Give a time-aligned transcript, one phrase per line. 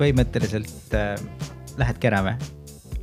[0.00, 1.20] põhimõtteliselt äh,
[1.80, 2.34] lähedki ära või?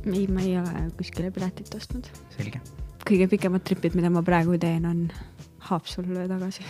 [0.08, 2.08] ei, ma ei ole kuskile piletit ostnud.
[2.34, 2.60] selge.
[3.06, 5.06] kõige pikemad tripid, mida ma praegu teen, on
[5.68, 6.66] Haapsallu ja tagasi.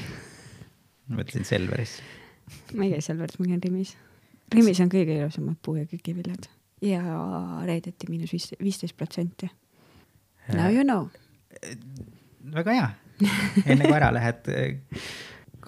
[1.09, 2.05] ma mõtlesin Selverisse.
[2.75, 3.97] ma ei käi Selveris, ma käin Rimis.
[4.53, 6.49] Rimis on kõige ilusamad puu- ja köögiviljad
[6.85, 7.01] ja
[7.67, 9.49] reedeti miinus viis, viisteist protsenti.
[10.55, 11.09] Now you know.
[12.55, 12.89] väga hea.
[13.67, 14.47] enne kui ära lähed,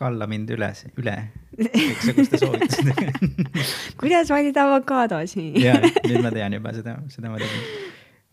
[0.00, 1.14] kalla mind üles, üle
[1.60, 3.12] kõiksuguste soovitustega.
[4.00, 5.50] kuidas valida avokaadosi?
[5.66, 7.66] ja nüüd ma tean juba seda, seda ma tegin.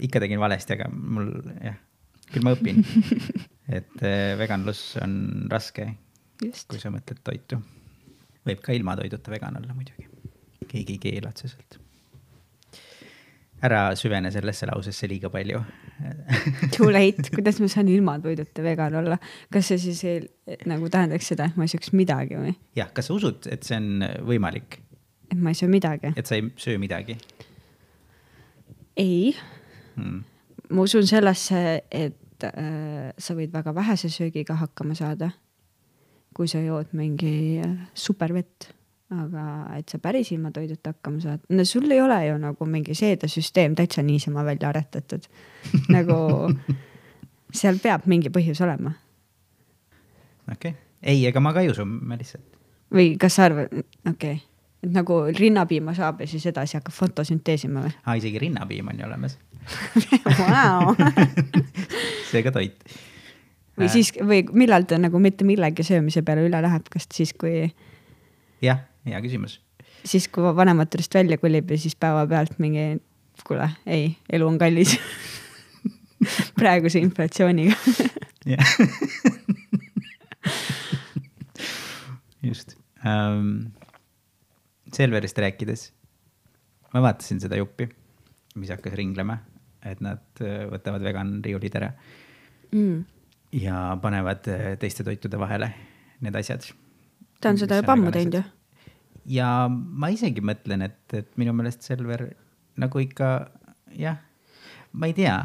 [0.07, 1.79] ikka tegin valesti, aga mul jah,
[2.31, 2.83] küll ma õpin.
[3.79, 5.17] et eh, veganlus on
[5.51, 5.89] raske,
[6.39, 7.59] kui, sa mõtled toitu.
[8.47, 10.07] võib ka ilma toiduta vegan olla muidugi,
[10.67, 11.81] keegi ei keela otseselt.
[13.65, 15.61] Ära süvene sellesse lausesse liiga palju.
[16.75, 19.17] too late, kuidas ma saan ilma toiduta vegan olla,
[19.53, 20.19] kas see siis ei,
[20.69, 22.53] nagu tähendaks seda, et ma ei sööks midagi või?
[22.77, 24.79] jah, kas sa usud, et see on võimalik,
[25.31, 26.13] et ma ei söö midagi?
[26.15, 27.17] et sa ei söö midagi
[28.97, 29.35] ei,
[29.95, 30.23] hmm.?
[30.69, 35.31] ma usun sellesse, et äh, sa võid väga vähese söögiga hakkama saada,
[36.35, 38.71] kui sa jood mingi äh, supervett,
[39.13, 39.43] aga
[39.77, 43.75] et sa päris ilma toiduta hakkama saad, no sul ei ole ju nagu mingi seedesüsteem
[43.75, 45.27] täitsa niisama välja aretatud.
[45.95, 46.17] nagu
[47.53, 48.91] seal peab mingi põhjus olema
[50.51, 52.45] okei okay., ei, ega ma ka ei usu, ma lihtsalt,
[52.93, 53.73] või kas sa arvad,
[54.07, 54.37] okei okay.,
[54.85, 59.07] et nagu rinnapiima saab ja siis edasi hakkab fotosünteesima või aa isegi rinnapiim on ju
[59.07, 59.37] olemas,
[60.41, 60.93] wow.?
[62.31, 62.97] see ka toit.
[63.79, 67.67] või siis, või millal ta nagu mitte millegi söömise peale üle läheb, kas siis, kui
[68.63, 69.59] jah, hea küsimus.
[70.05, 73.01] siis, kui vanemad turist välja kolib ja siis päevapealt mingi,
[73.47, 74.97] kuule, ei, elu on kallis.
[76.59, 77.75] praeguse inflatsiooniga.
[82.47, 82.75] just
[83.05, 83.71] um,.
[84.97, 85.81] Selverist rääkides,
[86.93, 87.89] ma vaatasin seda juppi,
[88.55, 89.35] mis hakkas ringlema,
[89.85, 91.91] et nad äh, võtavad vegan riiulid ära
[92.71, 93.05] Mm.
[93.51, 95.69] ja panevad äh, teiste toitude vahele
[96.19, 96.65] need asjad.
[97.41, 98.43] ta on seda juba ammu teinud ju.
[99.27, 102.29] Ja ma isegi mõtlen, et, et minu meelest Selver
[102.79, 103.31] nagu ikka
[103.97, 104.19] jah,
[104.97, 105.37] ma ei tea,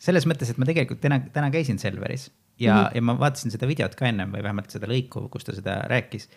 [0.00, 2.28] selles mõttes, et ma tegelikult täna, täna käisin Selveris
[2.58, 2.94] ja mm, -hmm.
[2.94, 6.28] ja ma vaatasin seda videot ka ennem või vähemalt seda lõiku, kus ta seda rääkis.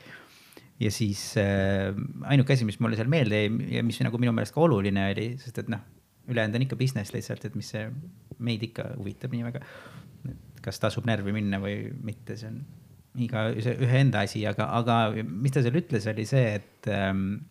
[0.80, 4.54] ja siis äh, ainuke asi, mis mulle seal meelde jäi ja mis nagu minu meelest
[4.54, 5.82] ka oluline oli, sest et noh,
[6.28, 7.90] ülejäänud on ikka business lihtsalt, et mis see
[8.40, 9.62] meid ikka huvitab nii väga.
[10.62, 12.62] kas tasub närvi minna või mitte, see on
[13.20, 17.42] iga ühe enda asi, aga, aga mis ta seal ütles, oli see, et ähm,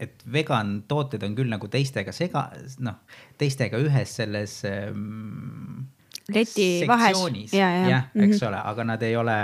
[0.00, 2.48] et vegan tooted on küll nagu teistega sega,
[2.84, 2.98] noh,
[3.40, 5.86] teistega ühes selles ähm,
[6.32, 7.52] leti vahes.
[7.52, 8.02] ja, jah, ja.
[8.26, 9.38] eks ole, aga nad ei ole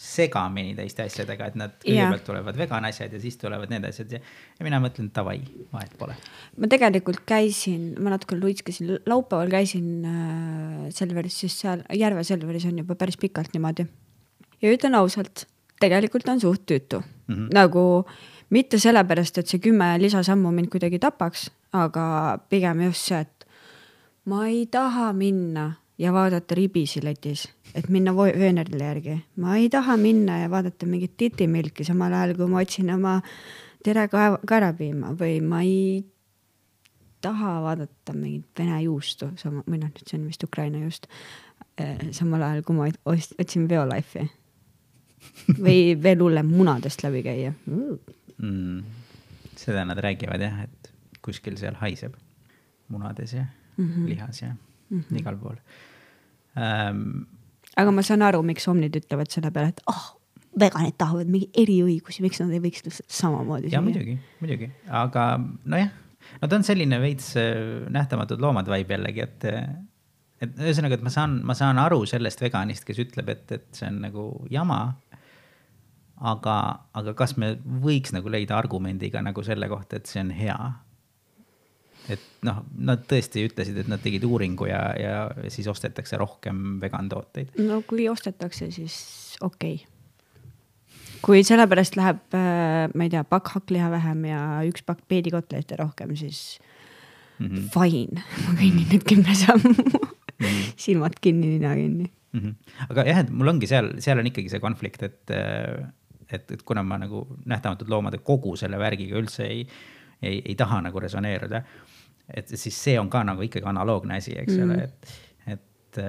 [0.00, 4.20] segamini teiste asjadega, et nad kõigepealt tulevad vegan asjad ja siis tulevad need asjad ja,
[4.56, 5.42] ja mina mõtlen, davai,
[5.74, 6.16] vahet pole.
[6.56, 12.80] ma tegelikult käisin, ma natukene luiskasin, laupäeval käisin äh, Selveris, siis seal Järve Selveris on
[12.80, 13.84] juba päris pikalt niimoodi.
[14.62, 15.46] Ja ütlen ausalt,
[15.80, 17.34] tegelikult on suht tüütu mm.
[17.34, 17.48] -hmm.
[17.54, 18.04] nagu
[18.50, 23.46] mitte sellepärast, et see kümme lisasammu mind kuidagi tapaks, aga pigem just see, et
[24.24, 29.18] ma ei taha minna ja vaadata ribisi letis, et minna vöönerile järgi.
[29.36, 33.20] ma ei taha minna ja vaadata mingit titimilki, samal ajal kui ma otsin oma
[33.84, 34.08] tere
[34.46, 36.04] kaerapiima või ma ei
[37.20, 41.06] taha vaadata mingit vene juustu, sama, või noh, nüüd see on vist Ukraina juust.
[42.12, 42.88] samal ajal, kui ma
[43.38, 44.28] otsin Biolife'i
[45.64, 48.82] või veel hullem, munadest läbi käia mm..
[49.60, 50.92] seda nad räägivad jah, et
[51.24, 52.16] kuskil seal haiseb
[52.90, 53.44] munades ja
[53.76, 53.88] mm.
[53.88, 54.08] -hmm.
[54.08, 55.20] lihas ja mm -hmm.
[55.20, 55.56] igal pool
[56.56, 57.26] ähm,.
[57.76, 60.20] aga ma saan aru, miks omnid ütlevad selle peale, et ah oh,,
[60.60, 65.26] veganid tahavad mingi eriõigusi, miks nad ei võiks lihtsalt samamoodi ja muidugi, muidugi, aga
[65.64, 65.92] nojah,
[66.40, 69.46] no ta on selline veits äh, nähtamatud loomad vibe jällegi, et,
[70.42, 73.88] et ühesõnaga, et ma saan, ma saan aru sellest veganist, kes ütleb, et, et see
[73.90, 74.80] on nagu jama.
[76.20, 76.56] aga,
[76.96, 80.58] aga kas me võiks nagu leida argumendiga nagu selle kohta, et see on hea?
[82.10, 87.08] et noh, nad tõesti ütlesid, et nad tegid uuringu ja, ja siis ostetakse rohkem vegan
[87.12, 87.54] tooteid.
[87.60, 88.96] no kui ostetakse, siis
[89.40, 91.12] okei okay..
[91.22, 96.58] kui sellepärast läheb, ma ei tea, pakk hakkliha vähem ja üks pakk peedikotlette rohkem, siis
[96.58, 96.70] mm
[97.40, 97.56] Mhm.
[97.56, 97.68] -hmm.
[97.72, 99.72] fine, ma kõnnin need kümme sammu,
[100.84, 102.10] silmad kinni, nina kinni.
[102.32, 102.40] mm.
[102.40, 102.54] -hmm.
[102.92, 105.32] aga jah, et mul ongi seal, seal on ikkagi see konflikt, et,
[106.32, 109.64] et, et kuna ma nagu nähtamatud loomade kogu selle värgiga üldse ei,
[110.22, 111.62] ei, ei taha nagu resoneeruda,
[112.34, 114.64] et siis see on ka nagu ikkagi analoogne asi, eks mm.
[114.66, 115.14] ole, et,
[115.56, 116.02] et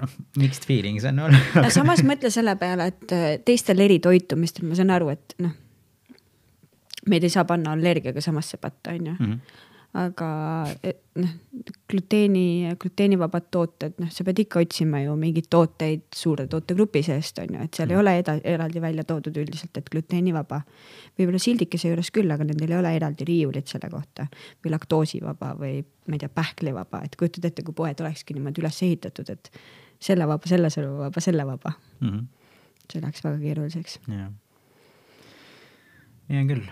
[0.00, 4.94] noh, mixed feelings on aga samas mõtle selle peale, et äh, teistel eritoitumistel ma saan
[4.94, 5.54] aru, et noh,
[7.10, 9.36] meid ei saa panna allergiaga samasse patta, on ju.
[9.94, 10.28] Aga
[10.82, 11.30] et noh,
[11.86, 17.52] gluteeni, gluteenivabad tooted, noh, sa pead ikka otsima ju mingeid tooteid suure tootegrupi seest on
[17.54, 20.58] ju, et seal ei ole eda-, eraldi välja toodud üldiselt, et gluteenivaba.
[21.14, 24.26] võib-olla sildikese juures küll, aga nendel ei ole eraldi riiulit selle kohta
[24.64, 28.82] või laktoosivaba või ma ei tea, pähklivaba, et kujutad ette, kui poed olekski niimoodi üles
[28.82, 29.50] ehitatud, et
[30.02, 32.24] selle vaba, selle vaba, selle vaba, Mhm.
[32.90, 34.00] see läheks väga keeruliseks.
[34.08, 34.32] jah,
[36.34, 36.66] hea küll.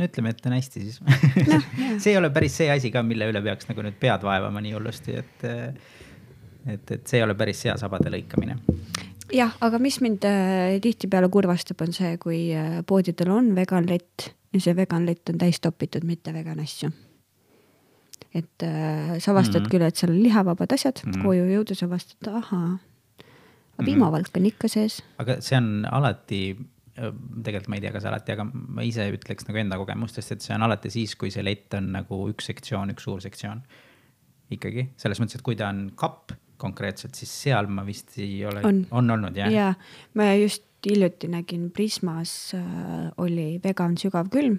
[0.00, 1.00] No ütleme, et on hästi siis
[2.02, 4.74] see ei ole päris see asi ka, mille üle peaks nagu nüüd pead vaevama nii
[4.76, 5.46] hullusti, et
[6.68, 8.58] et, et see ei ole päris seasabade lõikamine.
[9.34, 14.64] jah, aga mis mind äh, tihtipeale kurvastab, on see, kui äh, poodidel on veganlett ja
[14.64, 16.90] see veganlett on täis topitud mitte vegan asju.
[18.34, 19.66] et äh, sa avastad mm.
[19.66, 19.70] -hmm.
[19.70, 21.12] küll, et seal on lihavabad asjad mm.
[21.12, 21.22] -hmm.
[21.24, 22.78] koju jõudes avastad, ahaa,
[23.74, 23.86] aga Mhm.
[23.86, 25.02] piimavalk on ikka sees.
[25.18, 26.56] aga see on alati,
[27.00, 30.56] tegelikult ma ei tea, kas alati, aga ma ise ütleks nagu enda kogemustest, et see
[30.56, 33.62] on alati siis, kui see lett on nagu üks sektsioon, üks suur sektsioon.
[34.50, 38.64] ikkagi selles mõttes, et kui ta on kapp konkreetselt, siis seal ma vist ei ole,
[38.66, 39.10] On.
[39.14, 39.70] olnud jah ja
[40.18, 44.58] ma just hiljuti nägin Prismas äh, oli vegan sügavkülm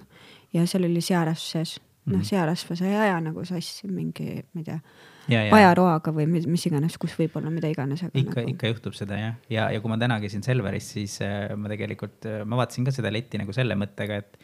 [0.53, 1.79] ja seal oli searasv sees.
[2.05, 4.79] noh Mhm., searasva sa ei aja nagu sassi mingi, ma ei tea,
[5.29, 8.55] ja, ja pajaroaga või mis, mis iganes, kus võib olla mida iganes, ikka, nagu...
[8.55, 12.29] ikka juhtub seda jah, ja, ja kui ma täna käisin Selveris, siis äh, ma tegelikult,
[12.45, 14.41] ma vaatasin ka seda letti nagu selle mõttega, et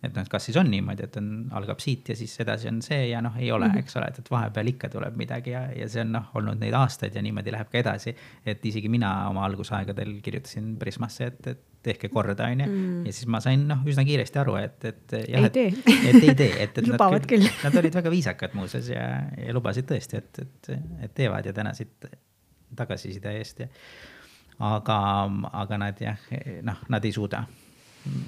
[0.00, 2.80] et noh, et kas siis on niimoodi, et on, algab siit ja siis edasi on
[2.84, 3.84] see ja noh, ei ole mm, -hmm.
[3.84, 6.76] eks ole, et, et vahepeal ikka tuleb midagi ja, ja see on noh, olnud neid
[6.76, 8.14] aastaid ja niimoodi läheb ka edasi.
[8.46, 12.66] et isegi mina oma algusaegadel kirjutasin Prismasse, et, et tehke korda, onju.
[13.06, 15.74] ja siis ma sain noh, üsna kiiresti aru, et, et jah, Ei et, tee.
[16.10, 17.48] et ei tee, et, et Lubavad küll.
[17.64, 19.06] Nad olid väga viisakad muuseas ja,
[19.36, 20.72] ja lubasid tõesti, et, et,
[21.06, 22.08] et teevad ja tänasid
[22.76, 23.68] tagasiside eest ja
[24.60, 24.98] aga,
[25.62, 26.28] aga nad jah,
[26.66, 27.44] noh, nad ei suuda.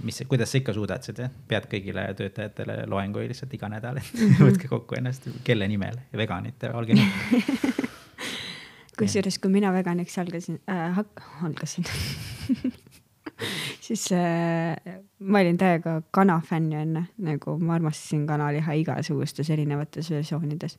[0.03, 4.71] mis, kuidas sa ikka suudad seda, pead kõigile töötajatele loenguid lihtsalt iga nädal, et võtke
[4.71, 7.83] kokku ennast, kelle nimel, veganite, olge nõus.
[8.99, 10.99] kusjuures, kui mina veganiks algasin äh,,
[11.43, 11.87] algasin
[13.87, 20.79] siis äh, ma olin täiega kanafänn ju enne, nagu ma armastasin kanaliha igasugustes erinevates versioonides.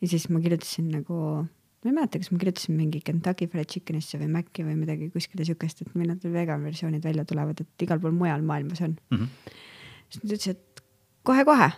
[0.00, 1.46] ja siis ma kirjutasin nagu,
[1.84, 5.46] ma ei mäleta, kas ma kirjutasin mingi Kentucky Fried Chickenisse või Maci või midagi kuskile
[5.46, 8.98] siukest, et millal need vegan versioonid välja tulevad, et igal pool mujal maailmas on.
[9.12, 9.32] Mhm.
[10.08, 10.84] siis ta ütles, et
[11.24, 11.72] kohe-kohe,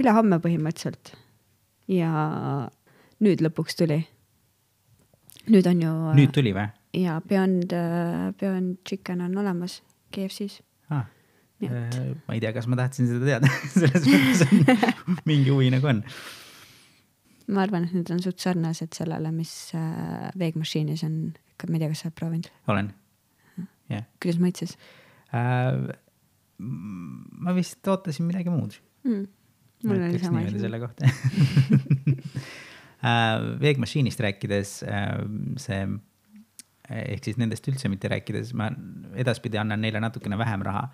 [0.00, 1.14] ülehomme põhimõtteliselt.
[1.88, 2.10] ja
[3.20, 4.04] nüüd lõpuks tuli.
[5.48, 5.94] nüüd on ju.
[6.20, 7.72] nüüd tuli või ja Beyond,
[8.40, 9.82] Beyond Chicken on olemas
[10.14, 10.62] KFC-s.
[10.90, 11.06] ah,?
[11.56, 11.70] Nii
[12.28, 16.02] ma ei tea, kas ma tahtsin seda teada, selles mõttes on mingi huvi nagu on.
[17.52, 21.18] Ma arvan, et need on suht sarnased sellele, mis äh, veegmašiinis on,
[21.68, 22.90] ma ei tea, kas sa oled proovinud, olen,
[23.92, 24.74] jah kuidas maitses
[25.34, 25.94] äh,.
[26.58, 29.24] ma vist ootasin midagi muud mm.?
[29.86, 30.58] mul oli sama asi.
[30.62, 31.06] selle kohta
[33.06, 33.46] äh,.
[33.62, 35.22] veegmašiinist rääkides äh,
[35.62, 35.82] see
[36.86, 38.68] ehk siis nendest üldse mitte rääkides, ma
[39.18, 40.84] edaspidi annan neile natukene vähem raha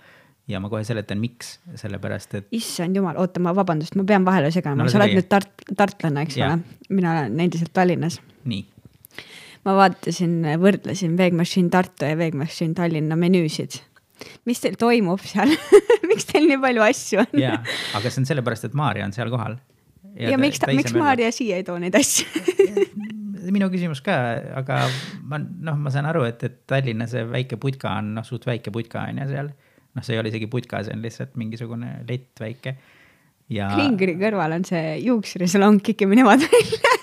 [0.50, 4.50] ja ma kohe seletan, miks, sellepärast et issand jumal, oota, ma vabandust, ma pean vahele
[4.54, 6.56] segama No sa oled nüüd Tart-, tartlane, eks Jaa.
[6.56, 8.18] ole, mina olen endiselt Tallinnas.
[8.50, 8.64] nii,
[9.66, 13.80] ma vaatasin, võrdlesin Veegmašin Tartu ja Veegmašin Tallinna menüüsid.
[14.46, 15.50] mis teil toimub seal
[16.10, 17.42] miks teil nii palju asju on?
[17.42, 17.58] jaa,
[17.98, 19.58] aga see on sellepärast, et Maarja on seal kohal.
[20.16, 22.26] ja, ja miks ta, miks Maarja siia ei too neid asju
[23.52, 24.14] minu küsimus ka,
[24.58, 24.84] aga
[25.28, 28.72] ma noh, ma saan aru, et, et Tallinna see väike putka on noh, suht väike
[28.74, 29.50] putka on ju seal.
[29.96, 32.76] noh, see ei ole isegi putka, see on lihtsalt mingisugune lett väike.
[33.52, 36.96] ja Klingri kõrval on see juuksurisalong, kikime nemad välja.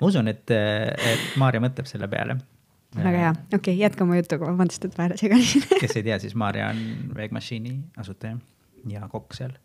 [0.00, 2.38] ma usun, et, et Maarja mõtleb selle peale.
[2.96, 5.66] väga hea, okei okay,, jätka oma jutuga, vabandust, et vahele segasin.
[5.82, 6.82] kes ei tea, siis Maarja on
[7.16, 8.38] Veegmašiini asutaja
[8.90, 9.58] ja kokk seal.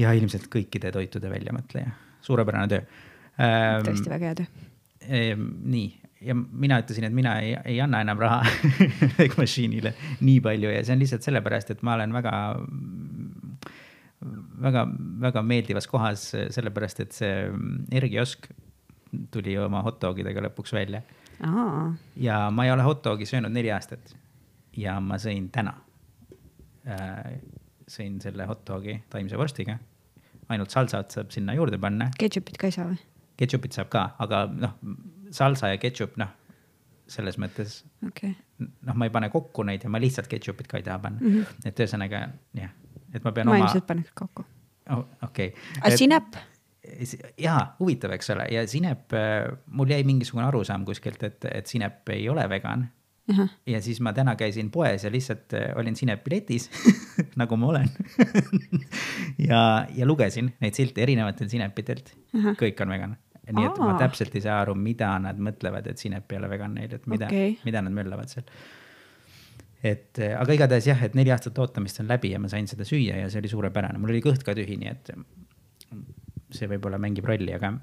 [0.00, 1.92] ja ilmselt kõikide toitude väljamõtleja,
[2.24, 2.84] suurepärane töö.
[3.36, 4.68] tõesti väga hea töö.
[5.08, 8.42] Ehm, nii, ja mina ütlesin, et mina ei, ei anna enam raha
[9.18, 12.34] Veegmašiinile nii palju ja see on lihtsalt sellepärast, et ma olen väga,
[14.66, 14.86] väga,
[15.26, 17.32] väga meeldivas kohas, sellepärast et see
[18.00, 18.50] Ergiosk
[19.32, 21.02] tuli oma hot dogidega lõpuks välja
[22.16, 24.12] ja ma ei ole hot dogi söönud neli aastat
[24.76, 25.72] ja ma sõin täna.
[27.90, 29.78] sõin selle hot dogi taimse vorstiga,
[30.48, 33.00] ainult salsat saab sinna juurde panna ketšupit ka ei saa või?
[33.40, 34.76] ketšupit saab ka, aga noh,
[35.30, 36.30] salsa ja ketšup, noh,
[37.10, 40.86] selles mõttes okay., noh, ma ei pane kokku neid ja ma lihtsalt ketšupit ka ei
[40.86, 41.34] taha panna mm.
[41.34, 41.66] -hmm.
[41.70, 42.22] et ühesõnaga
[42.58, 42.72] jah,
[43.14, 44.46] et ma pean ma oma ilmselt paneks kokku.
[44.94, 46.38] oh,, okei aga sinep?
[47.38, 49.12] jaa, huvitav, eks ole, ja sinep,
[49.76, 52.86] mul jäi mingisugune arusaam kuskilt, et, et sinep ei ole vegan.
[53.30, 56.70] ahah, ja siis ma täna käisin poes ja lihtsalt äh, olin sinepiletis
[57.40, 57.90] nagu ma olen
[59.50, 62.14] ja, ja lugesin neid silte erinevatelt sinepitelt,
[62.58, 63.18] kõik on vegan.
[63.48, 63.98] Nii et ma Aa.
[64.02, 67.28] täpselt ei saa aru, mida nad mõtlevad, et sinep ei ole vegan neil, et mida
[67.30, 68.46] okay., mida nad möllavad seal.
[69.82, 72.86] et äh, aga igatahes jah, et neli aastat ootamist on läbi ja ma sain seda
[72.88, 75.12] süüa ja see oli suurepärane, mul oli kõht ka tühi, nii et
[76.56, 77.74] see võib-olla mängib rolli, aga,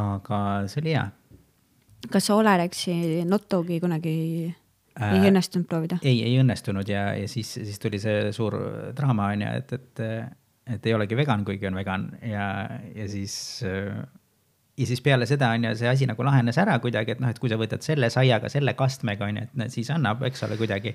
[0.00, 0.40] aga
[0.72, 1.10] see oli hea
[2.10, 4.16] kas sa Olerexi Notdogi kunagi
[5.00, 5.96] Äh, ei õnnestunud proovida?
[6.04, 8.58] ei, ei õnnestunud ja, ja siis, siis tuli see suur
[8.96, 10.02] draama on ju, et, et,
[10.76, 12.48] et ei olegi vegan, kuigi on vegan ja,
[12.92, 13.34] ja siis.
[14.78, 17.38] Ja siis peale seda on ju see asi nagu lahenes ära kuidagi, et noh, et
[17.40, 20.56] kui sa võtad selle saiaga, selle kastmega on ju, et no, siis annab, eks ole,
[20.60, 20.94] kuidagi.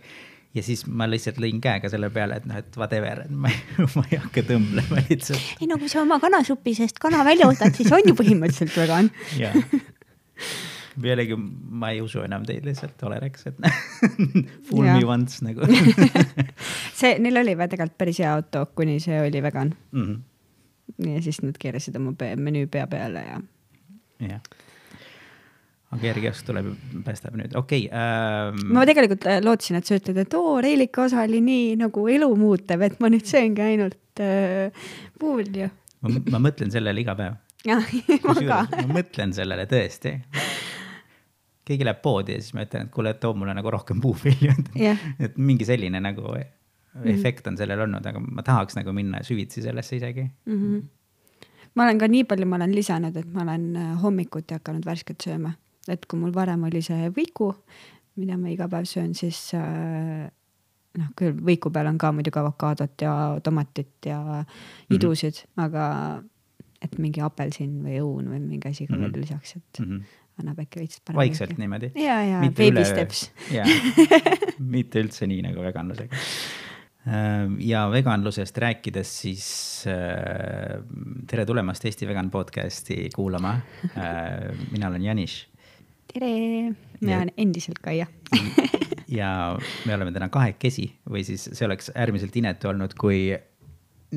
[0.58, 3.60] ja siis ma lihtsalt lõin käega selle peale, et noh, et whatever, et ma ei,
[3.98, 5.52] ma ei hakka tõmblema lihtsalt.
[5.62, 9.12] ei no kui sa oma kanasupi seest kana välja võtad, siis on ju põhimõtteliselt vegan.
[11.02, 13.60] pealegi ma ei usu enam teid lihtsalt, Olereks, et
[14.70, 15.68] fool me once nagu
[16.98, 19.76] see, neil oli tegelikult päris hea auto, kuni see oli vegan.
[19.92, 20.08] mm.
[20.08, 21.14] -hmm.
[21.14, 23.38] ja siis nad keerasid oma menüü pea peale ja
[24.24, 24.42] jah.
[25.96, 26.70] aga järgi tuleb,
[27.06, 28.62] päästab nüüd, okei okay, ähm,.
[28.76, 32.86] ma tegelikult äh, lootsin, et sa ütled, et oo, Reilika osa oli nii nagu elumuutev,
[32.90, 35.70] et ma nüüd sööngi ainult äh, puulju.
[36.04, 37.40] ma, ma mõtlen sellele iga päev.
[38.28, 40.14] ma mõtlen sellele tõesti.
[41.68, 45.02] keegi läheb poodi ja siis ma ütlen, et kuule, too mulle nagu rohkem puuvilju Jah..
[45.20, 46.36] et mingi selline nagu
[47.06, 50.28] efekt on sellel olnud, aga ma tahaks nagu minna süvitsi sellesse isegi.
[50.46, 50.54] mm.
[50.54, 50.86] -hmm.
[51.78, 55.22] Ma olen ka nii palju, ma olen lisanud, et ma olen äh, hommikuti hakanud värsket
[55.28, 55.52] sööma,
[55.88, 57.52] et kui mul varem oli see võiku,
[58.18, 60.26] mida ma iga päev söön, siis äh,
[60.98, 63.14] noh, küll võiku peal on ka muidugi avokaadot ja
[63.46, 64.44] tomatit ja
[64.90, 65.64] idusid mm, -hmm.
[65.68, 66.24] aga
[66.82, 69.02] et mingi apelsin või õun või mingi asi ka Mhm.
[69.04, 70.02] veel lisaks, et Mm -hmm.
[70.40, 71.18] annab äkki veits parem.
[71.18, 71.92] vaikselt niimoodi.
[71.96, 73.32] ja, ja baby steps.
[73.52, 73.66] jaa,
[74.76, 76.16] mitte üldse nii nagu veganlusega.
[77.64, 79.46] Ja veganlusest rääkides, siis
[79.88, 80.80] äh,
[81.28, 83.60] tere tulemast Eesti Vegan podcasti kuulama.
[84.72, 85.46] mina olen Janis
[86.14, 88.08] tere, mina olen endiselt Kaia.
[89.20, 93.30] ja me oleme täna kahekesi või siis see oleks äärmiselt inetu olnud, kui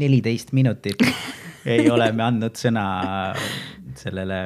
[0.01, 1.03] neliteist minutit
[1.71, 2.85] ei ole me andnud sõna
[3.99, 4.41] sellele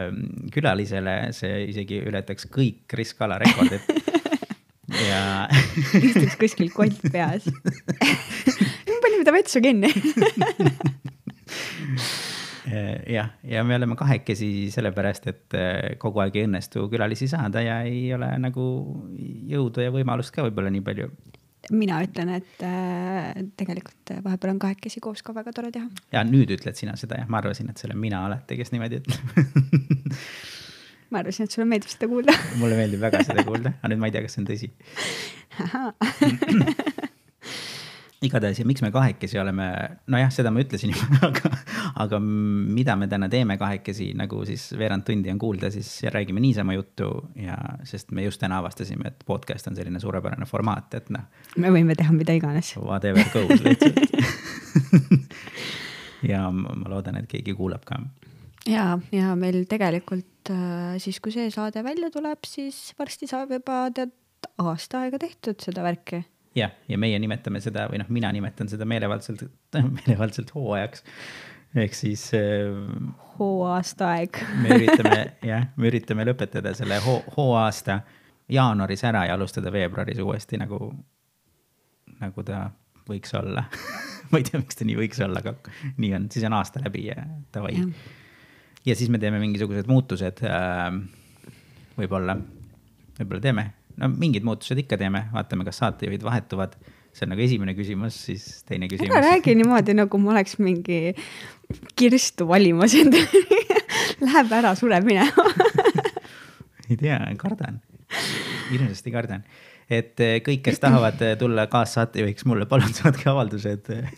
[0.52, 4.03] külalisele, see isegi ületaks kõik Kris Kala rekordid.
[4.92, 5.48] Ja
[6.06, 7.48] istuks kuskil kott peas.
[9.04, 9.90] panime ta vetsu kinni.
[13.14, 17.80] jah, ja me oleme kahekesi sellepärast, et eh, kogu aeg ei õnnestu külalisi saada ja
[17.86, 18.66] ei ole nagu
[19.50, 21.10] jõudu ja võimalust ka võib-olla nii palju.
[21.72, 25.88] mina ütlen, et äh, tegelikult vahepeal on kahekesi koos ka väga tore teha.
[26.12, 29.00] ja nüüd ütled sina seda jah, ma arvasin, et see olen mina alati, kes niimoodi
[29.00, 29.24] ütleb.
[31.10, 32.32] ma arvasin, et sulle meeldib seda kuulda.
[32.62, 34.68] mulle meeldib väga seda kuulda, aga nüüd ma ei tea, kas see on tõsi.
[38.24, 39.66] igatahes ja miks me kahekesi oleme,
[40.10, 41.50] nojah, seda ma ütlesin juba, aga,
[42.04, 46.76] aga mida me täna teeme kahekesi, nagu siis veerand tundi on kuulda, siis räägime niisama
[46.76, 47.56] juttu ja
[47.88, 51.26] sest me just täna avastasime, et podcast on selline suurepärane formaat, et noh,
[51.60, 52.74] me võime teha mida iganes.
[52.80, 53.98] whatever goes lihtsalt.
[56.32, 58.00] ja ma loodan, et keegi kuulab ka.
[58.68, 63.86] ja, ja meil tegelikult äh, siis, kui see saade välja tuleb, siis varsti saab juba
[63.94, 64.14] tead
[64.60, 66.24] aasta aega tehtud seda värki.
[66.54, 69.46] jah, ja meie nimetame seda või noh, mina nimetan seda meelevaldselt,
[69.98, 71.04] meelevaldselt hooajaks.
[71.74, 72.70] ehk siis äh,
[73.38, 74.42] hooaasta aeg.
[74.62, 78.00] me üritame jah, me üritame lõpetada selle hoo, hooaasta
[78.52, 80.90] jaanuaris ära ja alustada veebruaris uuesti nagu,
[82.20, 82.66] nagu ta
[83.08, 83.64] võiks olla.
[84.30, 85.56] ma ei tea, miks ta nii võiks olla, aga
[86.00, 87.80] nii on, siis on aasta läbi ja davai.
[88.86, 90.98] Ja siis me teeme mingisugused muutused äh,.
[91.96, 92.36] võib-olla,
[93.18, 93.64] võib-olla teeme,
[94.00, 96.76] no mingid muutused ikka teeme, vaatame, kas saatejuhid vahetuvad.
[97.14, 99.14] see on nagu esimene küsimus, siis teine ära küsimus.
[99.22, 101.14] räägi niimoodi, nagu ma oleks mingi
[101.96, 103.44] kirstu valimas endale.
[104.24, 105.44] Läheb ära, sureb minema.
[106.90, 107.78] ei tea, kardan,
[108.72, 109.46] hirmsasti kardan,
[109.88, 114.10] et eh, kõik, kes tahavad eh, tulla kaassaatejuhiks mulle, palun saatke avaldused eh,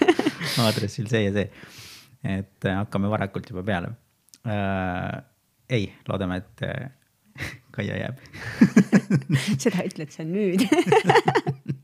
[0.64, 1.50] aadressil see ja see.
[2.26, 3.92] et hakkame varakult juba peale
[4.46, 5.24] äh,.
[5.68, 6.86] ei, loodame, et eh,
[7.76, 8.20] Kaia jääb.
[9.62, 10.62] seda ütled sa nüüd.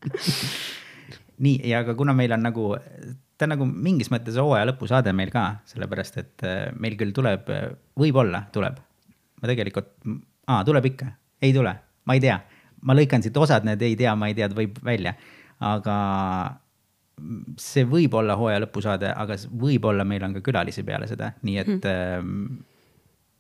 [1.45, 2.71] nii, ja aga kuna meil on nagu,
[3.37, 7.51] ta on nagu mingis mõttes hooaja lõpusaade meil ka, sellepärast et eh, meil küll tuleb,
[7.99, 8.81] võib-olla tuleb.
[9.43, 9.93] ma tegelikult,
[10.47, 11.11] aa, tuleb ikka,
[11.43, 11.75] ei tule,
[12.07, 12.39] ma ei tea,
[12.87, 15.17] ma lõikan siit osad need ei tea, ma ei tea, võib välja,
[15.63, 15.97] aga
[17.61, 21.75] see võib olla hooaja lõpusaade, aga võib-olla meil on ka külalisi peale seda, nii et
[21.79, 22.61] mm.,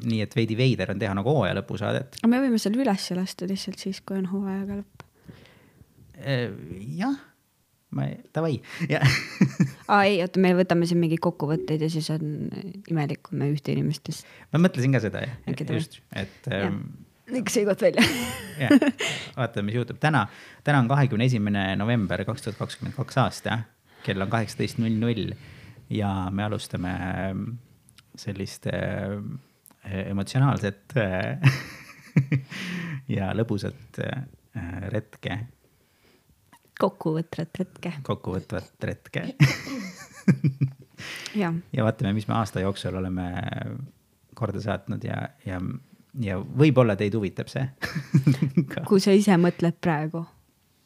[0.02, 2.16] nii et veidi veider on teha nagu hooaja lõpusaadet.
[2.20, 5.04] aga me võime selle üles lasta lihtsalt siis, kui on hooajaga lõpp.
[6.98, 7.20] jah,
[7.96, 8.56] ma, davai,
[8.90, 9.06] jah.
[9.92, 12.50] aa ei, oota, me võtame siin mingeid kokkuvõtteid ja siis on
[12.90, 14.28] imelik, kui me ühte inimestest.
[14.54, 15.24] ma mõtlesin ka seda,
[15.68, 16.52] just, et.
[17.40, 18.04] Üks koht välja
[19.36, 20.26] vaatame, mis juhtub täna.
[20.64, 23.58] täna on kahekümne esimene november kaks tuhat kakskümmend kaks aasta,
[24.06, 25.32] kell on kaheksateist null null
[25.92, 26.92] ja me alustame
[28.16, 29.16] sellist äh,
[29.84, 31.56] emotsionaalset äh,
[33.16, 34.24] ja lõbusat äh,
[34.92, 35.38] retke.
[36.80, 37.94] kokkuvõtvat retke.
[38.02, 39.26] kokkuvõtvat retke
[41.42, 43.30] ja, ja vaatame, mis me aasta jooksul oleme
[44.34, 45.60] korda saatnud ja, ja,
[46.20, 47.64] ja võib-olla teid huvitab see
[48.88, 50.24] kui sa ise mõtled praegu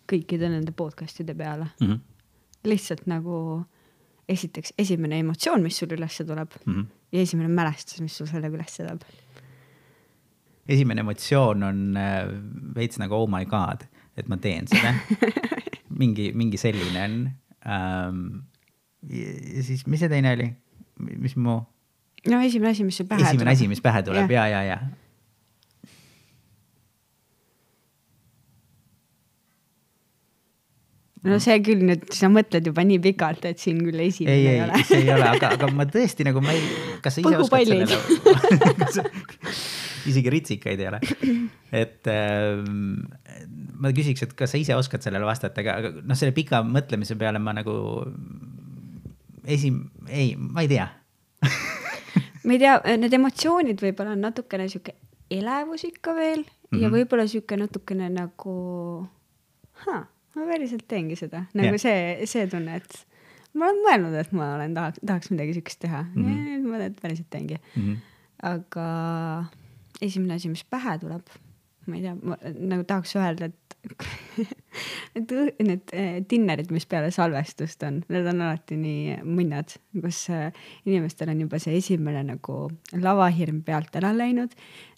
[0.06, 2.00] kõikide nende podcast'ide peale mm, -hmm.
[2.70, 3.64] lihtsalt nagu
[4.28, 6.86] esiteks esimene emotsioon, mis sul ülesse tuleb mm -hmm.
[7.12, 9.02] ja esimene mälestus, mis sul sellega ülesse tuleb
[10.68, 12.26] esimene emotsioon on äh,
[12.74, 14.94] veits nagu oh my god, et ma teen seda
[16.00, 17.30] mingi, mingi selline on
[17.66, 18.26] ähm,.
[19.10, 20.52] ja siis, mis see teine oli,
[20.98, 21.60] mis mu?
[22.30, 23.40] no esimene asi, mis sul pähe esimene tuleb.
[23.40, 25.05] esimene asi, mis pähe tuleb ja, ja, ja, ja
[31.26, 34.54] no see küll nüüd, sa mõtled juba nii pikalt, et siin küll esimene ei, ei,
[34.56, 34.82] ei ole.
[34.88, 36.62] see ei ole, aga, aga ma tõesti nagu ma ei,
[37.04, 38.00] kas sa ise oskad sellele
[40.10, 41.00] isegi ritsikaid ei ole.
[41.74, 42.60] et äh,
[43.82, 47.18] ma küsiks, et kas sa ise oskad sellele vastata, aga, aga noh, selle pika mõtlemise
[47.18, 47.76] peale ma nagu
[49.46, 50.90] esim-, ei, ma ei tea
[52.46, 54.94] ma ei tea, need emotsioonid võib-olla on natukene sihuke
[55.32, 56.82] elevus ikka veel mm -hmm.
[56.82, 56.96] ja mhm.
[56.96, 58.54] võib-olla sihuke natukene nagu
[59.84, 60.04] huh,
[60.36, 61.82] ma päriselt teengi seda, nagu yeah.
[61.82, 62.98] see, see tunne, et
[63.56, 66.26] ma olen mõelnud, et ma olen, tahaks, tahaks midagi siukest teha mm.
[66.26, 66.66] -hmm.
[66.68, 67.82] ma päriselt teengi mm.
[67.82, 67.96] -hmm.
[68.52, 68.86] aga
[70.02, 71.34] esimene asi, mis pähe tuleb,
[71.86, 72.14] ma ei tea,
[72.72, 73.76] nagu tahaks öelda, et
[75.16, 75.32] et
[75.64, 80.50] need eh, dinnerid, mis peale salvestust on, need on alati nii munnad, kus eh,
[80.88, 82.66] inimestel on juba see esimene nagu
[83.02, 84.54] lavahirm pealt ära läinud.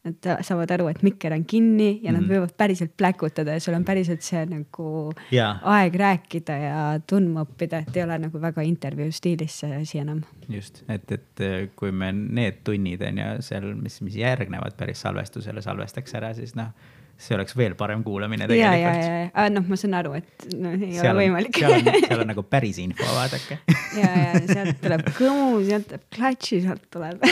[0.07, 2.14] Nad saavad aru, et mikker on kinni ja mm.
[2.14, 2.31] nad mhm.
[2.31, 5.49] võivad päriselt pläkutada ja sul on päriselt see nagu ja.
[5.75, 10.23] aeg rääkida ja tundma õppida, et ei ole nagu väga intervjuu stiilis see asi enam.
[10.49, 15.03] just, et, et eh, kui me need tunnid on ju seal, mis, mis järgnevad päris
[15.05, 16.71] salvestusele salvestaks ära, siis noh
[17.19, 18.85] see oleks veel parem kuulamine tegelikult.
[18.87, 21.59] ja, ja, ja, noh, ma saan aru, et no, ei seal ole võimalik.
[22.07, 23.59] seal on nagu päris info, vaadake
[23.99, 27.25] ja, ja sealt tuleb kõmu, sealt tuleb klatši, sealt tuleb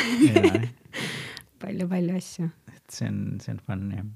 [1.62, 2.50] palju-palju asju.
[2.74, 4.08] et see on, see on fun jah.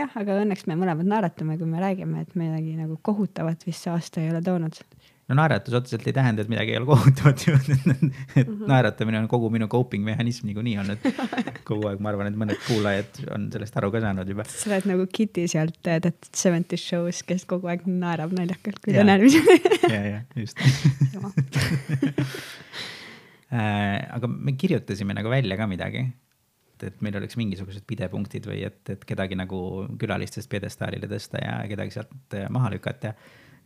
[0.00, 3.92] jah, aga õnneks me mõlemad naeratame, kui me räägime, et midagi nagu kohutavat vist see
[3.92, 4.80] aasta ei ole toonud
[5.30, 8.66] no naeratus otseselt ei tähenda, et midagi ei ole kohutavat ju, et -hmm.
[8.70, 11.06] naeratamine on kogu minu coping mehhanism niikuinii olnud
[11.70, 14.44] kogu aeg, ma arvan, et mõned kuulajad on sellest aru ka saanud juba.
[14.44, 18.96] sa oled nagu Kitty sealt äh, That Seventies Show's, kes kogu aeg naerab naljakalt, kui
[18.96, 19.76] ta näeb midagi.
[19.94, 20.58] ja, ja just
[23.52, 26.08] äh, aga me kirjutasime nagu välja ka midagi
[26.80, 29.60] et meil oleks mingisugused pidepunktid või et, et kedagi nagu
[30.00, 33.14] külalistest pjedestaalile tõsta ja kedagi sealt äh, maha lükata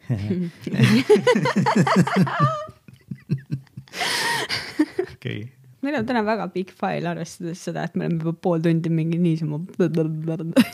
[5.14, 5.38] okei.
[5.84, 9.18] meil on täna väga pikk fail, arvestades seda, et me oleme juba pool tundi mingi
[9.20, 9.58] niisama.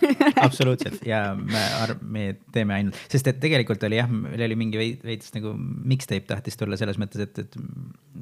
[0.47, 1.63] absoluutselt ja me,
[2.03, 6.57] me teeme ainult, sest et tegelikult oli jah, meil oli mingi veits nagu mixtape tahtis
[6.59, 7.53] tulla selles mõttes, et, et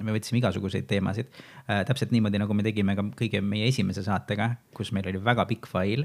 [0.00, 1.84] me võtsime igasuguseid teemasid äh,.
[1.88, 5.64] täpselt niimoodi, nagu me tegime ka kõige meie esimese saatega, kus meil oli väga pikk
[5.70, 6.02] fail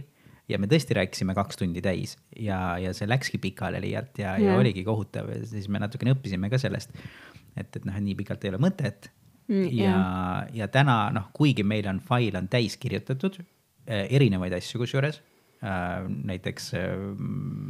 [0.49, 4.53] ja me tõesti rääkisime kaks tundi täis ja, ja see läkski pikale liialt ja, ja.,
[4.53, 6.95] ja oligi kohutav ja siis me natukene õppisime ka sellest.
[7.55, 9.09] et, et noh, et nii pikalt ei ole mõtet
[9.47, 9.69] mm,.
[9.77, 9.95] ja,
[10.53, 15.21] ja täna noh, kuigi meil on fail on täis kirjutatud äh, erinevaid asju kusjuures
[15.63, 16.91] äh,, näiteks äh,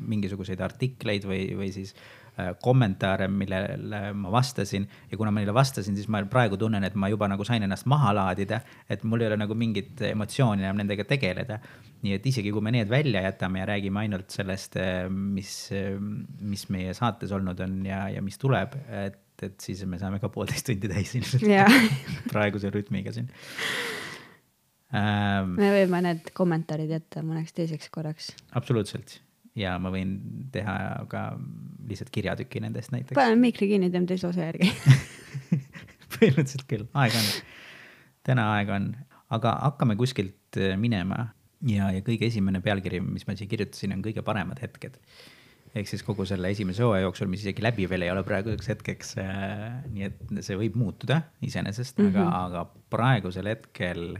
[0.10, 1.96] mingisuguseid artikleid või, või siis
[2.34, 6.96] Äh, kommentaare, millele ma vastasin ja kuna ma neile vastasin, siis ma praegu tunnen, et
[6.98, 8.58] ma juba nagu sain ennast maha laadida,
[8.90, 11.60] et mul ei ole nagu mingit emotsiooni enam nendega tegeleda.
[12.04, 15.56] Nii et isegi kui me need välja jätame ja räägime ainult sellest, äh, mis,
[16.44, 20.32] mis meie saates olnud on ja, ja mis tuleb, et, et siis me saame ka
[20.34, 21.48] poolteist tundi täis ilmselt
[22.34, 23.30] praeguse rütmiga siin
[24.94, 25.56] ähm,.
[25.60, 28.34] me võime need kommentaarid jätta mõneks teiseks korraks.
[28.52, 29.22] absoluutselt
[29.58, 30.16] ja ma võin
[30.54, 30.76] teha
[31.12, 31.26] ka
[31.88, 33.16] lihtsalt kirjatüki nendest näiteks.
[33.18, 34.70] paneme mikri kinni, teeme teise osa järgi
[36.18, 37.32] põhimõtteliselt küll, aega on.
[38.28, 38.92] täna aega on,
[39.34, 41.30] aga hakkame kuskilt äh, minema
[41.70, 45.00] ja, ja kõige esimene pealkiri, mis ma siia kirjutasin, on kõige paremad hetked.
[45.74, 49.16] ehk siis kogu selle esimese hooaja jooksul, mis isegi läbi veel ei ole praeguseks hetkeks
[49.24, 49.84] äh,.
[49.90, 52.18] nii et see võib muutuda iseenesest mm, -hmm.
[52.18, 52.46] aga, mhm.
[52.46, 54.18] aga praegusel hetkel.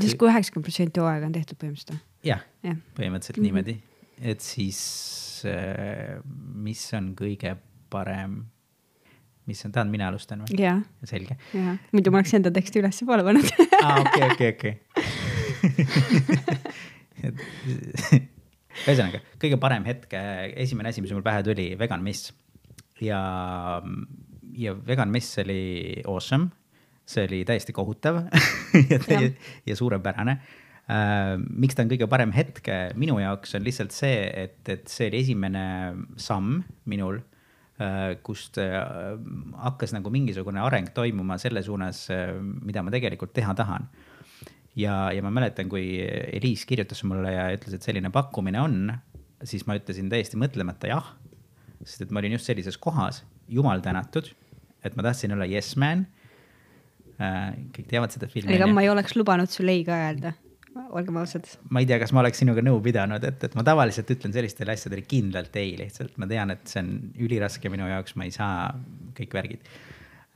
[0.00, 2.04] siis kui üheksakümmend protsenti hooaega on tehtud põhimõtteliselt?
[2.24, 3.52] jah ja., põhimõtteliselt mm -hmm.
[3.52, 3.80] niimoodi
[4.22, 4.78] et siis
[6.58, 7.54] mis on kõige
[7.90, 8.40] parem,
[9.48, 10.68] mis on, tahad mina alustan või?
[11.08, 11.38] selge
[11.92, 13.48] muidu ma oleks enda teksti ülesse-poole pannud
[13.82, 15.27] aa, okei, okei, okei.
[18.88, 20.14] ühesõnaga, kõige parem hetk,
[20.58, 22.32] esimene asi, mis mul pähe tuli, vegan miss.
[23.02, 23.20] ja,
[24.58, 25.60] ja vegan miss oli
[26.06, 26.46] awesome,
[27.08, 28.14] see oli täiesti kohutav
[28.92, 29.28] ja, Jah.
[29.66, 30.34] ja suurepärane
[30.88, 32.64] Uh, miks ta on kõige parem hetk
[32.96, 35.64] minu jaoks on lihtsalt see, et, et see oli esimene
[36.16, 39.20] samm minul uh,, kust uh,
[39.66, 42.06] hakkas nagu mingisugune areng toimuma selle suunas,
[42.40, 43.84] mida ma tegelikult teha tahan
[44.78, 48.78] ja, ja ma mäletan, kui Eliis kirjutas mulle ja ütles, et selline pakkumine on,
[49.46, 51.14] siis ma ütlesin täiesti mõtlemata jah.
[51.84, 54.30] sest et ma olin just sellises kohas, jumal tänatud,
[54.84, 56.06] et ma tahtsin olla yes man.
[57.18, 58.54] kõik teavad seda filmi.
[58.54, 60.34] ega ma ei oleks lubanud sul ei ka öelda,
[60.94, 61.48] olgem ausad.
[61.70, 64.74] ma ei tea, kas ma oleks sinuga nõu pidanud, et, et ma tavaliselt ütlen sellistele
[64.74, 66.92] asjadele kindlalt ei, lihtsalt ma tean, et see on
[67.26, 68.68] üliraske minu jaoks, ma ei saa
[69.18, 69.72] kõik värgid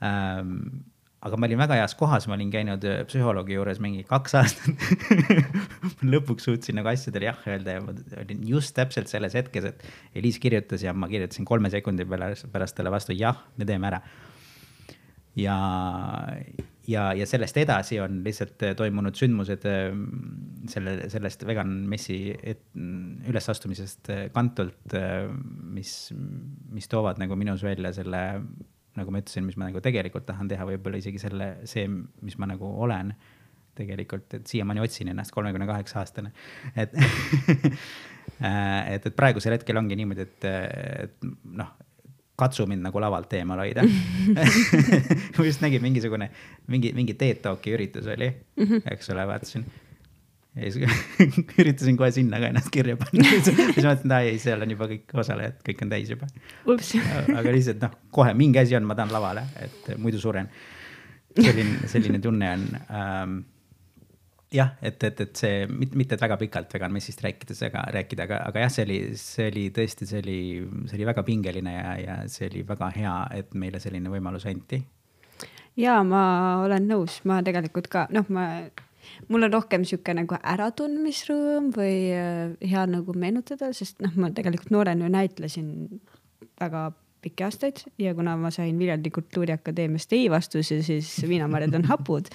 [0.03, 0.89] ähm,.
[1.23, 4.83] Aga ma olin väga heas kohas, ma olin käinud äh, psühholoogi juures mingi kaks aastat
[6.13, 10.39] lõpuks suutsin nagu asjadele jah öelda ja ma olin just täpselt selles hetkes, et Eliis
[10.43, 14.01] kirjutas ja ma kirjutasin kolme sekundi peale pärast talle vastu jah, me teeme ära.
[15.39, 15.55] Ja,
[16.85, 19.95] ja, ja sellest edasi on lihtsalt äh, toimunud sündmused äh,
[20.69, 22.19] selle, sellest vegan messi
[23.31, 24.93] ülesastumisest kantult,
[25.73, 25.95] mis,
[26.75, 28.21] mis toovad nagu minus välja selle,
[28.97, 32.49] nagu ma ütlesin, mis ma nagu tegelikult tahan teha, võib-olla isegi selle, see, mis ma
[32.49, 33.13] nagu olen
[33.77, 36.33] tegelikult, et siiamaani otsin ennast kolmekümne kaheksa aastane,
[36.77, 36.93] et
[38.93, 40.47] et, et praegusel hetkel ongi niimoodi, et,
[41.07, 41.27] et
[41.57, 41.73] noh,
[42.39, 43.85] katsu mind nagu lavalt eemal hoida
[45.37, 46.29] ma just nägin mingisugune,
[46.71, 48.93] mingi, mingi TED Talki üritus oli mm, -hmm.
[48.93, 49.65] eks ole, vaatasin.
[50.55, 51.05] Ja siis
[51.61, 55.15] üritasin kohe sinna ka ennast kirja panna, siis mõtlesin, et ei, seal on juba kõik
[55.23, 56.29] osalejad, kõik on täis juba.
[56.69, 60.51] aga lihtsalt noh, kohe mingi asi on, ma tahan lavale, et muidu suren.
[61.33, 63.41] selline, selline tunne on ähm,.
[64.53, 68.43] jah, et, et, et see mitte, mitte väga pikalt vegan messist rääkides, aga rääkida, aga,
[68.51, 70.39] aga jah, see oli, see oli tõesti, see oli,
[70.85, 74.83] see oli väga pingeline ja, ja see oli väga hea, et meile selline võimalus anti.
[75.81, 76.23] ja ma
[76.61, 78.51] olen nõus, ma tegelikult ka noh, ma,
[79.27, 84.73] mul on rohkem sihuke nagu äratundmisrõõm või äh, hea nagu meenutada, sest noh, ma tegelikult
[84.73, 85.71] noorena ju näitlesin
[86.59, 86.91] väga
[87.23, 92.27] pikki aastaid ja kuna ma sain Viljandi Kultuuriakadeemiast ei vastuse, siis viinamarjad on hapud,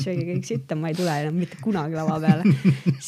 [0.00, 2.52] sööge kõik sitta, ma ei tule enam mitte kunagi lava peale,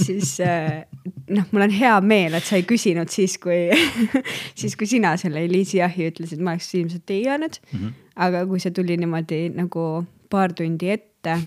[0.04, 0.86] siis äh,
[1.28, 3.66] noh, mul on hea meel, et sa ei küsinud siis, kui,
[4.60, 7.78] siis kui sina selle Eliisi jahi ütlesid, ma oleks ilmselt ei öelnud mm.
[7.78, 7.92] -hmm.
[8.28, 9.86] aga kui see tuli niimoodi nagu
[10.32, 11.38] paar tundi ette,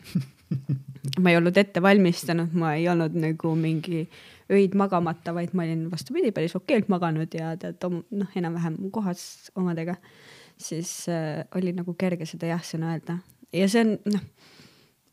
[1.20, 4.04] ma ei olnud ette valmistanud, ma ei olnud nagu mingi
[4.50, 9.96] öid magamata, vaid ma olin vastupidi päris okeilt maganud ja tead, noh, enam-vähem kohas omadega,
[10.60, 13.20] siis äh, oli nagu kerge seda jah-sõna öelda
[13.56, 14.26] ja see on noh,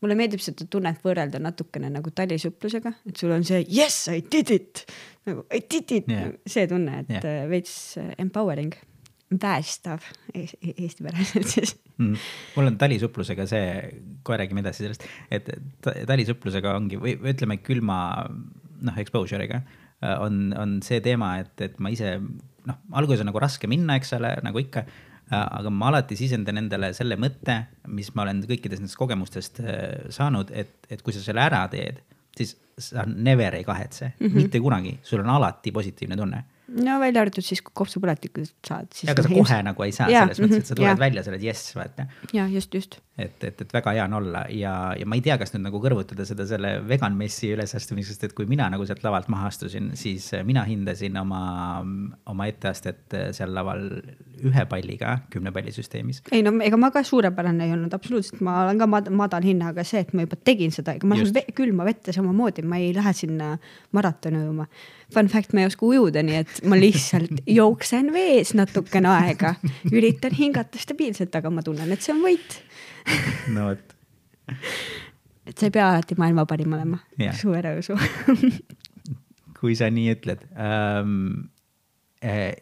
[0.01, 4.51] mulle meeldib seda tunnet võrrelda natukene nagu talisuplusega, et sul on see yes, I did
[4.53, 4.83] it
[5.27, 7.47] nagu I did it yeah., see tunne, et yeah.
[7.49, 8.73] veits äh, empowering,
[9.27, 12.15] päästav e eesti päraselt siis mm..
[12.55, 13.65] mul on talisupplusega see,
[14.23, 15.49] kohe räägime edasi sellest, et
[15.83, 21.75] ta- talisupplusega ongi või ütleme külma noh, exposure'iga äh, on, on see teema, et, et
[21.83, 24.85] ma ise noh, alguses on nagu raske minna, eks ole, nagu ikka.
[25.27, 27.57] aga ma alati sisendan endale selle mõtte,
[27.91, 31.99] mis ma olen kõikidest nendest kogemustest äh, saanud, et, et kui sa selle ära teed,
[32.37, 34.35] siis sa never ei kahetse mm, -hmm.
[34.39, 39.07] mitte kunagi, sul on alati positiivne tunne no välja arvatud siis, kui kopsupõletikut saad, siis.
[39.07, 40.99] ja aga sa kohe nagu ei saa Jaa, selles mõttes, et sa mhm, tuled jaa.
[40.99, 42.97] välja, sa oled jess, vaata ja just, just.
[43.15, 45.81] et, et, et väga hea on olla ja, ja ma ei tea, kas nüüd nagu
[45.83, 50.29] kõrvutada seda selle vegan messi ülesastumisest, et kui mina nagu sealt lavalt maha astusin, siis
[50.47, 51.41] mina hindasin oma,
[52.27, 53.87] oma etteastet seal laval
[54.43, 56.21] ühe palliga kümne palli süsteemis.
[56.35, 59.87] ei no ega ma ka suurepärane ei olnud, absoluutselt, ma olen ka mad madal hinnaga
[59.87, 61.35] see, et ma juba tegin seda, ega ma Just.
[61.35, 63.55] ve külma vette samamoodi, ma ei lähe sinna
[63.95, 64.67] maratoni ujuma.
[65.13, 69.53] Fun fact, ma ei oska ujuda, nii et ma lihtsalt jooksen vees natukene aega,
[69.87, 72.57] üritan hingata stabiilselt, aga ma tunnen, et see on võit.
[73.55, 73.93] no vot,
[75.47, 77.95] et sa ei pea alati maailma parim olema Jah., su ereusu.
[79.59, 81.47] kui sa nii ütled ähm,.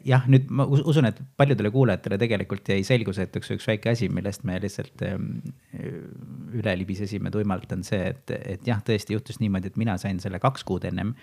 [0.05, 4.45] jah, nüüd ma us- usun, et paljudele kuulajatele tegelikult jäi selgusetuks üks väike asi, millest
[4.47, 5.31] me lihtsalt ähm,
[6.53, 10.39] üle libisesime tuimalt, on see, et, et jah, tõesti juhtus niimoodi, et mina sain selle
[10.43, 11.15] kaks kuud ennem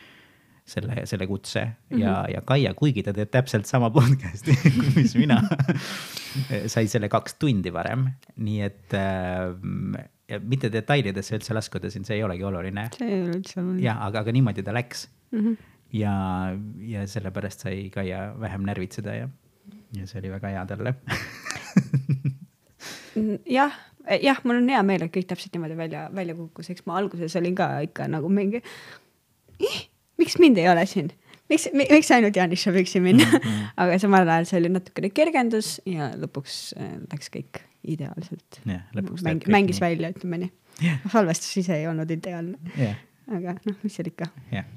[0.65, 2.01] selle, selle kutse mm -hmm.
[2.03, 4.57] ja, ja Kaia, kuigi ta teeb täpselt sama podcast'i,
[4.97, 5.43] mis mina,
[6.67, 12.17] sai selle kaks tundi varem, nii et äh, ja mitte detailidesse üldse laskuda siin, see
[12.17, 13.85] ei olegi oluline see ei ole üldse oluline.
[13.85, 15.39] jah, aga, aga niimoodi ta läks mm.
[15.39, 15.57] -hmm.
[15.99, 16.15] ja,
[16.95, 19.29] ja sellepärast sai Kaia vähem närvitseda ja,
[19.99, 20.95] ja see oli väga hea talle
[23.59, 23.73] jah,
[24.23, 27.37] jah, mul on hea meel, et kõik täpselt niimoodi välja, välja kukkus, eks ma alguses
[27.41, 28.63] olin ka ikka nagu mingi.
[30.23, 31.11] Miks mind ei ole siin,
[31.51, 33.71] miks, miks ainult Janis saab üksi minna mm, -hmm.
[33.85, 38.85] aga samal ajal see oli natukene kergendus ja lõpuks äh, läks kõik ideaalselt yeah,.
[38.95, 39.87] Mäng, mängis nii.
[39.89, 41.01] välja, ütleme nii yeah..
[41.13, 43.01] salvestus ise ei olnud ideaalne yeah..
[43.31, 44.31] aga noh, mis seal ikka.
[44.53, 44.69] yeah.,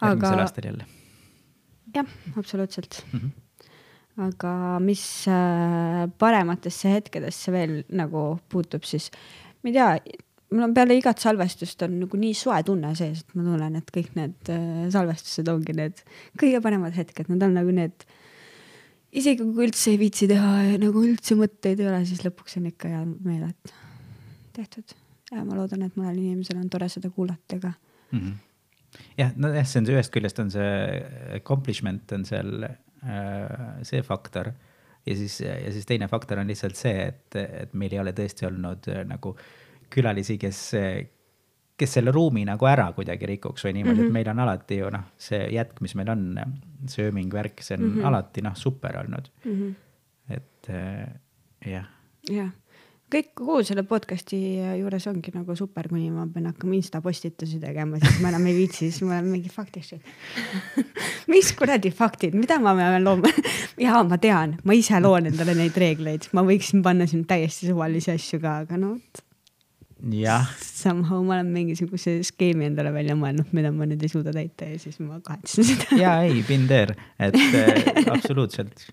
[0.00, 0.48] järgmisel aga...
[0.48, 0.88] aastal jälle.
[1.94, 3.20] jah, absoluutselt mm.
[3.20, 3.38] -hmm
[4.20, 9.08] aga mis äh, parematesse hetkedesse veel nagu puutub, siis
[9.62, 10.18] ma ei tea,
[10.50, 13.92] mul on peale igat salvestust on nagu nii soe tunne sees, et ma tunnen, et
[13.94, 16.02] kõik need äh, salvestused ongi need
[16.40, 18.06] kõige paremad hetked, need on nagu need.
[19.12, 22.68] isegi kui üldse ei viitsi teha ja nagu üldse mõtteid ei ole, siis lõpuks on
[22.72, 23.74] ikka hea meel, et
[24.58, 24.96] tehtud
[25.30, 28.20] ja ma loodan, et mõnel inimesel on tore seda kuulata ka mm.
[28.20, 28.38] -hmm
[29.14, 30.70] jah, nojah, see on see ühest küljest on see
[31.36, 32.64] accomplishment on seal
[33.02, 34.52] Äh, see faktor.
[35.06, 38.44] ja siis, ja siis teine faktor on lihtsalt see, et, et meil ei ole tõesti
[38.44, 39.32] olnud äh, nagu
[39.90, 40.60] külalisi, kes,
[41.80, 44.06] kes selle ruumi nagu ära kuidagi rikuks või niimoodi mm, -hmm.
[44.06, 44.18] et mhm.
[44.18, 46.26] meil on alati ju noh, see jätk, mis meil on,
[46.88, 48.08] sööming, värk, see on mm -hmm.
[48.12, 49.52] alati noh, super olnud mm.
[49.52, 49.74] -hmm.
[50.36, 51.06] et äh,
[51.66, 51.86] jah.
[52.30, 52.50] jah
[53.10, 54.38] kõik kogu selle podcast'i
[54.78, 58.54] juures ongi nagu super, kuni ma pean hakkama insta postitusi tegema, siis ma enam ei
[58.54, 59.96] viitsi, siis ma olen mingi faktist
[61.32, 63.32] mis kuradi faktid, mida ma pean looma
[63.84, 68.14] ja ma tean, ma ise loon endale neid reegleid, ma võiksin panna siin täiesti suvalisi
[68.14, 69.24] asju ka, aga no vot.
[70.58, 74.78] Somehow ma olen mingisuguse skeemi endale välja mõelnud, mida ma nüüd ei suuda täita ja
[74.80, 75.96] siis ma kahetsen seda.
[76.02, 78.86] ja ei, been there, et äh, absoluutselt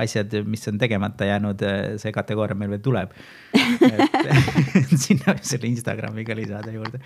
[0.00, 3.14] asjad, mis on tegemata jäänud, äh, see kategooria meil veel tuleb.
[5.04, 7.00] sinna selle Instagramiga lisada juurde.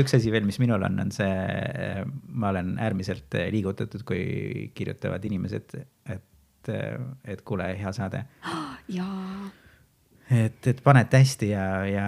[0.00, 5.24] üks asi veel, mis minul on, on see, äh, ma olen äärmiselt liigutatud, kui kirjutavad
[5.30, 5.78] inimesed,
[6.10, 8.26] et, et kuule, hea saade.
[8.98, 9.48] jaa
[10.30, 12.06] et, et panete hästi ja, ja,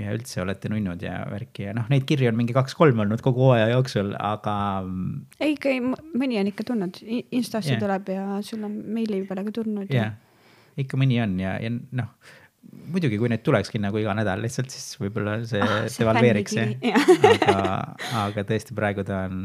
[0.00, 3.48] ja üldse olete nunnud ja värki ja noh, neid kirju on mingi kaks-kolm olnud kogu
[3.48, 4.56] hooaja jooksul, aga.
[5.40, 5.74] ei, ikka
[6.16, 7.82] mõni on ikka tulnud, Instasse yeah.
[7.82, 9.88] tuleb ja sul on meili peale ka tulnud.
[9.92, 10.18] jah yeah.,
[10.78, 12.12] ikka mõni on ja, ja noh
[12.92, 17.60] muidugi, kui neid tulekski nagu iga nädal lihtsalt, siis võib-olla see ah, devalveeriks see, aga,
[18.24, 19.38] aga tõesti praegu ta on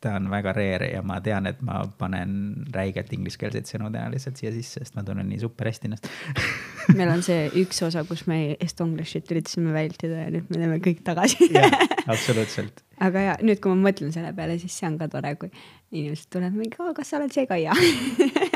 [0.00, 2.32] ta on väga rare ja ma tean, et ma panen
[2.74, 6.10] räigelt ingliskeelseid sõnu tõenäoliselt siia sisse, sest ma tunnen nii super hästi ennast
[6.98, 11.02] meil on see üks osa, kus me estonglish'it üritasime vältida ja nüüd me teeme kõik
[11.06, 11.50] tagasi
[12.12, 12.84] absoluutselt.
[13.04, 15.50] aga ja nüüd, kui ma mõtlen selle peale, siis see on ka tore, kui
[15.94, 17.74] inimesed tulevad mingi, kas sa oled see Kaia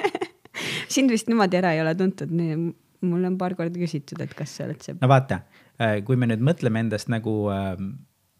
[0.94, 2.31] sind vist niimoodi ära ei ole tuntud,
[3.02, 4.94] mulle on paar korda küsitud, et kas sa oled see.
[5.00, 5.42] no vaata,
[6.07, 7.94] kui me nüüd mõtleme endast nagu ähm,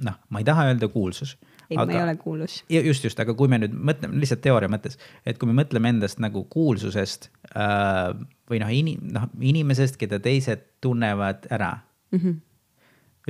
[0.07, 1.37] noh, ma ei taha öelda kuulsus
[1.73, 2.61] ei aga,, ma ei ole kuulus.
[2.71, 6.23] just, just, aga kui me nüüd mõtleme lihtsalt teooria mõttes, et kui me mõtleme endast
[6.23, 8.13] nagu kuulsusest äh,
[8.51, 11.75] või noh, inim-, noh inimesest, keda teised tunnevad ära
[12.13, 12.19] mm.
[12.19, 12.41] -hmm.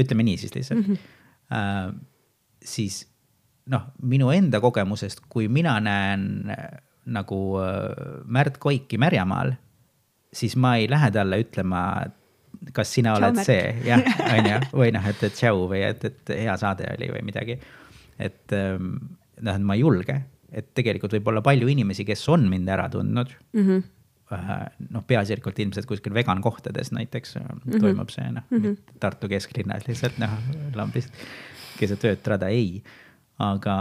[0.04, 0.94] ütleme nii siis lihtsalt mm.
[0.94, 1.18] -hmm.
[1.52, 1.92] Äh,
[2.64, 3.02] siis
[3.70, 9.52] noh, minu enda kogemusest, kui mina näen äh, nagu äh, Märt Koiki Märjamaal,
[10.32, 11.82] siis ma ei lähe talle ütlema,
[12.72, 14.02] kas sina oled Tšau, see, jah,
[14.34, 17.58] on ju, või noh, et, et tšau või et, et hea saade oli või midagi
[18.22, 18.94] et ähm,
[19.42, 20.18] noh, et ma ei julge,
[20.52, 23.66] et tegelikult võib olla palju inimesi, kes on mind ära tundnud mm.
[23.66, 23.90] -hmm
[24.32, 27.80] noh, peaasjalikult ilmselt kuskil vegan kohtades näiteks mm -hmm.
[27.80, 30.30] toimub see noh mm -hmm., Tartu kesklinnas lihtsalt noh,
[30.74, 31.12] lambist
[31.78, 32.82] keset ööd rada, ei.
[33.38, 33.74] aga,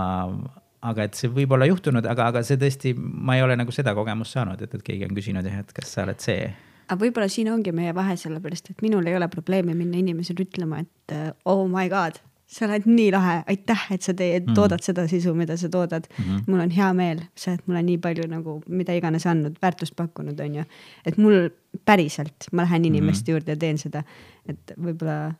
[0.82, 3.94] aga et see võib olla juhtunud, aga, aga see tõesti, ma ei ole nagu seda
[3.96, 6.54] kogemust saanud, et, et keegi on küsinud jah, et kas sa oled see.
[6.88, 10.80] aga võib-olla siin ongi meie vahe, sellepärast et minul ei ole probleemi minna inimesele ütlema,
[10.80, 12.20] et oh my god
[12.52, 16.08] sa oled nii lahe, aitäh, et sa teed mm., toodad seda sisu, mida sa toodad
[16.10, 16.24] mm.
[16.24, 16.42] -hmm.
[16.48, 20.40] mul on hea meel, sa oled mulle nii palju nagu, mida iganes andnud, väärtust pakkunud,
[20.40, 20.66] on ju.
[21.06, 21.50] et mul
[21.86, 23.32] päriselt, ma lähen inimeste mm -hmm.
[23.32, 24.04] juurde ja teen seda,
[24.50, 25.34] et võib-olla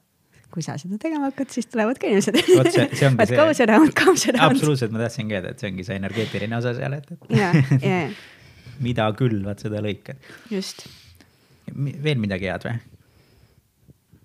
[0.52, 2.36] kui sa seda tegema hakkad, siis tulevad ka inimesed.
[2.58, 3.40] vot see, see ongi see.
[3.40, 4.52] goes around, comes around.
[4.52, 7.28] absoluutselt, ma tahtsingi öelda, et see ongi see energeetiline osa seal, et, et.
[7.30, 8.10] ja, ja, ja.
[8.88, 10.20] mida küll, vaat seda lõikad.
[10.52, 10.88] just.
[11.76, 12.80] veel midagi head või?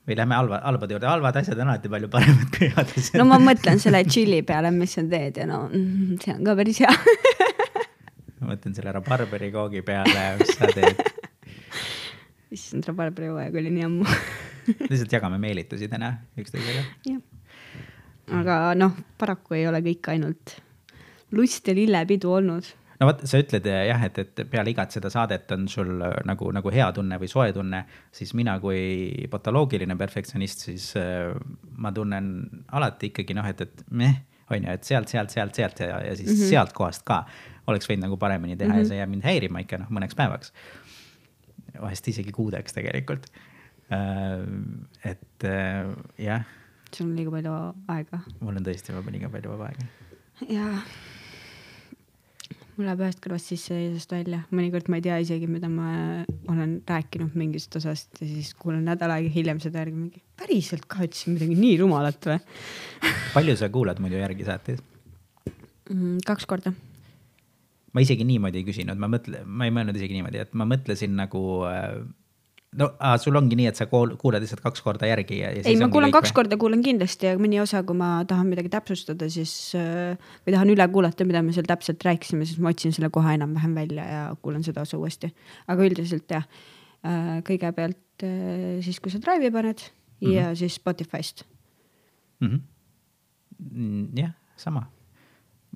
[0.06, 3.18] Või lähme halva, halbade juurde, halvad asjad on alati palju paremad kui head asjad.
[3.20, 6.54] no ma mõtlen selle tšilli peale, mis sa teed ja no mm, see on ka
[6.58, 6.92] päris hea
[8.38, 11.02] ma mõtlen selle rabarberi koogi peale, mis sa teed.
[12.54, 14.06] issand, rabarberi hooaeg oli nii ammu
[14.90, 16.86] lihtsalt jagame meelitusi täna üksteisega.
[17.10, 17.20] jah,
[18.40, 20.58] aga noh, paraku ei ole kõik ainult
[21.34, 25.10] lust ja lillepidu olnud no vot, sa ütled eh, jah, et, et peale igat seda
[25.12, 27.82] saadet on sul eh, nagu, nagu hea tunne või soe tunne,
[28.14, 31.34] siis mina kui patoloogiline perfektsionist, siis äh,
[31.82, 32.30] ma tunnen
[32.76, 36.14] alati ikkagi noh, et, et meh, on ju, et sealt, sealt, sealt, sealt ja, ja
[36.16, 36.52] siis mm -hmm.
[36.54, 37.24] sealt kohast ka
[37.66, 38.84] oleks võinud nagu paremini teha mm -hmm.
[38.84, 40.52] ja see jääb mind häirima ikka noh, mõneks päevaks.
[41.80, 43.26] vahest isegi kuudeks tegelikult.
[45.04, 45.44] et
[46.18, 46.42] jah.
[46.92, 47.52] sul on liiga palju
[47.88, 48.20] aega.
[48.40, 49.86] mul on tõesti vaba liiga palju vaba aega.
[50.48, 50.80] jaa
[52.76, 55.88] mul läheb ühest kõrvast sisse ja teisest välja, mõnikord ma ei tea isegi, mida ma
[56.52, 61.06] olen rääkinud mingist osast ja siis kuulan nädal aega hiljem seda järgi mingi, päriselt ka
[61.06, 62.36] ütlesin midagi nii rumalat või
[63.36, 64.84] palju sa kuulad muidu järgi saateid
[65.88, 66.20] mm,?
[66.28, 66.74] kaks korda.
[67.96, 71.16] ma isegi niimoodi ei küsinud, ma mõtlen, ma ei mõelnud isegi niimoodi, et ma mõtlesin
[71.16, 72.02] nagu äh,
[72.80, 75.64] no aa, sul ongi nii, et sa kuulad lihtsalt kaks korda järgi ja, ja.
[75.68, 76.36] ei, ma kuulan kaks või?
[76.40, 80.72] korda, kuulan kindlasti ja mõni osa, kui ma tahan midagi täpsustada, siis äh, või tahan
[80.74, 84.24] üle kuulata, mida me seal täpselt rääkisime, siis ma otsin selle koha enam-vähem välja ja
[84.42, 85.32] kuulan seda osa uuesti.
[85.72, 86.48] aga üldiselt jah,
[87.06, 90.34] äh, kõigepealt äh, siis, kui sa Drive'i paned mm -hmm.
[90.34, 91.46] ja siis Spotify'st
[92.40, 92.60] mm.
[93.62, 94.20] -hmm.
[94.20, 94.86] jah, sama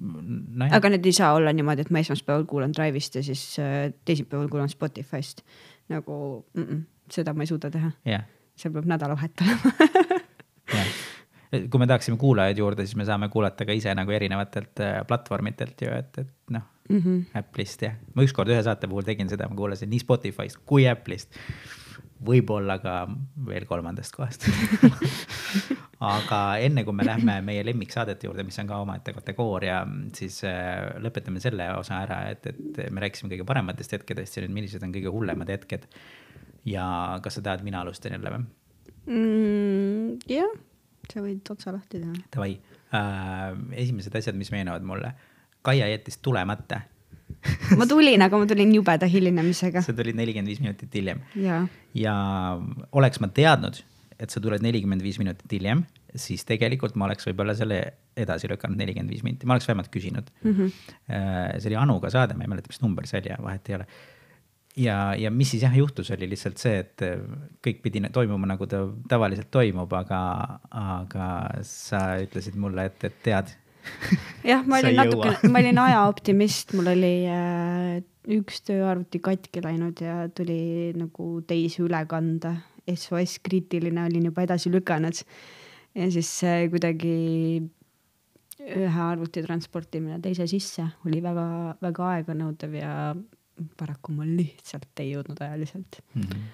[0.00, 0.68] no.
[0.70, 3.56] aga need ei saa olla niimoodi, et ma esmaspäeval kuulan Drive'ist ja siis
[4.04, 5.44] teisipäeval kuulan Spotify'st
[5.90, 6.16] nagu
[6.54, 8.26] mm -mm, seda ma ei suuda teha yeah..
[8.56, 9.72] seal peab nädalavahet olema
[10.74, 11.66] yeah.
[11.70, 15.82] kui me tahaksime kuulajaid juurde, siis me saame kuulata ka ise nagu erinevatelt äh, platvormidelt
[15.82, 17.38] ju, et, et noh mm -hmm.
[17.38, 17.94] Apple'ist jah.
[18.14, 21.38] ma ükskord ühe saate puhul tegin seda, ma kuulasin nii Spotify'st kui Apple'ist.
[22.24, 23.08] võib-olla ka
[23.46, 24.44] veel kolmandast kohast
[26.00, 29.82] aga enne kui me lähme meie lemmiksaadete juurde, mis on ka omaette kategooria,
[30.16, 34.56] siis äh, lõpetame selle osa ära, et, et me rääkisime kõige parematest hetkedest ja nüüd,
[34.56, 35.84] millised on kõige hullemad hetked.
[36.68, 36.86] ja
[37.24, 38.46] kas sa tahad, mina alustan jälle või
[39.12, 40.30] mm,?
[40.30, 40.54] jah,
[41.12, 42.16] sa võid otsa lahti teha.
[42.32, 42.54] Davai
[42.96, 43.52] äh,,
[43.84, 45.12] esimesed asjad, mis meenuvad mulle.
[45.60, 46.80] Kaia jättis tulemata
[47.78, 49.82] ma tulin, aga ma tulin jubeda hilinemisega.
[49.86, 51.22] sa tulid nelikümmend viis minutit hiljem.
[51.36, 51.62] ja,
[51.96, 52.14] ja
[52.96, 53.82] oleks ma teadnud,
[54.20, 55.82] et sa tuled nelikümmend viis minutit hiljem,
[56.18, 57.80] siis tegelikult ma oleks võib-olla selle
[58.18, 60.54] edasi lükanud nelikümmend viis minti, ma oleks vähemalt küsinud mm.
[60.54, 61.60] -hmm.
[61.60, 63.86] see oli Anuga saade, ma ei mäleta, mis number see oli ja vahet ei ole.
[64.76, 67.24] ja, ja mis siis jah juhtus, oli lihtsalt see, et äh,
[67.66, 70.20] kõik pidi toimuma nagu ta tavaliselt toimub, aga,
[70.70, 73.56] aga sa ütlesid mulle, et, et tead
[74.52, 80.26] jah, ma olin natukene, ma olin ajaoptimist, mul oli äh, üks tööarvuti katki läinud ja
[80.34, 85.22] tuli nagu teisi üle kanda SOS kriitiline olin juba edasi lükanud.
[85.94, 86.30] ja siis
[86.70, 87.14] kuidagi
[88.60, 92.92] ühe arvuti transportimine teise sisse oli väga-väga aeganõudev ja
[93.80, 96.22] paraku ma lihtsalt ei jõudnud ajaliselt mm.
[96.22, 96.44] -hmm.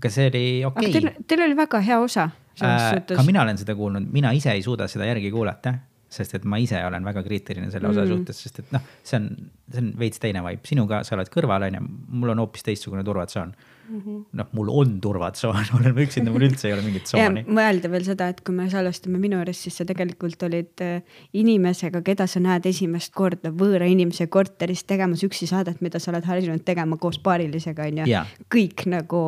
[0.00, 0.92] aga see oli okei okay..
[0.98, 2.28] Teil, teil oli väga hea osa
[2.62, 3.00] äh,.
[3.06, 5.74] ka mina olen seda kuulnud, mina ise ei suuda seda järgi kuulata
[6.12, 8.18] sest et ma ise olen väga kriitiline selle osa mm -hmm.
[8.18, 9.30] suhtes, sest et noh, see on,
[9.72, 13.48] see on veits teine vibe, sinuga sa oled kõrval, onju, mul on hoopis teistsugune turvatsoon
[13.48, 14.24] mm -hmm..
[14.38, 17.44] noh, mul on turvatsoon, olen ma üksinda, mul üldse ei ole mingit tsooni.
[17.46, 22.02] mõelda veel seda, et kui me salvestame minu juures, siis sa tegelikult olid äh, inimesega,
[22.06, 26.64] keda sa näed esimest korda võõra inimese korteris tegemas üksi saadet, mida sa oled harjunud
[26.64, 28.20] tegema koos paarilisega, onju.
[28.52, 29.22] kõik nagu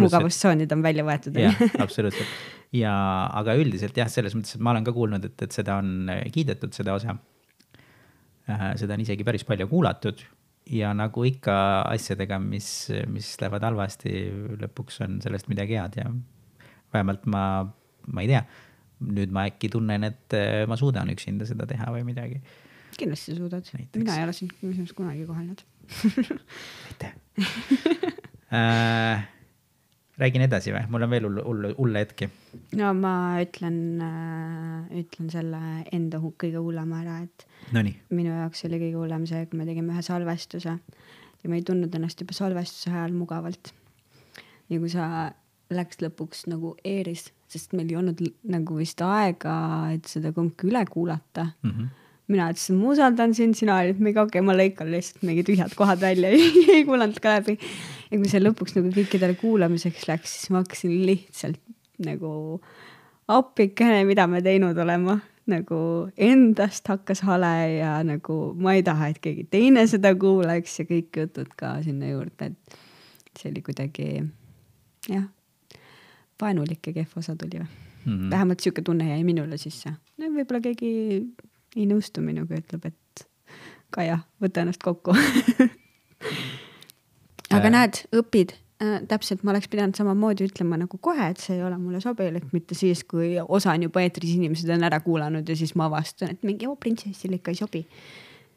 [0.00, 1.40] mugavustsoonid on välja võetud.
[1.84, 2.28] absoluutselt
[2.74, 2.92] ja,
[3.36, 6.74] aga üldiselt jah, selles mõttes, et ma olen ka kuulnud, et, et seda on kiidetud,
[6.76, 7.16] seda osa
[8.50, 8.72] äh,.
[8.80, 10.24] seda on isegi päris palju kuulatud
[10.70, 11.56] ja nagu ikka
[11.92, 12.68] asjadega, mis,
[13.12, 14.12] mis lähevad halvasti,
[14.62, 16.08] lõpuks on sellest midagi head ja
[16.94, 17.42] vähemalt ma,
[18.10, 18.42] ma ei tea,
[19.06, 20.36] nüüd ma äkki tunnen, et
[20.68, 22.40] ma suudan üksinda seda teha või midagi.
[22.96, 25.64] kindlasti suudad, mina ei ole sind muuseas kunagi kohelnud.
[26.90, 27.16] Aitäh.
[28.46, 29.24] Äh,
[30.20, 32.28] räägin edasi või, mul on veel hull, hull, hulle hetki.
[32.80, 35.60] no ma ütlen äh,, ütlen selle
[35.94, 37.96] enda kõige hullema ära, et Nonii.
[38.16, 41.94] minu jaoks oli kõige hullem see, kui me tegime ühe salvestuse ja ma ei tundnud
[41.94, 43.74] ennast juba salvestuse ajal mugavalt.
[44.70, 45.10] ja kui sa
[45.70, 49.54] läks lõpuks nagu eeris, sest meil ei olnud nagu vist aega,
[49.94, 51.70] et seda kumbki üle kuulata mm.
[51.70, 51.94] -hmm
[52.26, 55.74] mina ütlesin, ma usaldan sind, sina olid mingi okei okay,, ma lõikan lihtsalt mingi tühjad
[55.78, 56.32] kohad välja
[56.74, 57.54] ei kuulanud ka läbi
[58.10, 61.60] ja kui see lõpuks nagu kõikidele kuulamiseks läks, siis ma hakkasin lihtsalt
[62.06, 62.60] nagu
[63.32, 65.18] appikene, mida me teinud olema,
[65.50, 65.78] nagu
[66.18, 71.22] endast hakkas hale ja nagu ma ei taha, et keegi teine seda kuuleks ja kõik
[71.22, 74.08] jutud ka sinna juurde, et see oli kuidagi
[75.10, 75.26] jah,
[76.42, 78.30] vaenulik ja kehv osa tuli või mm -hmm.
[78.30, 80.26] vähemalt sihuke tunne jäi minule sisse no,.
[80.26, 80.90] võib-olla keegi
[81.76, 83.26] ei nõustu minuga, ütleb, et
[83.90, 85.14] Kaia, võta ennast kokku
[87.56, 87.74] aga äh.
[87.74, 91.78] näed, õpid äh, täpselt, ma oleks pidanud samamoodi ütlema nagu kohe, et see ei ole
[91.80, 95.74] mulle sobilik, mitte siis, kui osa on juba eetris, inimesed on ära kuulanud ja siis
[95.78, 97.84] ma avastan, et mingi oo printsessile ikka ei sobi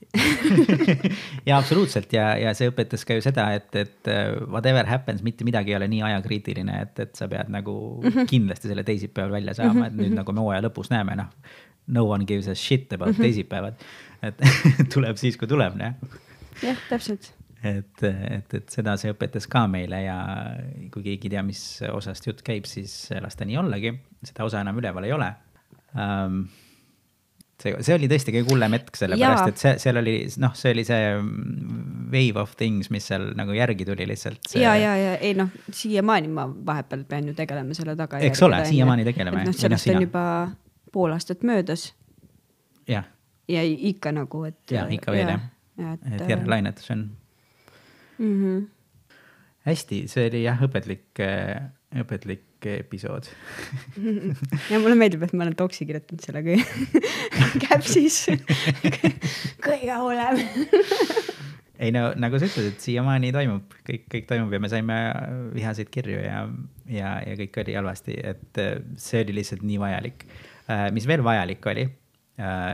[1.49, 5.43] ja absoluutselt ja, ja see õpetas ka ju seda, et, et äh, whatever happens, mitte
[5.45, 8.29] midagi ei ole nii ajakriitiline, et, et sa pead nagu mm -hmm.
[8.29, 11.27] kindlasti selle teisipäeval välja saama, et nüüd nagu me hooaja lõpus näeme, noh
[11.89, 13.21] no one gives a shit about Mhm.
[13.21, 13.73] teisipäevad.
[14.23, 14.35] et
[14.93, 15.93] tuleb siis, kui tuleb, noh.
[16.63, 17.33] jah, täpselt.
[17.64, 20.18] et, et, et seda see õpetas ka meile ja
[20.93, 23.93] kui keegi ei tea, mis osast jutt käib, siis las ta nii ollagi,
[24.24, 25.30] seda osa enam üleval ei ole
[25.95, 26.41] um,.
[27.60, 30.88] see, see oli tõesti kõige hullem hetk, sellepärast et see, seal oli noh, see oli
[30.88, 31.12] see
[32.14, 34.53] wave of things, mis seal nagu järgi tuli lihtsalt.
[34.55, 38.34] ja, ja, ja ei noh, siiamaani ma vahepeal pean ju tegelema selle tagajärgedega.
[38.34, 39.99] Eks ole, siiamaani tegeleme, et noh, noh, sellest sina.
[39.99, 40.26] on juba
[40.95, 41.89] pool aastat möödas
[42.89, 43.05] jah,
[43.51, 44.62] ja ikka nagu, et.
[44.72, 45.49] Jaa, ikka veel, jah.
[45.78, 45.97] jah.
[46.16, 47.10] et järelainetus on
[48.20, 48.36] mm.
[48.43, 48.67] -hmm.
[49.70, 51.24] hästi, see oli jah, õpetlik,
[52.03, 53.30] õpetlik episood.
[54.72, 56.65] ja mulle meeldib, et ma olen doksi kirjutanud selle kõige
[57.65, 58.26] käpsis.
[59.67, 60.41] kõige hullem.
[61.80, 64.99] ei no nagu sa ütlesid, siiamaani toimub, kõik, kõik toimub ja me saime
[65.55, 66.43] vihaseid kirju ja,
[66.91, 70.28] ja, ja kõik oli halvasti, et äh, see oli lihtsalt nii vajalik.
[70.93, 71.88] mis veel vajalik oli,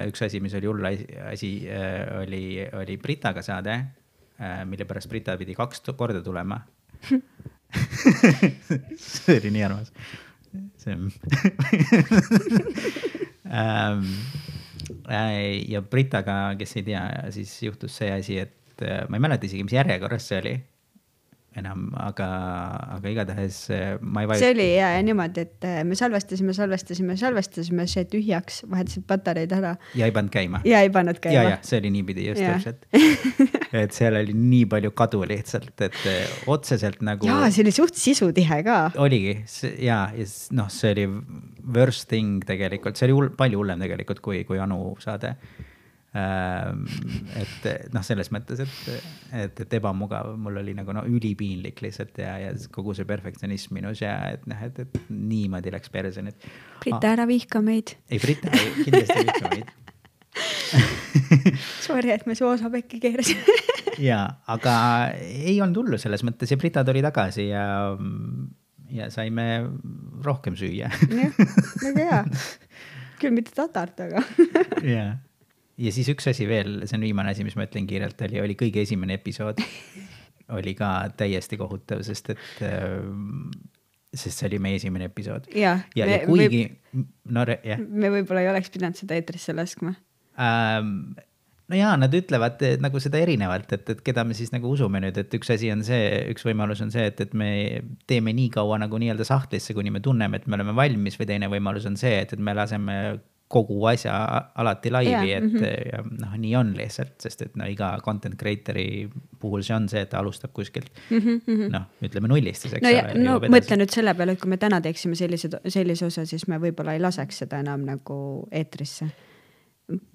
[0.10, 0.88] üks asi, mis oli hull
[1.30, 1.52] asi,
[2.20, 3.78] oli, oli Britaga saade,
[4.66, 6.60] mille pärast Brita pidi kaks korda tulema.
[8.98, 9.94] see oli nii armas.
[10.78, 11.12] see on
[13.52, 14.06] ähm,.
[15.10, 17.04] äh, ja Britaga, kes ei tea,
[17.36, 20.56] siis juhtus see asi, et äh, ma ei mäleta isegi, mis järjekorras see oli
[21.60, 22.28] enam, aga,
[22.98, 24.52] aga igatahes äh, ma ei see vajuta.
[24.56, 29.76] oli ja, ja niimoodi, et äh, me salvestasime, salvestasime, salvestasime, see tühjaks, vahetasid patareid ära
[29.98, 30.62] ja ei pannud käima.
[30.68, 31.60] ja ei pannud ja, käima ja.
[31.66, 32.86] see oli niipidi just täpselt.
[33.84, 37.30] et seal oli nii palju kadu lihtsalt, et äh, otseselt nagu.
[37.30, 38.80] jaa, see oli suht sisutihe ka.
[39.02, 39.38] oligi
[39.80, 40.28] ja, ja
[40.58, 41.08] noh, see oli
[41.76, 45.36] worst thing tegelikult, see oli hull, palju hullem tegelikult kui, kui Anu saade.
[46.16, 48.76] Et noh, selles mõttes, et,
[49.36, 54.04] et, et ebamugav, mul oli nagu no ülipiinlik lihtsalt ja, ja kogu see perfektsionism minus
[54.04, 56.48] ja et noh, et, et niimoodi läks perse nüüd.
[56.84, 57.98] Brita, ära vihka meid.
[58.10, 59.74] ei, Brita kindlasti ei vihka meid.
[61.86, 63.60] Sorry, et me su osa pekki keerasime.
[64.10, 64.76] ja, aga
[65.20, 67.66] ei olnud hullu selles mõttes ja Brita tuli tagasi ja,
[68.92, 69.48] ja saime
[70.26, 71.40] rohkem süüa jah,
[71.84, 72.24] väga hea.
[73.22, 74.24] küll mitte tatart, aga.
[74.84, 75.06] ja,
[75.78, 78.56] ja siis üks asi veel, see on viimane asi, mis ma ütlen kiirelt, oli, oli
[78.60, 79.60] kõige esimene episood.
[80.56, 83.00] oli ka täiesti kohutav, sest et äh,,
[84.16, 85.48] sest see oli meie esimene episood.
[85.58, 86.66] Ja, me- ja kuigi,
[87.34, 89.96] no re- jah me võib-olla ei oleks pidanud seda eetrisse laskma.
[90.40, 91.16] ähm,.
[91.66, 95.18] no jaa, nad ütlevad nagu seda erinevalt, et, et keda me siis nagu usume nüüd,
[95.18, 97.50] et üks asi on see, üks võimalus on see, et, et me
[98.08, 101.50] teeme nii kaua nagu nii-öelda sahtlisse, kuni me tunneme, et me oleme valmis või teine
[101.50, 103.00] võimalus on see, et, et me laseme
[103.52, 104.14] kogu asja
[104.58, 105.90] alati laivi yeah,, et mm -hmm.
[105.92, 110.02] ja noh, nii on lihtsalt, sest et no iga content creator'i puhul see on see,
[110.02, 111.68] et ta alustab kuskilt mm -hmm.
[111.70, 114.58] noh, ütleme nullist siis, eks no ole, no mõtle nüüd selle peale, et kui me
[114.58, 118.18] täna teeksime sellise, sellise osa, siis me võib-olla ei laseks seda enam nagu
[118.52, 119.12] eetrisse.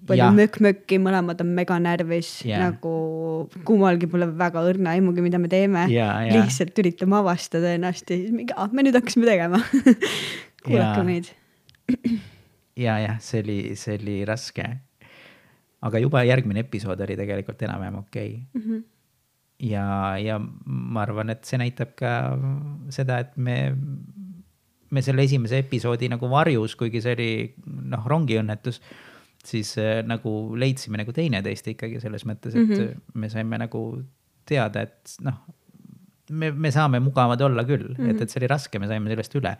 [0.07, 5.47] palju mökk-mökki, mõlemad on mega närvis yeah., nagu kummalgi pole väga õrna aimugi, mida me
[5.47, 6.35] teeme Jaa, jaa.
[6.35, 9.63] lihtsalt üritame avastada ennast ja siis mingi, ah, me nüüd hakkasime tegema.
[10.65, 11.31] kuulake meid.
[12.81, 14.65] ja, jah, see oli, see oli raske.
[15.81, 18.41] aga juba järgmine episood oli tegelikult enam-vähem okei okay.
[18.53, 18.65] mm.
[18.65, 18.83] -hmm.
[19.71, 19.85] ja,
[20.21, 22.11] ja ma arvan, et see näitab ka
[22.89, 23.75] seda, et me,
[24.89, 27.31] me selle esimese episoodi nagu varjus, kuigi see oli
[27.65, 28.81] noh, rongiõnnetus,
[29.45, 33.01] siis äh, nagu leidsime nagu teineteist ikkagi selles mõttes, et mm -hmm.
[33.13, 34.03] me saime nagu
[34.45, 35.41] teada, et noh,
[36.29, 38.09] me, me saame mugavad olla küll mm, -hmm.
[38.09, 39.55] et, et see oli raske, me saime sellest üle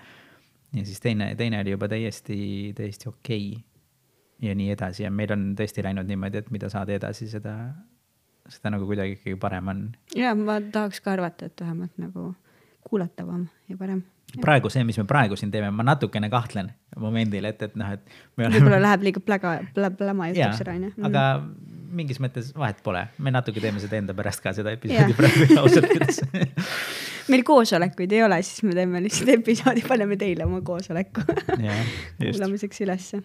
[0.74, 4.49] ja siis teine, teine oli juba täiesti, täiesti okei okay..
[4.49, 7.55] ja nii edasi ja meil on tõesti läinud niimoodi, et mida saade edasi, seda,
[8.49, 9.84] seda nagu kuidagi ikkagi parem on.
[10.15, 12.32] ja ma tahaks ka arvata, et vähemalt nagu
[12.88, 14.03] kuulatavam ja parem.
[14.41, 18.17] praegu see, mis me praegu siin teeme, ma natukene kahtlen momendil, et, et noh, et
[18.39, 20.95] me võib-olla läheb liiga pläga, pläma jutuks ära, onju.
[21.11, 21.28] aga
[21.91, 25.91] mingis mõttes vahet pole, me natuke teeme seda enda pärast ka, seda episoodi praegu ausalt
[25.91, 26.24] öeldes.
[27.30, 31.24] meil koosolekuid ei ole, siis me teeme lihtsalt episoodi, paneme teile oma koosoleku
[32.22, 33.22] kuulamiseks ülesse.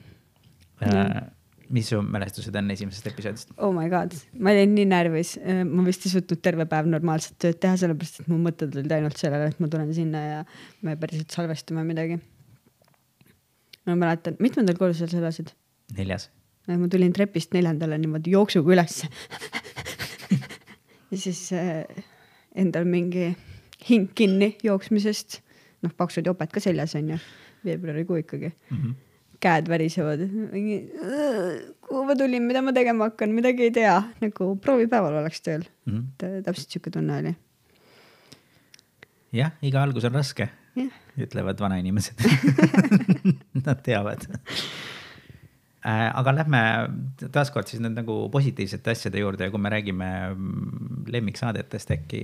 [1.77, 3.51] mis su mälestused on esimesest episoodist?
[3.57, 5.35] Oh my god, ma olin nii närvis,
[5.67, 9.19] ma vist ei suutnud terve päev normaalset tööd teha, sellepärast et mu mõtted olid ainult
[9.21, 10.41] sellele, et ma tulen sinna ja
[10.87, 12.21] me päriselt salvestame midagi.
[13.87, 15.55] ma mäletan, mitmendal korrusel sa elasid?
[15.97, 16.31] neljas.
[16.69, 19.11] ma tulin trepist neljandale niimoodi jooksuga ülesse.
[21.11, 21.85] ja siis äh,
[22.55, 23.31] endal mingi
[23.89, 25.41] hing kinni jooksmisest,
[25.85, 27.19] noh, paksud joped ka seljas onju,
[27.67, 28.77] veebruarikuu ikkagi mm.
[28.77, 28.95] -hmm.
[29.41, 30.27] käed värisevad,
[31.89, 35.93] kuhu ma tulin, mida ma tegema hakkan, midagi ei tea, nagu proovipäeval oleks tööl mm.
[35.95, 36.43] -hmm.
[36.43, 37.35] täpselt siuke tunne oli.
[39.33, 42.21] jah, iga algus on raske jah, ütlevad vanainimesed
[43.67, 44.27] Nad teavad
[45.87, 46.61] äh, aga lähme
[47.33, 52.23] taaskord siis nüüd nagu positiivsete asjade juurde ja kui me räägime mm, lemmiksaadetest äkki,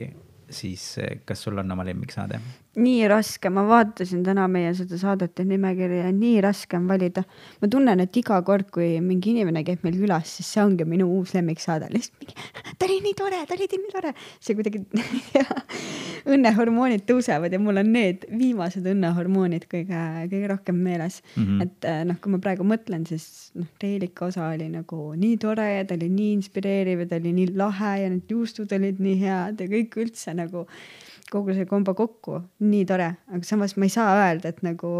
[0.53, 2.41] siis äh, kas sul on oma lemmiksaade?
[2.81, 7.25] Nii raske, ma vaatasin täna meie seda saadete nimekirja, nii raske on valida.
[7.61, 11.09] ma tunnen, et iga kord, kui mingi inimene käib meil külas, siis see ongi minu
[11.19, 12.37] uus lemmiksaade, lihtsalt mingi,
[12.79, 14.15] ta oli nii tore, ta oli nii tore.
[14.41, 14.81] see kuidagi
[16.33, 20.03] õnnehormoonid tõusevad ja mul on need viimased õnnehormoonid kõige,
[20.33, 21.45] kõige rohkem meeles mm.
[21.45, 21.63] -hmm.
[21.67, 25.69] et äh, noh, kui ma praegu mõtlen, siis noh, Reelika osa oli nagu nii tore
[25.75, 29.19] ja ta oli nii inspireeriv ja ta oli nii lahe ja need juustud olid nii
[29.21, 30.67] head ja kõik üldse nagu
[31.33, 34.93] kogu see kombo kokku, nii tore, aga samas ma ei saa öelda, et nagu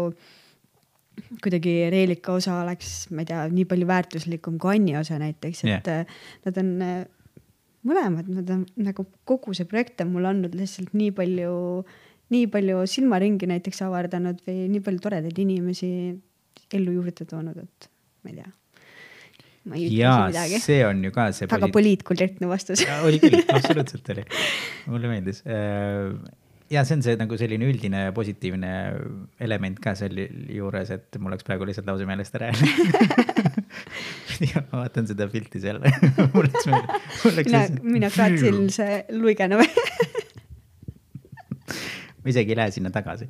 [1.43, 5.91] kuidagi Reelika osa oleks, ma ei tea, nii palju väärtuslikum kui Anni osa näiteks, et
[5.91, 6.15] yeah.
[6.47, 6.71] nad on
[7.85, 11.53] mõlemad, nad on nagu kogu see projekt on mulle andnud lihtsalt nii palju,
[12.33, 15.93] nii palju silmaringi näiteks avardanud või nii palju toredaid inimesi
[16.73, 17.89] ellu juurde toonud, et
[18.23, 18.51] ma ei tea
[19.69, 20.61] ma ei ütle midagi.
[20.63, 21.49] see on ju ka see.
[21.51, 24.25] väga poliitkorrektne vastus oli küll, absoluutselt oli,
[24.91, 25.43] mulle meeldis.
[25.47, 26.11] Äh,
[26.73, 28.71] ja see on see nagu selline üldine positiivne
[29.43, 32.51] element ka selle juures, et mul läks praegu lihtsalt lause meelest ära
[34.51, 35.81] ja ma vaatan seda pilti seal
[36.33, 36.99] mul läks meelde.
[37.43, 37.63] mina,
[37.97, 39.69] mina kraatsin see luigena või
[42.23, 43.29] ma isegi ei lähe sinna tagasi.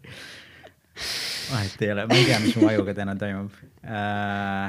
[1.51, 3.51] vahet ei ole, ma ei tea, mis mu ajuga täna toimub
[3.83, 4.67] uh,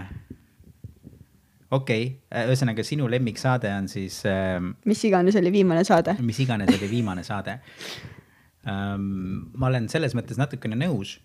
[1.71, 4.59] okei okay., ühesõnaga sinu lemmiksaade on siis äh,.
[4.85, 6.17] mis iganes oli viimane saade.
[6.21, 7.59] mis iganes oli viimane saade
[8.69, 9.51] ähm,.
[9.55, 11.19] ma olen selles mõttes natukene nõus,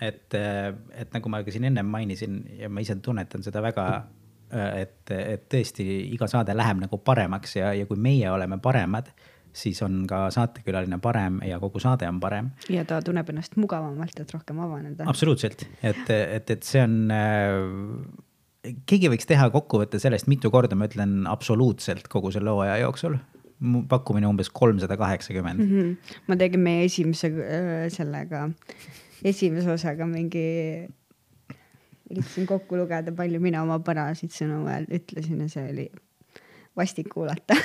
[0.00, 3.86] et, äh, et nagu ma ka siin ennem mainisin ja ma ise tunnetan seda väga,
[4.50, 9.12] äh, et, et tõesti iga saade läheb nagu paremaks ja, ja kui meie oleme paremad
[9.56, 12.50] siis on ka saatekülaline parem ja kogu saade on parem.
[12.68, 15.06] ja ta tunneb ennast mugavamalt, et rohkem avaneda.
[15.08, 18.25] absoluutselt, et, et, et see on äh,
[18.88, 23.18] keegi võiks teha kokkuvõtte sellest, mitu korda ma ütlen absoluutselt kogu selle hooaja jooksul.
[23.88, 25.60] pakkumine umbes kolmsada kaheksakümmend.
[25.60, 25.92] Mhm.
[26.28, 28.50] ma tegin meie esimese äh, sellega,
[29.24, 30.88] esimese osaga mingi,
[32.10, 34.60] üritasin kokku lugeda, palju mina oma parasid sõnu
[34.90, 35.88] ütlesin ja see oli
[36.76, 37.56] vastik kuulata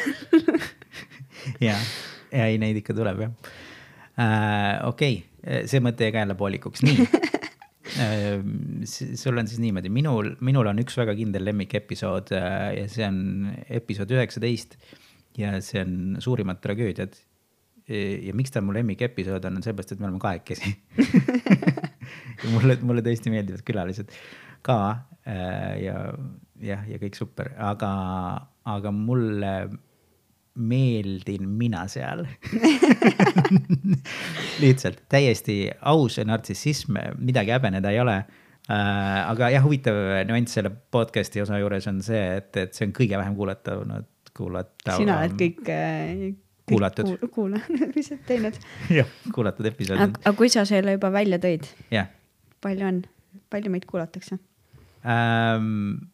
[1.68, 1.76] ja,
[2.32, 3.36] ja ei, neid ikka tuleb jah
[4.16, 4.88] äh,.
[4.88, 7.06] okei okay., see mõte jäi ka jälle poolikuks, nii
[8.88, 13.52] sul on siis niimoodi, minul, minul on üks väga kindel lemmikepisood äh, ja see on
[13.70, 14.78] episood üheksateist
[15.39, 17.16] ja see on Suurimad tragöödiad.
[17.91, 20.70] ja miks ta mu lemmikepisood on, on seepärast, et me oleme kahekesi
[22.54, 24.14] mulle, mulle tõesti meeldivad külalised
[24.64, 24.78] ka
[25.28, 25.95] äh, ja
[26.62, 27.91] jah, ja kõik super, aga,
[28.70, 29.52] aga mulle
[30.62, 32.24] meeldin mina seal
[34.64, 35.57] lihtsalt täiesti
[35.91, 39.18] aus nartsissism, midagi häbeneda ei ole äh,.
[39.26, 39.97] aga jah, huvitav
[40.30, 44.07] nüanss selle podcast'i osa juures on see, et, et see on kõige vähem kuulatanud,
[44.38, 45.01] kuulatav.
[45.01, 46.32] sina oled kõik äh,
[46.72, 47.34] kuulatud kuul,.
[47.36, 48.62] kuulanud, mis sa oled teinud.
[48.99, 50.01] jah, kuulatud episood.
[50.05, 51.68] aga kui sa selle juba välja tõid?
[51.93, 52.09] jah.
[52.64, 53.03] palju on,
[53.53, 54.38] palju meid kuulatakse
[55.05, 56.07] ähm,?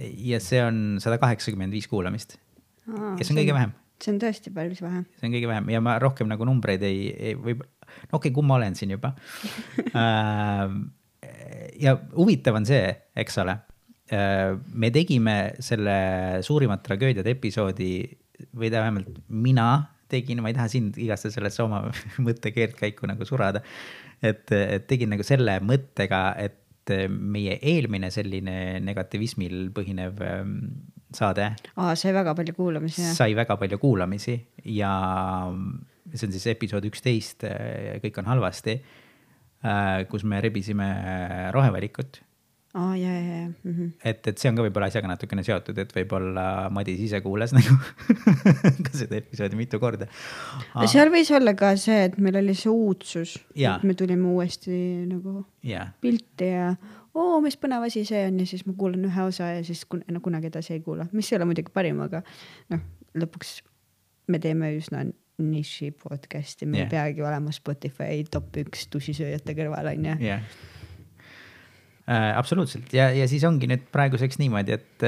[0.00, 2.38] ja see on sada kaheksakümmend viis kuulamist
[2.86, 3.74] ja see on kõige vähem.
[4.02, 5.04] see on tõesti päris vähe.
[5.18, 8.34] see on kõige vähem ja ma rohkem nagu numbreid ei, ei või, no okei okay,,
[8.34, 9.14] kumma olen siin juba
[10.02, 10.74] äh,
[11.82, 13.56] ja huvitav on see, eks ole,
[14.14, 15.96] äh, me tegime selle
[16.46, 17.94] Suurimad tragöödiad episoodi
[18.58, 19.68] või vähemalt mina
[20.12, 21.84] tegin, ma ei taha sind igasse sellesse oma
[22.26, 23.62] mõttekeerdkäiku nagu surada.
[24.22, 26.58] et, et tegin nagu selle mõttega, et
[27.08, 30.56] meie eelmine selline negativismil põhinev ähm,
[31.16, 31.52] saade.
[31.76, 33.14] aa, sai väga palju kuulamisi, jah?
[33.16, 34.92] sai väga palju kuulamisi ja
[36.12, 37.46] see on siis episood üksteist,
[38.02, 38.80] kõik on halvasti.
[39.62, 40.86] Äh, kus me rebisime
[41.54, 42.18] rohevalikut.
[42.74, 43.72] aa, ja, ja, ja mm.
[43.72, 43.90] -hmm.
[44.04, 47.76] et, et see on ka võib-olla asjaga natukene seotud, et võib-olla Madis ise kuulas nagu
[48.86, 50.08] ka seda episoodi mitu korda.
[50.88, 54.74] seal võis olla ka see, et meil oli see uudsus, et me tulime uuesti
[55.06, 55.86] nagu ja.
[56.00, 56.72] pilti ja
[57.18, 58.40] oo, mis põnev asi see on.
[58.42, 61.30] Ja siis ma kuulan ühe osa ja siis kun, no, kunagi edasi ei kuula, mis
[61.32, 62.22] ei ole muidugi parim, aga
[62.72, 62.84] noh,
[63.18, 63.58] lõpuks
[64.32, 65.06] me teeme üsna
[65.42, 66.86] niši podcast'i, me yeah.
[66.86, 70.20] ei peagi olema Spotify top üks tussisööjate kõrval, on ju.
[70.22, 70.46] Yeah..
[72.02, 72.90] Äh, absoluutselt.
[72.94, 75.04] Ja, ja siis ongi nüüd praeguseks niimoodi, et,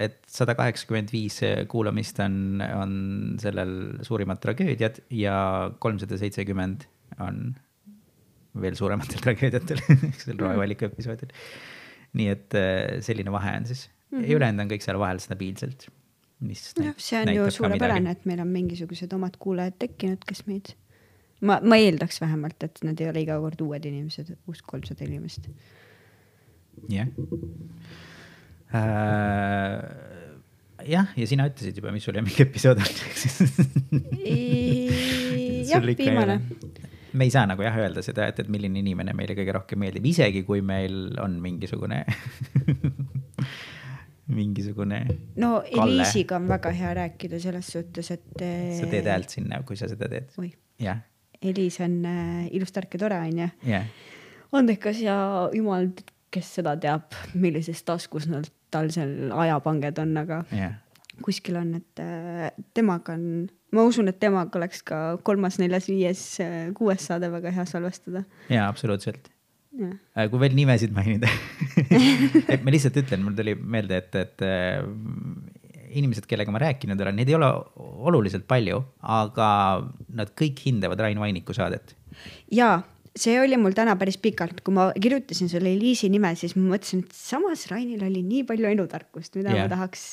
[0.00, 1.40] et sada kaheksakümmend viis
[1.72, 2.92] kuulamist on, on
[3.40, 3.72] sellel
[4.06, 5.36] Suurimad tragöödiad ja
[5.80, 6.84] kolmsada seitsekümmend
[7.24, 7.54] on
[8.62, 9.78] veel suurematel tragöödiatel
[10.20, 11.30] seal rohevaliku episoodil.
[12.16, 14.30] nii et äh, selline vahe on siis mm -hmm.
[14.30, 15.88] ja ülejäänud on kõik seal vahel stabiilselt.
[16.40, 20.66] jah, see on ju suurepärane, et meil on mingisugused omad kuulajad tekkinud, kes meid,
[21.40, 25.48] ma, ma eeldaks vähemalt, et nad ei ole iga kord uued inimesed, uus kolmsada inimest.
[26.92, 27.06] jah
[28.74, 29.82] äh,.
[30.84, 32.84] jah, ja sina ütlesid juba, mis sul lemmikepisood on
[35.72, 36.40] jah, viimane.
[37.16, 40.06] Me ei saa nagu jah öelda seda, et, et milline inimene meile kõige rohkem meeldib,
[40.12, 42.02] isegi kui meil on mingisugune
[44.38, 45.00] mingisugune.
[45.36, 48.26] no Eliisiga on väga hea rääkida selles suhtes, et.
[48.80, 50.32] sa teed häält sinna, kui sa seda teed.
[50.82, 51.04] jah.
[51.42, 53.84] Eliis on äh, ilus, tark ja tore, onju yeah..
[54.56, 55.16] andekas ja
[55.54, 55.90] jumal,
[56.32, 60.80] kes seda teab, millises taskus nad, tal seal ajapanged on, aga yeah.
[61.24, 63.46] Kuskil on, et äh, temaga on,
[63.76, 68.26] ma usun, et temaga oleks ka kolmas, neljas, viies, äh, kuues saade väga hea salvestada.
[68.52, 69.30] jaa, absoluutselt
[69.76, 71.28] Äh, kui veel nimesid mainida
[72.52, 74.80] et ma lihtsalt ütlen, mul tuli meelde, et, et äh,
[75.96, 77.50] inimesed, kellega ma rääkinud olen, neid ei ole
[78.08, 79.48] oluliselt palju, aga
[80.16, 81.92] nad kõik hindavad Rain Vainiku saadet.
[82.52, 82.78] jaa,
[83.16, 87.04] see oli mul täna päris pikalt, kui ma kirjutasin selle Eliisi nime, siis ma mõtlesin,
[87.04, 89.66] et samas Rainil oli nii palju elutarkust, mida yeah.
[89.66, 90.06] ma tahaks,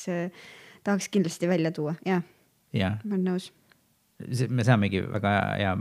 [0.84, 2.22] tahaks kindlasti välja tuua, jah
[2.74, 2.98] yeah..
[3.04, 3.50] ma olen nõus.
[4.50, 5.76] me saamegi väga hea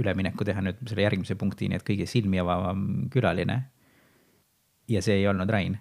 [0.00, 3.58] ülemineku teha nüüd selle järgmise punktini, et kõige silmi avavam külaline.
[4.90, 5.78] ja see ei olnud Rain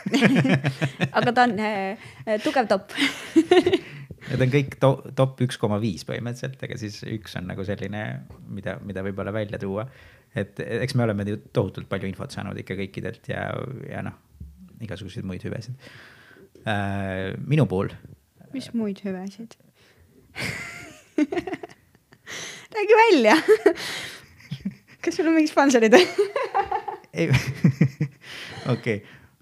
[1.18, 2.10] aga ta on äh,
[2.44, 2.94] tugev top
[4.30, 8.02] Need on kõik to top üks koma viis põhimõtteliselt, ega siis üks on nagu selline,
[8.52, 9.86] mida, mida võib-olla välja tuua.
[10.36, 11.24] et eks me oleme
[11.56, 13.48] tohutult palju infot saanud ikka kõikidelt ja,
[13.88, 14.18] ja noh,
[14.84, 15.74] igasuguseid muid hüvesid
[16.66, 17.36] äh,.
[17.46, 17.92] minu puhul.
[18.52, 19.56] mis muid hüvesid
[22.74, 23.36] räägi välja
[25.04, 25.96] kas sul on mingid sponsorid
[27.18, 27.30] ei,
[28.70, 29.00] okei,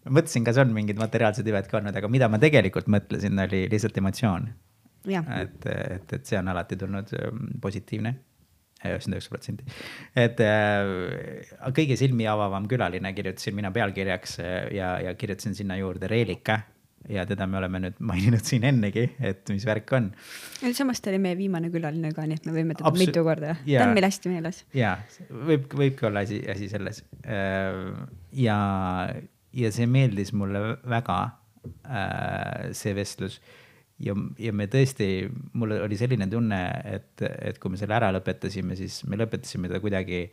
[0.09, 3.99] mõtlesin, kas on mingid materiaalsed hüved ka olnud, aga mida ma tegelikult mõtlesin, oli lihtsalt
[4.01, 4.49] emotsioon.
[5.09, 8.15] et, et, et see on alati tulnud ähm, positiivne
[8.79, 9.65] üheksakümmend üheksa protsenti.
[10.15, 16.11] et äh, kõige silmi avavam külaline kirjutasin mina pealkirjaks äh, ja, ja kirjutasin sinna juurde
[16.11, 16.61] Reelika
[17.09, 20.11] ja teda me oleme nüüd maininud siin ennegi, et mis värk on.
[20.77, 23.55] samas ta oli meie viimane külaline ka, nii et me võime teda Absu mitu korda,
[23.63, 24.65] ta on meil hästi meeles.
[24.77, 24.97] ja
[25.31, 27.05] võib, võibki olla asi, asi selles.
[27.25, 27.79] Äh,
[28.43, 28.59] ja,
[29.57, 31.21] ja see meeldis mulle väga,
[31.87, 33.39] äh, see vestlus
[34.03, 35.09] ja, ja me tõesti,
[35.59, 36.61] mul oli selline tunne,
[36.99, 40.27] et, et kui me selle ära lõpetasime, siis me lõpetasime ta kuidagi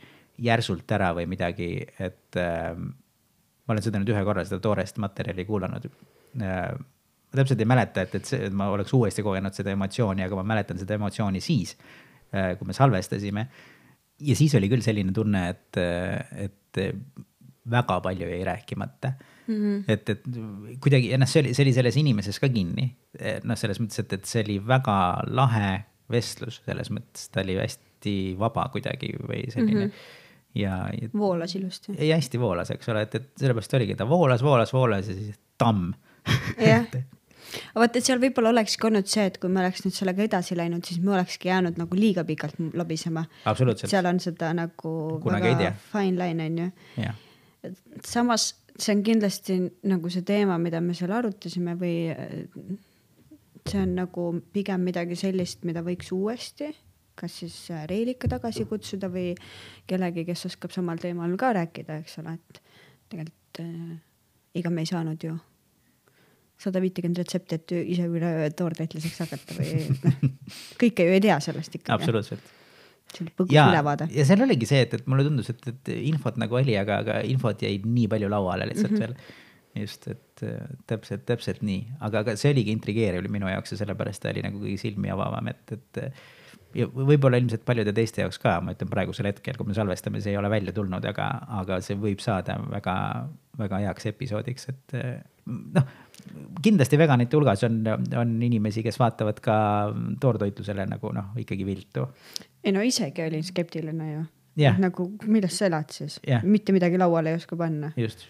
[0.45, 1.69] järsult ära või midagi,
[2.03, 5.87] et äh, ma olen seda nüüd ühe korra, seda toorest materjali kuulanud
[6.41, 10.39] ma täpselt ei mäleta, et, et see, et ma oleks uuesti kogenud seda emotsiooni, aga
[10.39, 11.75] ma mäletan seda emotsiooni siis,
[12.33, 13.47] äh, kui me salvestasime.
[14.21, 15.79] ja siis oli küll selline tunne, et,
[16.45, 16.83] et
[17.69, 19.11] väga palju jäi rääkimata
[19.47, 19.55] mm.
[19.55, 19.83] -hmm.
[19.87, 20.23] et, et
[20.83, 22.95] kuidagi ja noh, see oli, see oli selles inimeses ka kinni.
[23.43, 25.73] noh, selles mõttes, et, et see oli väga lahe
[26.11, 29.91] vestlus, selles mõttes ta oli hästi vaba kuidagi või selline mm.
[29.91, 30.61] -hmm.
[30.61, 31.09] ja, ja.
[31.13, 31.95] voolas ilusti.
[31.99, 35.39] ja hästi voolas, eks ole, et, et sellepärast oligi, ta voolas, voolas, voolas ja siis
[35.57, 35.93] tamm
[36.61, 36.87] jah.
[37.55, 40.57] Aga vaata, et seal võib-olla olekski olnud see, et kui me oleks nüüd sellega edasi
[40.57, 43.25] läinud, siis me olekski jäänud nagu liiga pikalt lobisema.
[43.85, 44.91] seal on seda nagu
[45.23, 47.13] Kunagi väga fine line on ju.
[48.05, 51.95] samas see on kindlasti nagu see teema, mida me seal arutasime või
[53.65, 56.69] see on nagu pigem midagi sellist, mida võiks uuesti,
[57.15, 57.55] kas siis
[57.89, 59.31] Reelika tagasi kutsuda või
[59.87, 62.61] kellegi, kes oskab samal teemal ka rääkida, eks ole, et
[63.09, 63.99] tegelikult äh,
[64.59, 65.37] ega me ei saanud ju
[66.61, 70.19] sada viitekümmet retsepti, et ise üle toortäitlaseks hakata või noh,
[70.81, 71.95] kõike ju ei tea sellest ikkagi.
[71.95, 72.53] absoluutselt.
[73.11, 74.09] see oli põgus ülevaade.
[74.15, 77.19] ja seal oligi see, et, et mulle tundus, et, et infot nagu oli, aga, aga
[77.27, 79.17] infot jäi nii palju lauale lihtsalt mm -hmm.
[79.75, 80.45] veel just, et
[80.87, 84.61] täpselt, täpselt nii, aga, aga see oligi intrigeeriv minu jaoks ja sellepärast ta oli nagu
[84.63, 86.15] kõige silmi avavam, et, et
[86.75, 90.33] ja võib-olla ilmselt paljude teiste jaoks ka, ma ütlen praegusel hetkel, kui me salvestame, see
[90.33, 91.29] ei ole välja tulnud, aga,
[91.61, 92.95] aga see võib saada väga,
[93.59, 94.95] väga heaks episoodiks, et
[95.45, 95.89] noh,
[96.63, 97.81] kindlasti veganite hulgas on,
[98.19, 99.57] on inimesi, kes vaatavad ka
[100.21, 102.07] toortoitlusele nagu noh, ikkagi viltu.
[102.63, 104.23] ei no isegi olin skeptiline ju
[104.59, 104.79] yeah..
[104.79, 107.91] nagu millest sa elad siis yeah., mitte midagi lauale ei oska panna.
[107.99, 108.27] just.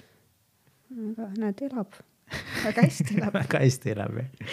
[0.91, 2.01] aga näed, elab,
[2.65, 4.49] väga hästi elab väga hästi elab jah.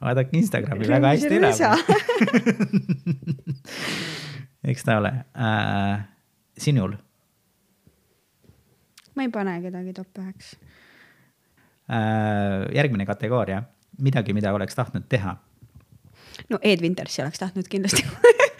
[0.00, 1.54] vaadake Instagrami, väga hästi elab
[4.70, 6.02] eks ta ole äh,.
[6.58, 6.96] sinul?
[9.20, 10.54] Ma ei pane kedagi top üheks
[11.90, 13.64] Äh, järgmine kategooria,
[13.98, 15.32] midagi, mida oleks tahtnud teha.
[16.48, 18.04] no Ed Wintersi oleks tahtnud kindlasti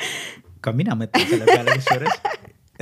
[0.65, 2.17] ka mina mõtlen selle peale kusjuures,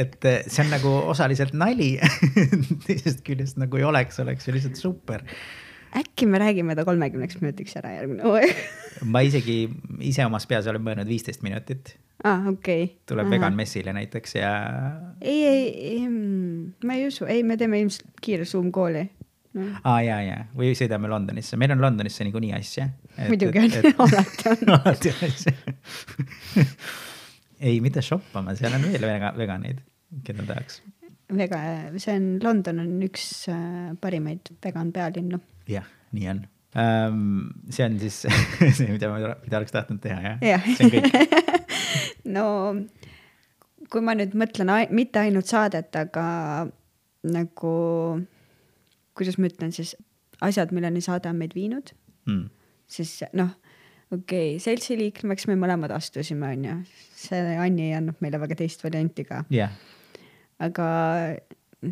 [0.01, 1.91] et äh, see on nagu osaliselt nali
[2.87, 5.27] teisest küljest nagu ei oleks, oleks ju lihtsalt super.
[5.97, 8.55] Äkki me räägime ta kolmekümneks minutiks ära järgmine hooaeg
[9.13, 9.61] ma isegi
[10.05, 11.95] ise omas peas olen mõelnud viisteist minutit.
[12.25, 12.97] aa ah,, okei okay..
[13.09, 13.37] tuleb Aha.
[13.37, 14.53] vegan messile näiteks ja.
[15.21, 19.09] ei, ei, ei, mm, ma ei usu, ei, me teeme ilmselt kiire Zoom kooli
[19.59, 22.89] aa ah, ja, ja või sõidame Londonisse, meil on Londonisse niikuinii asja.
[23.27, 23.77] muidugi on,
[24.07, 24.65] alati on.
[24.79, 26.67] alati on asja
[27.61, 29.83] ei, mitte shoppama, seal on veel vega, veganeid,
[30.27, 30.83] keda tahaks.
[31.29, 31.59] Vega,
[32.01, 35.41] see on, London on üks äh, parimaid vegan pealinnu.
[35.69, 36.47] jah, nii on
[36.79, 37.51] um,.
[37.71, 38.23] see on siis
[38.79, 40.61] see, mida ma, mida oleks tahtnud teha, jah ja.
[40.65, 41.69] see on kõik
[42.37, 42.47] no
[43.93, 46.27] kui ma nüüd mõtlen mitte ainult saadet, aga
[47.29, 47.75] nagu,
[49.17, 49.95] kuidas ma ütlen siis,
[50.45, 51.93] asjad, milleni saade on meid viinud
[52.29, 52.47] mm.,
[52.89, 53.53] siis noh,
[54.15, 56.79] okei okay,, seltsi liikmeks me mõlemad astusime, onju.
[57.19, 59.75] see Anni ei andnud meile väga teist varianti ka yeah..
[60.59, 60.89] Aga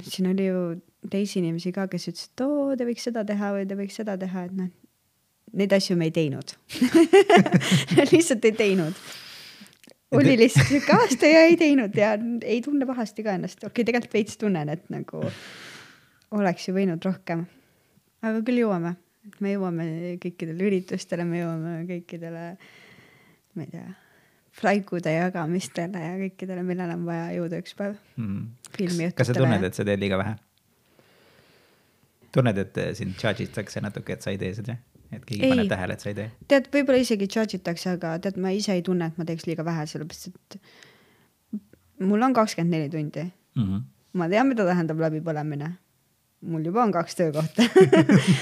[0.02, 0.62] siin oli ju
[1.10, 4.16] teisi inimesi ka, kes ütlesid, et oo, te võiks seda teha või te võiks seda
[4.18, 4.72] teha, et noh,
[5.56, 6.56] neid asju me ei teinud.
[8.12, 9.06] Lihtsalt ei teinud.
[10.14, 12.12] Oli lihtsalt sihuke aasta ja ei teinud ja
[12.46, 15.22] ei tunne pahasti ka ennast, okei okay,, tegelikult veits tunnen, et nagu
[16.38, 17.42] oleks ju võinud rohkem.
[18.22, 18.94] aga küll jõuame,
[19.26, 19.88] et me jõuame
[20.22, 22.44] kõikidele üritustele, me jõuame kõikidele,
[23.58, 23.88] ma ei tea,
[24.56, 29.12] flaikude jagamistele ja kõikidele, millele on vaja jõuda üks päev mm..
[29.16, 30.36] kas sa tunned, et sa teed liiga vähe?
[32.36, 34.78] tunned, et sind charge itakse natuke, et sa ei tee seda?
[35.12, 35.52] et keegi ei.
[35.52, 36.28] paneb tähele, et sa ei tee?
[36.48, 39.64] tead, võib-olla isegi charge itakse, aga tead, ma ise ei tunne, et ma teeks liiga
[39.66, 40.60] vähe, sellepärast et
[42.04, 43.62] mul on kakskümmend neli tundi mm.
[43.62, 43.82] -hmm.
[44.12, 45.70] ma tean, mida tähendab läbipõlemine.
[46.40, 47.62] mul juba on kaks töökohta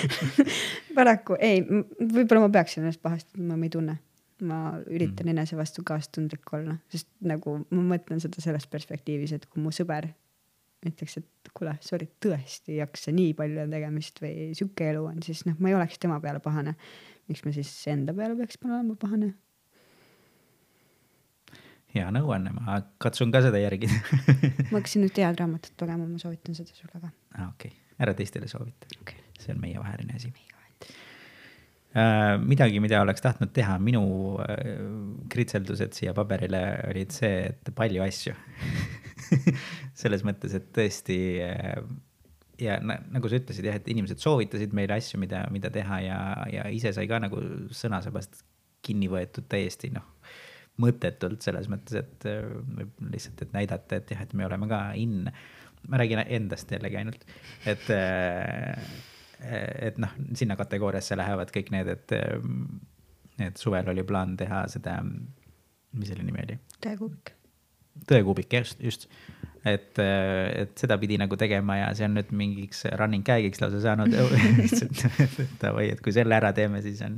[0.97, 1.63] paraku ei,
[2.01, 3.99] võib-olla ma peaksin ennast pahasti, ma ei tunne.
[4.43, 4.59] Ma
[4.91, 5.37] üritan mm.
[5.37, 10.11] enese vastu kaastundlik olla, sest nagu ma mõtlen seda selles perspektiivis, et kui mu sõber
[10.85, 15.23] ütleks, et kuule, sorry, tõesti ei jaksa, nii palju on tegemist või sihuke elu on,
[15.25, 16.75] siis noh, ma ei oleks tema peale pahane.
[17.29, 19.35] miks ma siis enda peale peaks olema pahane?
[21.95, 23.95] hea nõuanne, ma katsun ka seda järgida
[24.73, 27.13] ma hakkasin nüüd head raamatut lugema, ma soovitan seda sulle ka.
[27.39, 29.23] aa, okei okay., ära teistele soovita okay..
[29.39, 30.33] see on meievaheline asi.
[30.35, 30.55] Äh,
[32.43, 34.03] midagi, mida oleks tahtnud teha, minu
[34.43, 34.81] äh,
[35.31, 38.35] kritseldused siia paberile olid see, et palju asju
[40.03, 41.79] selles mõttes, et tõesti äh,
[42.61, 46.19] ja nagu sa ütlesid jah, et inimesed soovitasid meile asju, mida, mida teha ja,
[46.51, 47.41] ja ise sai ka nagu
[47.75, 48.43] sõnasabast
[48.85, 50.07] kinni võetud täiesti noh,
[50.83, 55.31] mõttetult selles mõttes, et äh, lihtsalt, et näidata, et jah, et me oleme ka in.
[55.85, 57.27] ma räägin endast jällegi ainult,
[57.69, 58.79] et, äh,
[59.45, 62.19] et noh, sinna kategooriasse lähevad kõik need, et,
[63.49, 66.61] et suvel oli plaan teha seda, mis selle nimi oli?
[66.85, 67.35] täekuubik
[68.09, 69.07] tõekuubik, just, just.
[69.65, 74.15] et, et seda pidi nagu tegema ja see on nüüd mingiks running gag'iks lausa saanud
[74.19, 77.17] et davai, et kui selle ära teeme, siis on,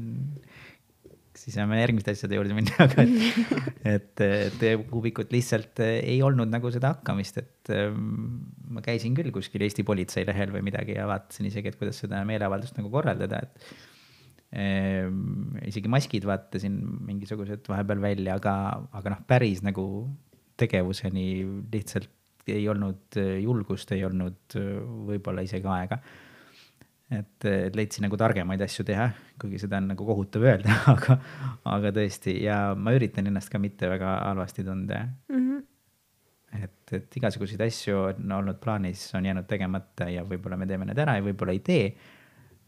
[1.47, 6.91] siis saame järgmiste asjade juurde minna, aga et, et tõekuubikut lihtsalt ei olnud nagu seda
[6.97, 8.41] hakkamist, et ähm,
[8.75, 12.25] ma käisin küll kuskil Eesti politsei lehel või midagi ja vaatasin isegi, et kuidas seda
[12.27, 18.57] meeleavaldust nagu korraldada, et ehm, isegi maskid vaatasin mingisugused vahepeal välja, aga,
[18.99, 19.87] aga noh, päris nagu
[20.59, 21.29] tegevuseni
[21.71, 22.11] lihtsalt
[22.51, 24.55] ei olnud julgust, ei olnud
[25.07, 25.99] võib-olla isegi aega.
[27.15, 27.47] Et
[27.77, 31.21] leidsin nagu targemaid asju teha, kuigi seda on nagu kohutav öelda, aga,
[31.71, 35.41] aga tõesti ja ma üritan ennast ka mitte väga halvasti tunda mm.
[35.41, 35.65] -hmm
[36.63, 41.01] et, et igasuguseid asju on olnud plaanis, on jäänud tegemata ja võib-olla me teeme need
[41.03, 41.91] ära ja võib-olla ei tee.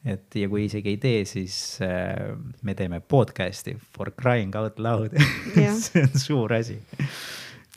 [0.04, 5.16] et ja kui isegi ei tee, siis äh, me teeme podcast'i for crying out loud
[5.82, 6.78] see on suur asi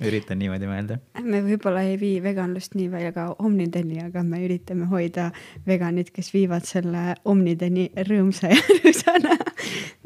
[0.07, 0.97] üritan niimoodi mõelda.
[1.23, 5.31] me võib-olla ei vii veganlust nii ka Omnideni, aga me üritame hoida
[5.67, 9.37] veganid, kes viivad selle Omnideni rõõmsa ja rõõsana.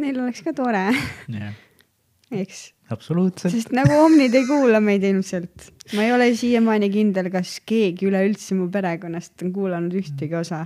[0.01, 0.87] Neil oleks ka tore.
[2.35, 2.63] eks.
[2.91, 3.53] absoluutselt.
[3.53, 5.69] sest nagu Omnid ei kuula meid ilmselt.
[5.93, 10.65] ma ei ole siiamaani kindel, kas keegi üleüldse mu perekonnast on kuulanud ühtegi osa.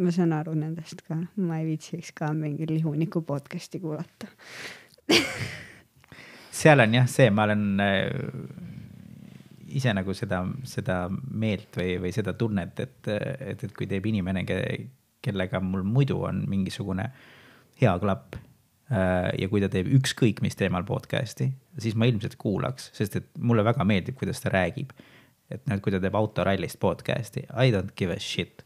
[0.00, 4.30] ma saan aru nendest ka, ma ei viitsiks ka mingi lihuniku podcast'i kuulata
[6.54, 8.08] seal on jah see, ma olen äh,
[9.74, 14.44] ise nagu seda, seda meelt või, või seda tunnet, et, et, et kui teeb inimene,
[15.24, 17.08] kellega mul muidu on mingisugune
[17.80, 21.50] hea klapp äh, ja kui ta teeb ükskõik mis teemal podcast'i,
[21.82, 24.94] siis ma ilmselt kuulaks, sest et mulle väga meeldib, kuidas ta räägib.
[25.52, 28.64] et noh, kui ta teeb autorallist podcast'i, I don't give a shit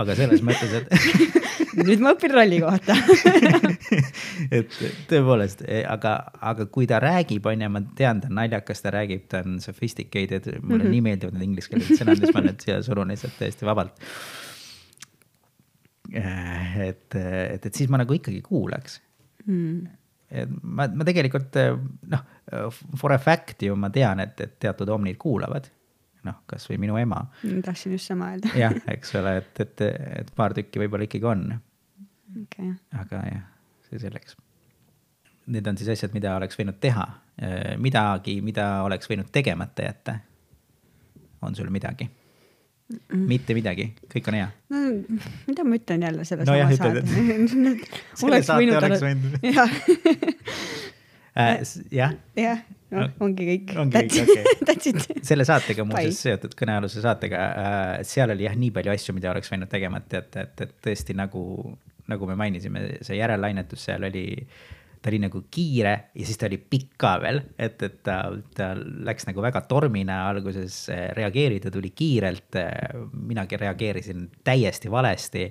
[0.00, 1.40] aga selles mõttes, et
[1.80, 2.96] nüüd ma õpin ralli kohta
[4.56, 4.76] et
[5.10, 6.14] tõepoolest, e, aga,
[6.52, 9.58] aga kui ta räägib, on ju, ma tean, ta on naljakas, ta räägib, ta on
[9.64, 10.94] sophisticated, mulle mm -hmm.
[10.94, 14.00] nii meeldivad need ingliskeelsed sõnad, mis ma nüüd siia surun lihtsalt täiesti vabalt.
[16.14, 19.00] Äh, et, et, et siis ma nagu ikkagi kuulaks
[19.46, 19.86] mm.
[20.62, 21.56] ma, ma tegelikult
[22.12, 22.26] noh,
[23.00, 25.70] for a fact ju ma tean, et, et teatud omnid kuulavad
[26.24, 27.20] noh, kasvõi minu ema.
[27.64, 28.50] tahtsin just sama öelda.
[28.58, 29.84] jah, eks ole, et, et,
[30.22, 31.46] et paar tükki võib-olla ikkagi on
[32.44, 32.74] okay..
[33.00, 33.46] aga jah,
[33.88, 34.36] see selleks.
[35.54, 37.04] Need on siis asjad, mida oleks võinud teha,
[37.76, 40.18] midagi, mida oleks võinud tegemata jätta.
[41.44, 42.08] on sul midagi?
[42.84, 43.28] Mm -mm.
[43.28, 44.48] mitte midagi, kõik on hea.
[44.70, 44.78] no
[45.46, 47.02] mida ma ütlen jälle selle no, sama jah, saate
[48.20, 49.38] selle saate oleks võinud.
[49.56, 49.70] jah
[51.38, 51.56] äh,
[51.94, 52.14] jah.
[52.38, 52.62] jah,
[52.94, 53.74] noh, ongi kõik.
[53.86, 54.24] okei
[54.74, 55.18] okay.
[55.22, 59.52] selle saatega muuseas seotud, kõnealuse saatega äh,, seal oli jah nii palju asju, mida oleks
[59.52, 61.44] võinud tegemata jätta, et, et tõesti nagu,
[62.10, 64.26] nagu me mainisime, see järellainetus seal oli
[65.04, 68.22] ta oli nagu kiire ja siis ta oli pikk ka veel, et, et ta,
[68.56, 72.56] ta läks nagu väga tormina alguses, äh, reageerida tuli kiirelt.
[72.56, 75.44] Äh, minagi reageerisin täiesti valesti.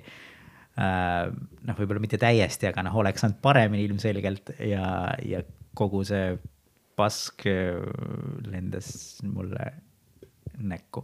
[0.74, 1.30] Äh,
[1.68, 4.88] noh, võib-olla mitte täiesti, aga noh, oleks saanud paremini ilmselgelt ja,
[5.22, 5.44] ja
[5.74, 6.36] kogu see
[6.94, 7.46] pask
[8.46, 8.88] lendas
[9.26, 9.72] mulle
[10.62, 11.02] näkku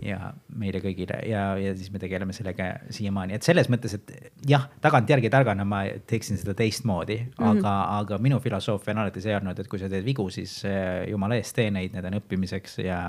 [0.00, 4.12] ja meile kõigile ja, ja siis me tegeleme sellega siiamaani, et selles mõttes, et
[4.48, 7.50] jah, tagantjärgi targana ma teeksin seda teistmoodi mm, -hmm.
[7.50, 11.04] aga, aga minu filosoofia on alati see olnud, et kui sa teed vigu, siis äh,
[11.10, 13.00] jumala eest tee neid, need on õppimiseks ja,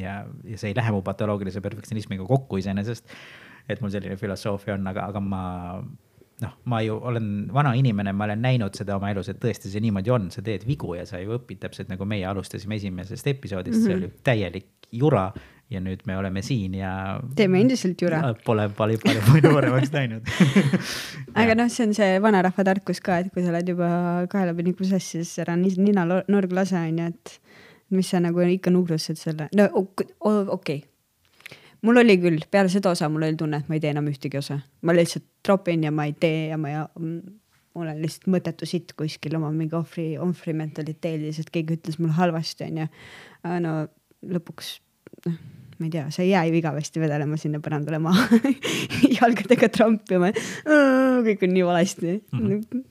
[0.00, 3.08] ja, ja see ei lähe mu patoloogilise perfektsionismiga kokku iseenesest.
[3.68, 5.42] et mul selline filosoofia on, aga, aga ma
[6.44, 9.82] noh, ma ju olen vana inimene, ma olen näinud seda oma elus, et tõesti see
[9.84, 13.78] niimoodi on, sa teed vigu ja sa ju õpid täpselt nagu meie alustasime esimesest episoodist
[13.78, 13.86] mm, -hmm.
[13.86, 14.04] see Mhm.
[14.04, 15.30] oli täielik jura
[15.70, 17.20] ja nüüd me oleme siin ja.
[17.36, 18.34] teeme endiselt jura.
[18.44, 20.26] Pole palju, palju, palju paremaks läinud
[21.40, 23.90] aga noh, see on see vanarahva tarkus ka, et kui sa oled juba
[24.32, 27.36] kaelapidi kusas, siis ära nina norg lase, onju, et
[27.94, 30.10] mis sa nagu ikka nugrustad selle, no okei
[30.56, 30.80] okay.
[31.86, 34.40] Mul oli küll, peale seda osa mul oli tunne, et ma ei tee enam ühtegi
[34.40, 36.82] osa, ma lihtsalt tropin ja ma ei tee ja ma ei,
[37.78, 42.66] olen lihtsalt mõttetu sitt kuskil oma mingi ohvri, ohvri mentaliteedis, et keegi ütles mulle halvasti,
[42.66, 42.88] onju.
[43.64, 43.76] no
[44.34, 44.72] lõpuks,
[45.26, 45.38] noh,
[45.78, 48.40] ma ei tea, sa ei jää ju igavesti vedelema sinna põrandale maha
[49.18, 50.32] jalgadega trampima,
[51.24, 52.44] kõik on nii valesti mm.
[52.44, 52.84] -hmm.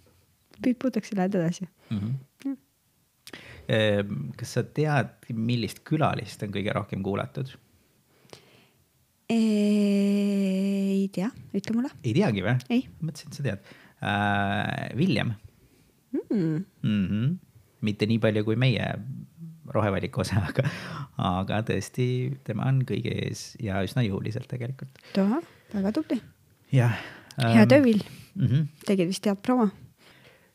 [0.71, 1.99] puudutakse, lähed edasi mm.
[2.47, 2.57] -hmm.
[4.39, 7.53] kas sa tead, millist külalist on kõige rohkem kuulatud?
[9.29, 11.91] Ei tea, ütle mulle.
[12.03, 12.55] ei teagi või?
[12.73, 12.81] ei.
[13.01, 13.59] mõtlesin, et sa tead
[14.01, 14.89] äh,.
[14.97, 15.33] William
[16.15, 16.65] mm..
[16.81, 17.35] Mm -hmm.
[17.85, 18.87] mitte nii palju kui meie
[19.69, 20.65] rohevaliku osa, aga,
[21.29, 22.07] aga tõesti,
[22.43, 24.97] tema on kõige ees ja üsna jõuliselt tegelikult.
[25.13, 26.21] tohoh, väga tubli.
[26.71, 26.97] jah
[27.37, 27.53] ähm,.
[27.57, 28.03] hea töö, Vill
[28.35, 28.47] mm.
[28.47, 28.65] -hmm.
[28.85, 29.69] tegid vist head promo.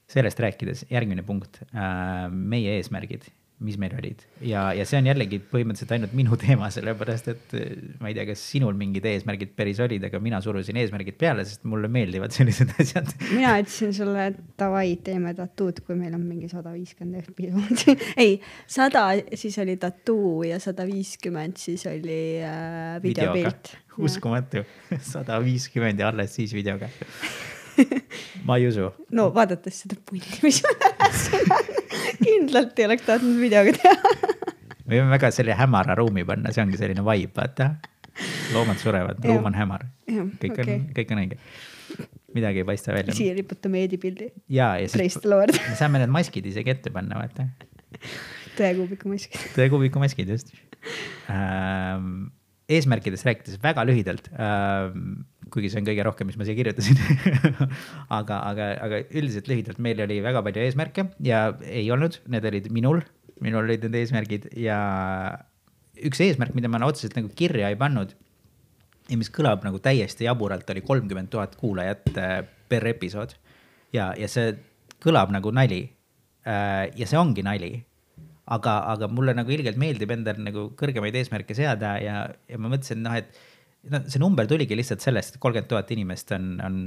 [0.08, 3.30] sellest rääkides, järgmine punkt äh,, meie eesmärgid
[3.62, 4.22] mis meil olid.
[4.42, 8.26] Ja, ja see on jällegi põhimõtteliselt ainult minu teema, sellepärast et äh, ma ei tea,
[8.32, 12.74] kas sinul mingid eesmärgid päris olid, aga mina surusin eesmärgid peale, sest mulle meeldivad sellised
[12.82, 13.12] asjad.
[13.30, 18.36] mina ütlesin sulle, et davai, teeme tattoo'd, kui meil on mingi sada viiskümmend episoodi ei,
[18.66, 19.06] sada,
[19.38, 23.76] siis oli tattoo ja sada viiskümmend, siis oli äh, videopilt.
[24.02, 24.66] uskumatu,
[25.14, 26.90] sada viiskümmend ja alles siis videoga.
[28.46, 28.90] Ma ei usu.
[29.14, 30.60] no vaadates seda punni, mis
[32.22, 34.34] kindlalt ei oleks tahtnud videoga teha
[34.84, 37.70] me võime väga selle hämara ruumi panna, see ongi selline vibe, vaata.
[38.54, 39.88] loomad surevad, ruum on hämar.
[40.06, 40.76] kõik okay.
[40.76, 41.40] on, kõik on õige.
[42.36, 43.16] midagi ei paista välja.
[43.16, 44.30] siia riputame eedipildi.
[44.52, 47.48] ja, ja siis me saame need maskid isegi ette panna, vaata.
[48.58, 49.50] tõekuubiku maskid.
[49.56, 50.54] tõekuubiku maskid, just
[51.32, 52.28] ähm,
[52.70, 56.98] eesmärkidest rääkides väga lühidalt ähm,, kuigi see on kõige rohkem, mis ma siia kirjutasin
[58.18, 62.68] aga, aga, aga üldiselt lühidalt, meil oli väga palju eesmärke ja ei olnud, need olid
[62.74, 63.02] minul,
[63.44, 64.78] minul olid need eesmärgid ja
[66.04, 68.14] üks eesmärk, mida ma otseselt nagu kirja ei pannud
[69.10, 72.08] ja mis kõlab nagu täiesti jaburalt, oli kolmkümmend tuhat kuulajat
[72.68, 73.34] per episood.
[73.92, 74.54] ja, ja see
[75.04, 75.82] kõlab nagu nali.
[76.44, 77.74] ja see ongi nali
[78.44, 83.00] aga, aga mulle nagu ilgelt meeldib endal nagu kõrgemaid eesmärke seada ja, ja ma mõtlesin,
[83.04, 83.32] noh, et
[83.92, 86.78] noh, see number tuligi lihtsalt sellest, et kolmkümmend tuhat inimest on, on.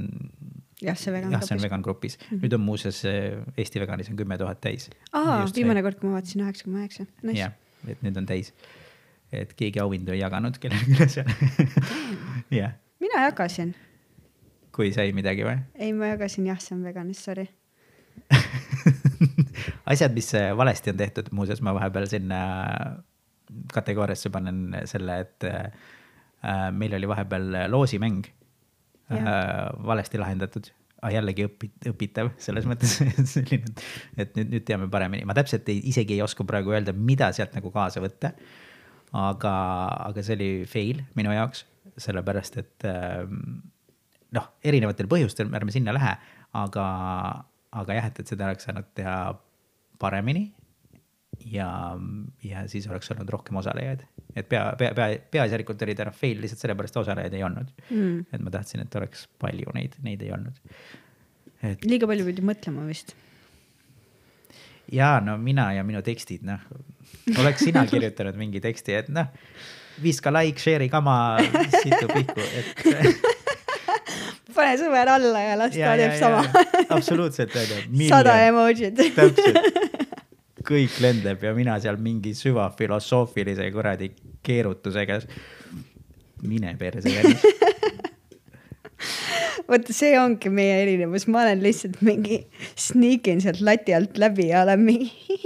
[0.82, 2.42] jah, see vegan jah, see on vegan grupis mm, -hmm.
[2.44, 4.90] nüüd on muuseas Eesti Veganis on kümme tuhat täis.
[5.12, 7.06] aa, viimane kord, kui ma vaatasin üheksa koma üheksa.
[7.34, 7.52] jah,
[7.86, 8.52] et nüüd on täis.
[9.32, 11.30] et keegi auhindu ei jaganud kellelegi seal
[12.62, 12.74] jah.
[13.00, 13.74] mina jagasin.
[14.72, 15.58] kui sai midagi või?
[15.74, 17.48] ei, ma jagasin jah, see on veganist, sorry
[19.92, 22.40] asjad, mis valesti on tehtud, muuseas ma vahepeal sinna
[23.72, 25.70] kategooriasse panen selle, et äh,
[26.72, 28.26] meil oli vahepeal loosimäng
[29.12, 30.70] äh, valesti lahendatud
[31.02, 31.10] ah,.
[31.12, 32.98] jällegi õpi-, õpitav selles mõttes
[33.34, 33.72] selline,
[34.16, 37.56] et nüüd, nüüd teame paremini, ma täpselt ei, isegi ei oska praegu öelda, mida sealt
[37.56, 38.34] nagu kaasa võtta.
[39.16, 39.54] aga,
[40.10, 41.64] aga see oli fail minu jaoks,
[41.98, 43.24] sellepärast et äh,
[44.36, 46.14] noh, erinevatel põhjustel ärme sinna lähe,
[46.58, 46.86] aga,
[47.72, 49.18] aga jah, et, et seda oleks saanud teha
[49.98, 50.50] paremini
[51.52, 51.68] ja,
[52.44, 54.02] ja siis oleks olnud rohkem osalejaid,
[54.34, 58.26] et pea, pea, pea, peaasjalikult oli täna fail lihtsalt sellepärast osalejaid ei olnud mm..
[58.32, 60.60] et ma tahtsin, et oleks palju neid, neid ei olnud.
[61.70, 63.14] et liiga palju pidi mõtlema vist.
[64.92, 66.62] ja no mina ja minu tekstid, noh,
[67.38, 69.32] oleks sina kirjutanud mingi teksti, et noh,
[70.02, 71.18] viska like, share'i kama
[71.80, 73.26] situ pihku, et
[74.58, 76.42] pane sõber alla ja las ta teeb sama.
[76.96, 78.08] absoluutselt onju.
[78.08, 78.98] sada emotsit.
[78.98, 79.87] täpselt,
[80.68, 84.12] kõik lendab ja mina seal mingi süvafilosoofilise kuradi
[84.44, 85.20] keerutusega.
[86.42, 87.10] mine perse,
[89.68, 92.38] vaata, see ongi meie erinevus, ma olen lihtsalt mingi
[92.78, 95.38] sneakin sealt lati alt läbi ja olen mingi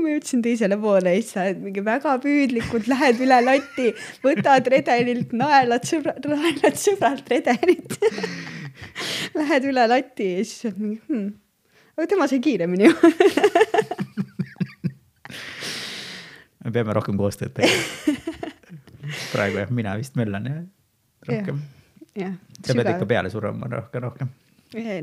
[0.00, 3.92] ma jõudsin teisele poole ja siis sa oled mingi väga püüdlikult lähed üle lati,
[4.24, 7.98] võtad redelilt, naelad sõbrad, naelad sõbralt redelit.
[9.38, 11.30] Lähed üle lati ja siis oled mingi hmm.,
[11.98, 12.94] aga tema sai kiiremini ju.
[16.64, 18.16] me peame rohkem koostööd tegema.
[19.32, 20.60] praegu jah, mina vist möllan jah,
[21.28, 21.62] rohkem.
[22.18, 22.36] jah.
[22.64, 24.34] sa pead ikka peale suruma rohkem, rohkem.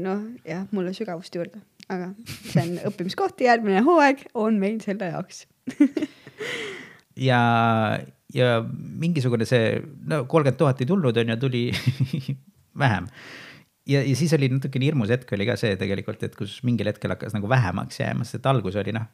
[0.03, 2.11] noh, jah, mulle sügavust juurde, aga
[2.51, 5.45] see on õppimiskoht järgmine hooaeg on meil selle jaoks.
[7.29, 7.41] ja,
[8.33, 8.47] ja
[9.03, 11.65] mingisugune see, no kolmkümmend tuhat ei tulnud, on ju, tuli
[12.83, 13.09] vähem.
[13.89, 17.15] ja, ja siis oli natukene hirmus hetk oli ka see tegelikult, et kus mingil hetkel
[17.15, 19.09] hakkas nagu vähemaks jääma, sest et algus oli noh,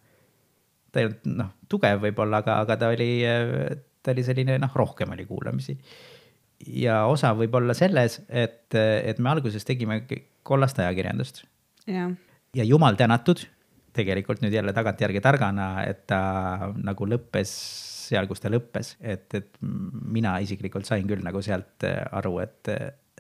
[1.01, 3.09] olnud noh, tugev võib-olla, aga, aga ta oli,
[4.03, 5.77] ta oli selline noh, rohkem oli kuulamisi.
[6.83, 10.03] ja osa võib olla selles, et, et me alguses tegime
[10.43, 11.43] kollast ajakirjandust.
[12.53, 13.41] Ja jumal tänatud,
[13.93, 17.53] tegelikult nüüd jälle tagantjärgi targana, et ta nagu lõppes
[18.03, 22.71] seal, kus ta lõppes, et, et mina isiklikult sain küll nagu sealt aru, et,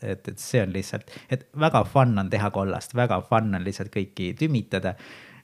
[0.01, 3.93] et, et see on lihtsalt, et väga fun on teha kollast, väga fun on lihtsalt
[3.93, 4.95] kõiki tümitada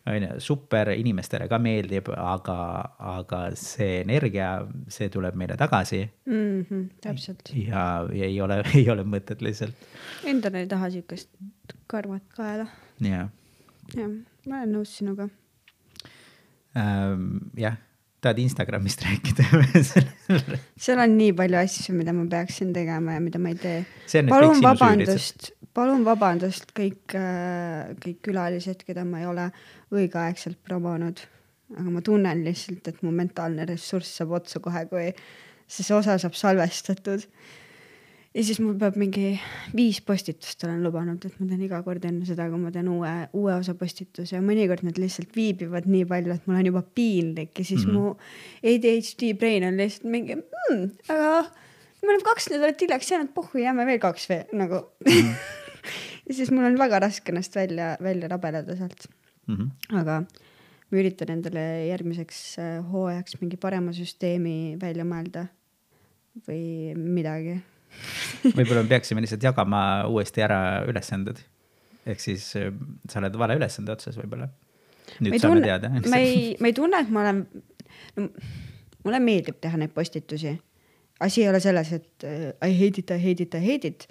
[0.07, 2.57] on ju, super, inimestele ka meeldib, aga,
[3.17, 4.51] aga see energia,
[4.91, 7.51] see tuleb meile tagasi mm -hmm, täpselt.
[7.55, 9.75] ja, ja ei ole, ei ole mõtet lihtsalt.
[10.25, 11.29] Endal ei taha siukest
[11.87, 12.67] karvat kaela.
[13.01, 13.27] ja
[13.95, 14.09] jah,
[14.47, 15.29] ma olen nõus sinuga.
[16.77, 17.77] ähm,, jah,
[18.21, 19.45] tahad Instagramist rääkida
[20.83, 23.79] seal on nii palju asju, mida ma peaksin tegema ja mida ma ei tee.
[24.29, 27.15] Palun vabandust, palun vabandust kõik,
[28.03, 29.49] kõik külalised, keda ma ei ole
[29.95, 31.21] õigeaegselt promonud.
[31.77, 35.11] aga ma tunnen lihtsalt, et mu mentaalne ressurss saab otsa kohe, kui
[35.69, 37.25] see osa saab salvestatud.
[38.35, 39.31] Ja siis mul peab mingi
[39.75, 43.13] viis postitust olen lubanud, et ma teen iga kord enne seda, kui ma teen uue,
[43.37, 47.57] uue osa postituse ja mõnikord need lihtsalt viibivad nii palju, et mul on juba piinlik
[47.57, 47.97] ja siis mm -hmm.
[47.97, 51.31] mu ADHD brain on lihtsalt mingi mm,, aga
[52.01, 55.11] me oleme kaks nädalat hiljaks jäänud, pohhu, jääme veel kaks veel nagu mm.
[55.11, 55.33] -hmm.
[56.27, 59.09] ja siis mul on väga raske ennast välja, välja rabeleda sealt
[59.47, 59.55] mm.
[59.55, 59.97] -hmm.
[59.99, 60.23] aga
[60.91, 65.47] ma üritan endale järgmiseks äh, hooajaks mingi parema süsteemi välja mõelda
[66.47, 67.59] või midagi.
[68.57, 71.41] Võib-olla me peaksime lihtsalt jagama uuesti ära ülesanded.
[72.09, 72.71] ehk siis äh,
[73.09, 74.49] sa oled vale ülesande otsas võib-olla.
[75.19, 75.91] nüüd saame tunne teada.
[76.09, 77.43] ma ei, ma ei tunne, et ma olen
[78.17, 78.27] no,,
[79.05, 80.55] mulle meeldib teha neid postitusi.
[81.19, 84.07] asi ei ole selles, et äh, I hate it, I hate it, I hate it,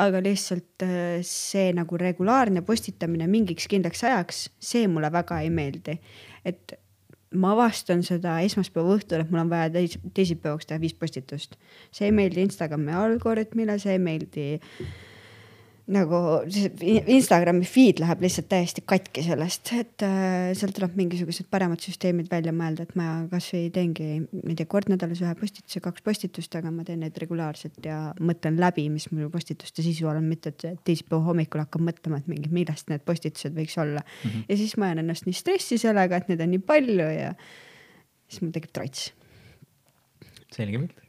[0.00, 5.98] aga lihtsalt äh, see nagu regulaarne postitamine mingiks kindlaks ajaks, see mulle väga ei meeldi.
[6.44, 6.78] et
[7.34, 11.58] ma avastan seda esmaspäeva õhtul, et mul on vaja teis, teisipäevaks teha viis postitust.
[11.94, 14.46] see ei meeldi Instagrami algoritmile, see ei meeldi
[15.92, 16.18] nagu
[17.12, 22.54] Instagrami feed läheb lihtsalt täiesti katki sellest, et äh, sealt tuleb mingisugused paremad süsteemid välja
[22.56, 26.72] mõelda, et ma kasvõi teengi, ma ei tea, kord nädalas ühe postituse, kaks postitust, aga
[26.72, 31.20] ma teen neid regulaarselt ja mõtlen läbi, mis mul postituste sisu on, mitte et teisipäeva
[31.28, 34.30] hommikul hakkan mõtlema, et mingi, millest need postitused võiks olla mm.
[34.30, 34.48] -hmm.
[34.48, 37.34] ja siis ma ajan ennast nii stressi sellega, et neid on nii palju ja
[38.24, 39.10] siis mul tekib trots.
[40.48, 41.03] selge pilt.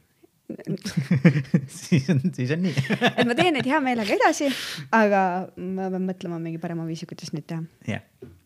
[1.80, 2.86] siis on, siis on nii.
[3.18, 4.50] et ma teen neid hea meelega edasi,
[4.94, 5.20] aga
[5.56, 7.64] ma pean mõtlema mingi parema viisi, kuidas neid teha.
[7.90, 8.04] jah,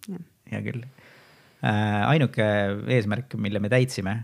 [0.09, 2.03] jah, hea küll äh,.
[2.09, 2.47] ainuke
[2.97, 4.17] eesmärk, mille me täitsime,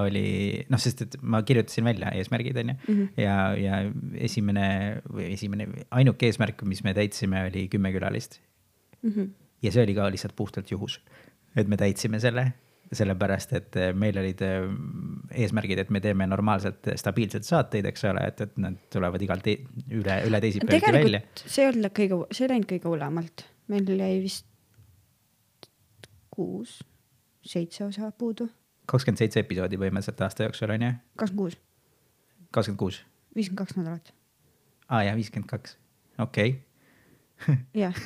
[0.00, 3.08] oli noh, sest et ma kirjutasin välja eesmärgid onju mm -hmm.
[3.20, 3.80] ja, ja
[4.14, 4.66] esimene
[5.08, 8.40] või esimene, ainuke eesmärk, mis me täitsime, oli kümme külalist
[9.02, 9.10] mm.
[9.10, 9.28] -hmm.
[9.62, 11.00] ja see oli ka lihtsalt puhtalt juhus,
[11.56, 12.52] et me täitsime selle,
[12.92, 14.66] sellepärast et meil olid äh,
[15.42, 19.56] eesmärgid, et me teeme normaalselt stabiilselt saateid, eks ole, et, et nad tulevad igal te
[19.90, 21.22] üle, üle teisipäeviti välja.
[21.42, 24.48] see ei olnud kõige, see ei läinud kõige hullemalt, meil jäi vist
[26.32, 26.80] kuus,
[27.46, 28.48] seitse osa puudu,
[28.90, 31.58] kakskümmend seitse episoodi põhimõtteliselt aasta jooksul on ju, kakskümmend kuus,
[32.50, 33.00] kakskümmend kuus,
[33.36, 34.14] viiskümmend kaks nädalat,
[34.88, 35.76] aa ah, jah, viiskümmend kaks,
[36.22, 36.60] okei.
[37.74, 37.96] Jah,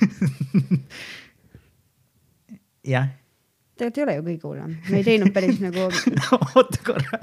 [2.95, 3.11] jah,
[3.77, 5.89] tegelikult ei ole ju kõige hullem, me ei teinud päris nagu,
[6.57, 7.21] oota korra.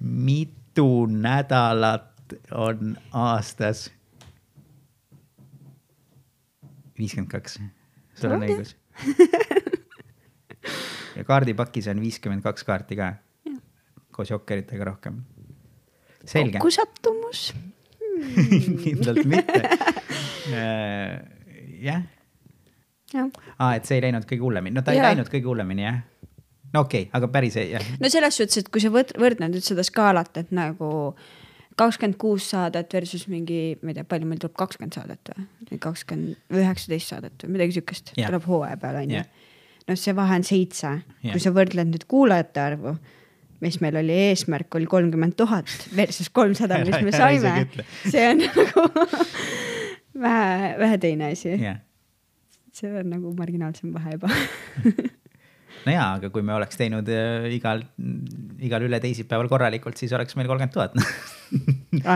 [0.00, 3.86] mitu nädalat on aastas?
[6.96, 7.58] viiskümmend kaks,
[8.16, 8.74] sul on õigus.
[11.16, 13.12] ja kaardipakis on viiskümmend kaks kaarti ka.
[14.16, 15.22] koos jokkeritega rohkem.
[16.24, 17.50] selge, kokkusattumus.
[18.82, 19.62] kindlalt mitte.
[20.52, 21.20] jah,
[21.84, 22.06] jah,
[23.14, 25.12] aa, et see ei läinud kõige hullemini, no ta ei Jaa.
[25.12, 25.98] läinud kõige hullemini jah.
[26.74, 27.90] no okei okay,, aga päris ei, jah.
[28.02, 30.90] no selles suhtes, et kui sa võt-, võrdled nüüd seda skaalat, et nagu
[31.76, 35.34] kakskümmend kuus saadet versus mingi, ma ei tea, palju meil tuleb kakskümmend saadet
[35.70, 38.30] või kakskümmend, üheksateist saadet või midagi siukest Jah.
[38.30, 39.28] tuleb hooaja peale onju Jah.
[39.86, 41.30] noh, see vahe on seitse, Jah.
[41.30, 42.96] kui sa võrdled nüüd kuulajate arvu,
[43.62, 47.66] mis meil oli eesmärk oli kolmkümmend tuhat versus kolmsada, mis me saime
[48.08, 48.86] see on nagu
[50.26, 51.80] vähe, vähe teine asi, jah,
[52.76, 54.30] see on nagu marginaalsem vahe juba.
[55.86, 57.84] no jaa, aga kui me oleks teinud äh, igal,
[58.66, 60.96] igal üle teisipäeval korralikult, siis oleks meil kolmkümmend tuhat.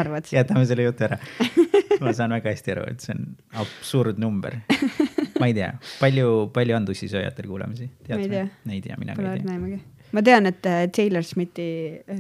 [0.01, 0.29] arvad?
[0.33, 1.21] jätame selle jutu ära.
[2.01, 3.31] ma saan väga hästi aru, et see on
[3.65, 4.61] absurdnumber.
[5.41, 7.89] ma ei tea, palju, palju on tussisööjatel kuulamisi?
[8.09, 8.45] Ma ei tea.
[8.77, 9.81] ei tea, mina ka ei tea.
[10.17, 11.71] ma tean, et äh, Taylor Swift'i,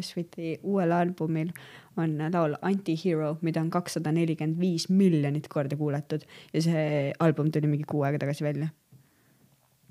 [0.07, 1.53] Swift'i uuel albumil
[1.99, 6.23] on laul Anti-Hero, mida on kakssada nelikümmend viis miljonit korda kuulatud
[6.55, 8.71] ja see album tuli mingi kuu aega tagasi välja.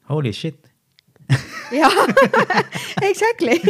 [0.09, 0.71] Holy shit.
[1.71, 1.93] jah,
[3.09, 3.59] exactly.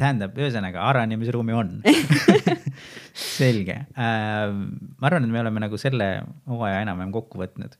[0.00, 1.72] tähendab, ühesõnaga arenemisruumi on.
[3.20, 3.76] selge.
[3.96, 6.10] ma arvan, et me oleme nagu selle
[6.48, 7.76] hooaja enam-vähem kokku võtnud.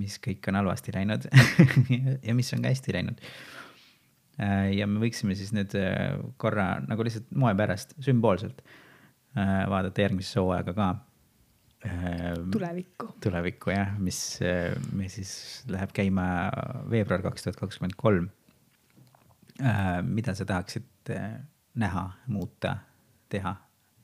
[0.00, 1.26] mis kõik on halvasti läinud
[2.24, 3.20] ja mis on ka hästi läinud.
[4.74, 10.42] Ja me võiksime siis nüüd äh, korra nagu lihtsalt moe pärast sümboolselt äh, vaadata järgmisesse
[10.42, 10.88] hooaega ka.
[12.52, 13.10] tulevikku.
[13.22, 16.26] tulevikku jah, mis äh, meil siis läheb käima
[16.90, 18.30] veebruar kaks tuhat kakskümmend kolm.
[20.02, 21.36] mida sa tahaksid äh,
[21.78, 22.76] näha, muuta,
[23.30, 23.54] teha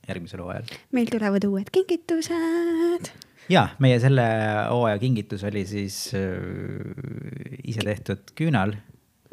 [0.08, 0.70] järgmisel hooajal?
[0.94, 3.10] meil tulevad uued kingitused.
[3.50, 4.26] ja meie selle
[4.70, 8.76] hooaja kingitus oli siis äh, ise tehtud küünal,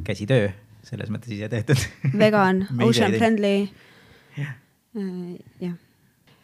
[0.08, 0.50] käsitöö,
[0.88, 1.82] selles mõttes ise tehtud.
[2.18, 3.68] vegan, ocean friendly.
[4.38, 4.56] Jah.
[5.62, 5.76] jah,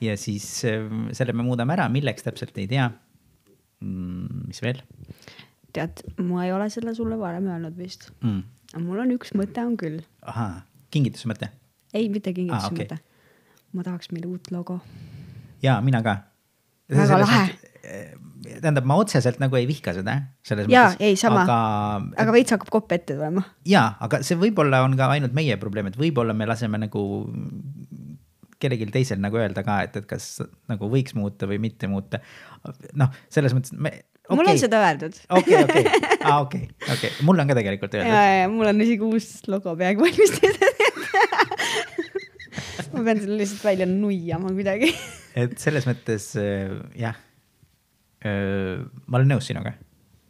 [0.02, 0.86] ja siis äh,
[1.16, 4.48] selle me muudame ära, milleks täpselt ei tea mm,.
[4.50, 4.82] mis veel
[5.74, 8.42] tead, ma ei ole selle sulle varem öelnud vist, mm.?
[8.74, 10.02] aga mul on üks mõte on küll.
[10.22, 10.64] ahaa,
[10.94, 11.50] kingituse mõte
[11.94, 12.86] ei, mitte kingituse Aa, okei.
[12.86, 12.98] mõte.
[13.74, 14.80] ma tahaks meile uut logo.
[15.64, 16.18] ja mina ka.
[16.90, 17.44] Väga lahe..
[18.44, 21.04] tähendab, ma otseselt nagu ei vihka seda, selles Jaa, mõttes.
[21.04, 21.44] ei, sama.
[21.46, 21.58] aga,
[22.24, 23.42] aga veits hakkab kopp ette tulema.
[23.70, 27.04] jaa, aga see võib-olla on ka ainult meie probleem, et võib-olla me laseme nagu
[28.64, 30.26] kellelgi teisel nagu öelda ka, et, et kas
[30.72, 32.22] nagu võiks muuta või mitte muuta.
[33.00, 33.92] noh, selles mõttes me.
[34.24, 34.38] okay.
[34.40, 35.16] mul on seda öeldud.
[35.40, 35.84] okei, okei,
[36.30, 36.64] okei,
[36.96, 38.20] okei, mul on ka tegelikult ja, öeldud.
[38.44, 40.34] ja mul on isegi uus logo peaaegu valmis
[42.94, 44.90] ma pean selle lihtsalt välja nuiama kuidagi.
[45.44, 46.32] et selles mõttes
[47.00, 47.18] jah,
[48.24, 49.74] ma olen nõus sinuga,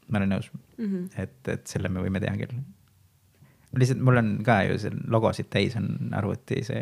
[0.10, 1.04] ma olen nõus mm, -hmm.
[1.24, 2.64] et, et selle me võime teha küll.
[3.78, 6.82] lihtsalt mul on ka ju seal logosid täis on arvuti see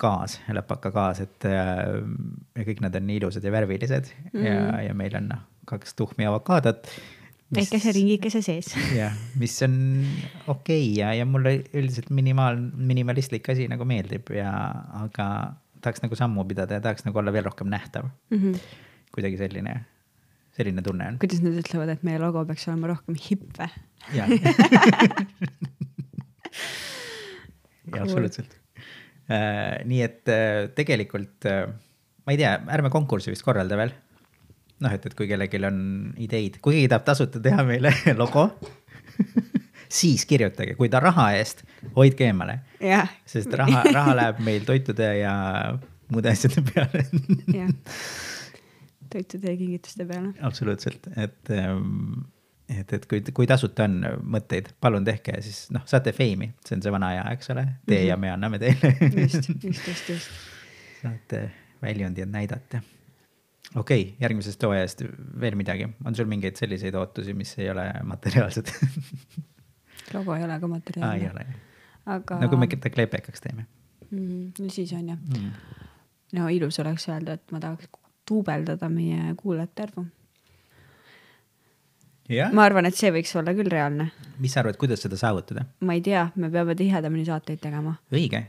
[0.00, 1.84] kaas, läpaka kaas, et äh,
[2.56, 4.46] ja kõik nad on nii ilusad ja värvilised mm -hmm.
[4.46, 6.88] ja, ja meil on noh, kaks tuhmi avokaadot.
[7.54, 8.74] väikese ringikese sees.
[9.00, 9.74] jah, mis on
[10.46, 12.60] okei okay ja, ja mulle üldiselt minimaal,
[12.92, 14.52] minimalistlik asi nagu meeldib ja,
[15.04, 15.26] aga
[15.80, 18.08] tahaks nagu sammu pidada ja tahaks nagu olla veel rohkem nähtav.
[19.14, 19.80] kuidagi selline,
[20.60, 21.18] selline tunne on.
[21.22, 23.70] kuidas nad ütlevad, et meie logo peaks olema rohkem hipp või?
[24.16, 24.26] jaa,
[28.04, 28.52] absoluutselt.
[29.90, 31.64] nii et äh, tegelikult äh,
[32.26, 33.92] ma ei tea, ärme konkurssi vist korralda veel.
[34.80, 35.80] noh, et, et kui kellelgi on
[36.22, 37.92] ideid, kui keegi tahab tasuta teha meile
[38.22, 38.46] logo,
[39.90, 41.64] siis kirjutage, kui ta raha eest,
[41.96, 45.34] hoidke eemale, jah, sest raha, raha läheb meil toitude ja
[46.10, 47.06] muude asjade peale.
[47.58, 47.74] jah.
[49.12, 50.32] Toitude ja kingituste peale.
[50.46, 51.50] absoluutselt, et,
[52.70, 53.98] et, et kui, kui tasuta on
[54.36, 58.06] mõtteid, palun tehke, siis noh, saate feimi, see on see vana aja, eks ole, teie
[58.08, 58.94] ja me anname teile.
[59.24, 60.40] just, just, just, just.
[61.02, 61.44] saate
[61.82, 62.82] väljundit näidata.
[63.74, 65.04] okei okay,, järgmisest hooajast
[65.40, 68.74] veel midagi, on sul mingeid selliseid ootusi, mis ei ole materiaalsed?
[70.14, 71.30] logo ei ole ka aa, ei materjalne.
[71.30, 71.46] ole,
[72.06, 72.40] aga.
[72.40, 73.66] no kui me ta kleepekaks teeme
[74.10, 74.52] mm,.
[74.58, 75.18] no siis on jah.
[75.18, 75.50] mm..
[76.38, 77.90] no ilus oleks öelda, et ma tahaks
[78.30, 80.06] duubeldada meie kuulajate arvu.
[82.30, 84.10] jah, ma arvan, et see võiks olla küll reaalne.
[84.38, 85.66] mis sa arvad, kuidas seda saavutada?
[85.86, 88.44] ma ei tea, me peame tihedamini saateid tegema õige,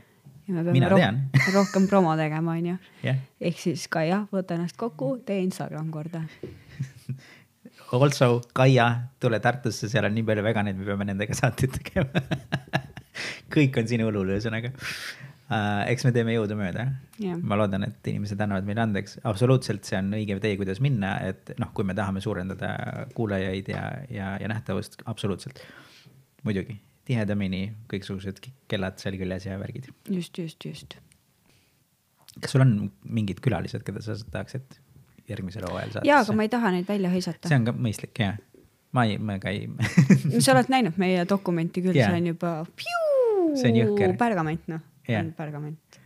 [0.46, 1.20] ja me Mina peame tean.
[1.34, 2.78] roh rohkem promo tegema, onju.
[3.40, 6.24] ehk siis Kaia, võta ennast kokku, tee Instagram korda.
[7.92, 8.86] Also, Kaia,
[9.20, 12.22] tule Tartusse, seal on nii palju veganeid, me peame nendega saateid tegema
[13.52, 14.70] kõik on sinu õlul, ühesõnaga.
[15.50, 16.86] Eks me teeme jõudumööda
[17.20, 17.38] Jah.
[17.38, 21.52] ma loodan, et inimesed annavad meile andeks, absoluutselt, see on õige tee, kuidas minna, et
[21.60, 22.72] noh, kui me tahame suurendada
[23.16, 25.62] kuulajaid ja, ja, ja nähtavust, absoluutselt.
[26.46, 26.78] muidugi,
[27.08, 28.40] tihedamini kõiksugused
[28.70, 29.90] kellad seal küljes ja värgid.
[30.10, 30.96] just, just, just.
[32.38, 34.78] kas sul on mingid külalised, keda sa tahaksid
[35.28, 36.08] järgmisel hooajal saata?
[36.08, 37.50] jaa, aga ma ei taha neid välja hõisata.
[37.50, 38.38] see on ka mõistlik, jah.
[38.96, 39.68] ma ei, ma ka ei
[40.44, 42.54] sa oled näinud meie dokumenti küll yeah., see on juba.
[43.58, 44.14] See on jõhker.
[44.16, 45.24] pärgament, noh Jah.
[45.24, 46.00] on pärgament.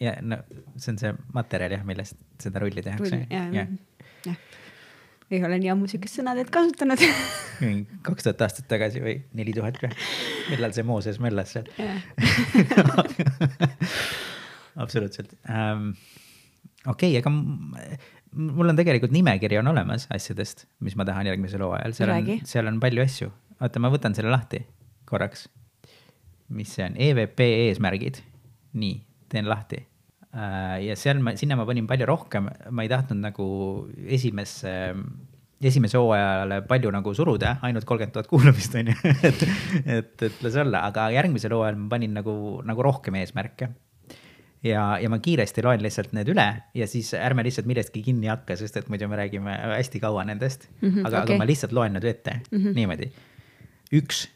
[0.00, 0.36] ja no
[0.76, 3.16] see on see materjal jah, millest seda rulli tehakse.
[3.30, 3.68] jah, jah.
[5.32, 7.00] ei ole nii ammu siukest sõnateed kasutanud
[8.06, 9.92] kaks tuhat aastat tagasi või neli tuhat või,
[10.50, 11.66] millal see Mooses möllas seal
[14.82, 15.82] absoluutselt um,
[16.86, 17.30] okei okay,, aga
[18.32, 22.38] mul on tegelikult nimekiri on olemas asjadest, mis ma tahan järgmisel hooajal, seal Räägi.
[22.40, 23.32] on, seal on palju asju.
[23.60, 24.62] oota, ma võtan selle lahti
[25.08, 25.48] korraks.
[26.52, 28.20] mis see on, EVP eesmärgid.
[28.78, 28.94] Nii,
[29.32, 29.82] teen lahti.
[30.32, 33.46] ja seal ma, sinna ma panin palju rohkem, ma ei tahtnud nagu
[34.08, 34.72] esimesse
[35.62, 38.96] esimese hooajale palju nagu suruda, ainult kolmkümmend tuhat kuulamist on ju,
[39.28, 39.44] et,
[39.84, 42.34] et, et las olla, aga järgmisel hooajal ma panin nagu,
[42.66, 43.68] nagu rohkem eesmärke
[44.66, 46.46] ja, ja ma kiiresti loen lihtsalt need üle
[46.78, 50.68] ja siis ärme lihtsalt millestki kinni hakka, sest et muidu me räägime hästi kaua nendest
[50.80, 50.88] mm.
[50.88, 52.74] -hmm, aga okay., aga ma lihtsalt loen need ette mm -hmm.
[52.78, 53.12] niimoodi.
[53.92, 54.28] üks,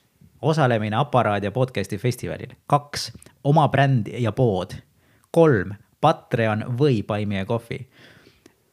[0.42, 2.54] osalemine Aparaat ja podcast'i festivalil.
[2.66, 3.12] kaks,
[3.44, 4.74] oma bränd ja pood.
[5.30, 7.86] kolm, Patreon või Buy Me a Coffee.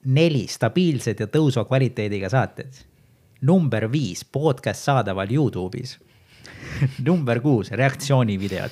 [0.05, 2.73] neli, stabiilsed ja tõusva kvaliteediga saated.
[3.41, 5.99] number viis, podcast saadaval Youtube'is.
[7.07, 8.71] number kuus, reaktsioonivideod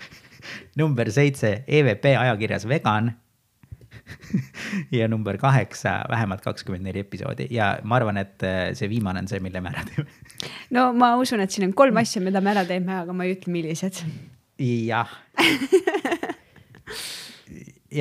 [0.80, 3.12] number seitse EVP ajakirjas Vegan
[4.98, 9.28] ja number kaheksa vähemalt kakskümmend neli episoodi ja ma arvan, et äh, see viimane on
[9.28, 10.10] see, mille me ära teeme.
[10.76, 13.36] No ma usun, et siin on kolm asja, mida me ära teeme, aga ma ei
[13.36, 14.02] ütle, millised.
[14.58, 15.10] jah.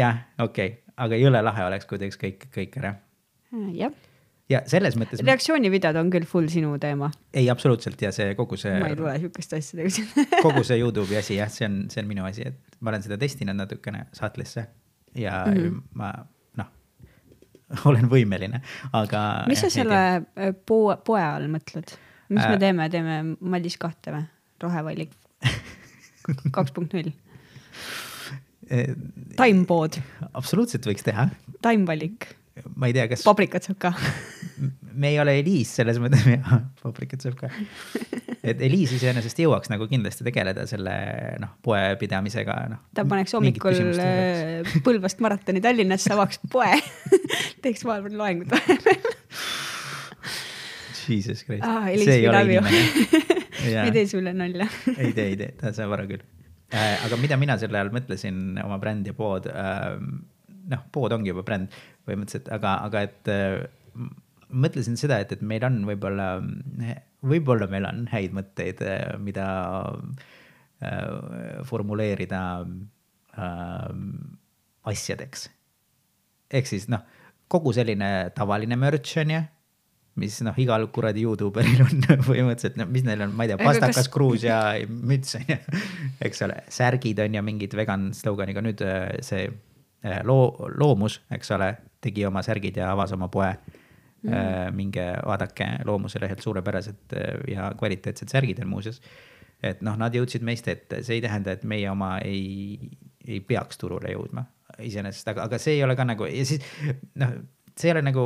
[0.02, 0.78] jah, okei okay.
[1.08, 2.96] aga jõle lahe oleks, kui teeks kõik, kõik ära.
[3.76, 3.94] jah,
[4.52, 5.22] ja selles mõttes.
[5.26, 7.12] reaktsioonivideod on küll full sinu teema.
[7.34, 8.74] ei, absoluutselt ja see kogu see.
[8.82, 12.12] ma ei tule sihukeste asjadega siin kogu see Youtube'i asi jah, see on, see on
[12.12, 14.68] minu asi, et ma olen seda testinud natukene saatlisse
[15.16, 15.82] ja mm -hmm.
[16.00, 16.14] ma
[16.60, 16.72] noh,
[17.92, 18.62] olen võimeline,
[18.94, 19.26] aga.
[19.48, 21.96] mis sa selle äh, poe, poe all mõtled?
[22.32, 22.54] Mis Äh.
[22.56, 24.24] me teeme, teeme Madis kahte või?
[24.62, 25.14] rohevalik
[26.56, 27.12] kaks punkt null,
[29.40, 29.98] taimpood,
[30.38, 31.28] absoluutselt võiks teha,
[31.66, 32.30] taimvalik,
[32.76, 33.92] ma ei tea, kas paprikat saab ka.
[35.02, 36.26] me ei ole Eliis selles mõttes,
[36.86, 37.50] paprikat saab ka.
[38.42, 40.96] et Eliis iseenesest jõuaks nagu kindlasti tegeleda selle
[41.42, 42.84] noh, poepidamisega noh.
[42.98, 46.72] ta paneks hommikul äh, Põlvast maratoni Tallinnasse, avaks poe
[47.64, 49.21] teeks vahepeal loengut vahepeal.
[51.12, 52.84] Jesus Christ Aa, see ei ole inimene.
[53.76, 53.86] Jaa.
[53.86, 54.66] ei tee sulle nalja
[55.04, 56.26] ei tee, ei tee, ta saab aru küll.
[56.72, 59.50] aga mida mina selle all mõtlesin, oma bränd ja pood,
[60.72, 61.74] noh, pood ongi juba bränd
[62.08, 64.08] põhimõtteliselt, aga, aga et äh,
[64.52, 66.34] mõtlesin seda, et, et meil on võib-olla,
[67.28, 68.84] võib-olla meil on häid mõtteid,
[69.24, 69.48] mida
[70.82, 73.90] äh, formuleerida äh,
[74.92, 75.50] asjadeks.
[76.52, 77.04] ehk siis noh,
[77.52, 79.42] kogu selline tavaline merch on ju
[80.20, 84.02] mis noh, igal kuradi Youtuberil on põhimõtteliselt, no mis neil on, ma ei tea, pastakas
[84.02, 84.58] kas- kruus ja
[84.88, 85.58] müts on ju,
[86.28, 91.54] eks ole, särgid on ja mingid vegan slogan'iga, nüüd äh, see äh, loo, loomus, eks
[91.56, 91.72] ole,
[92.04, 93.54] tegi oma särgid ja avas oma poe.
[94.22, 94.76] Mm..
[94.78, 97.14] minge vaadake Loomuse lehelt suurepärased
[97.50, 99.00] ja kvaliteetsed särgid on muuseas.
[99.66, 102.78] et noh, nad jõudsid meist ette, see ei tähenda, et meie oma ei,
[103.26, 104.44] ei peaks turule jõudma
[104.78, 106.62] iseenesest, aga, aga see ei ole ka nagu ja siis
[107.18, 107.34] noh,
[107.82, 108.26] see ei ole nagu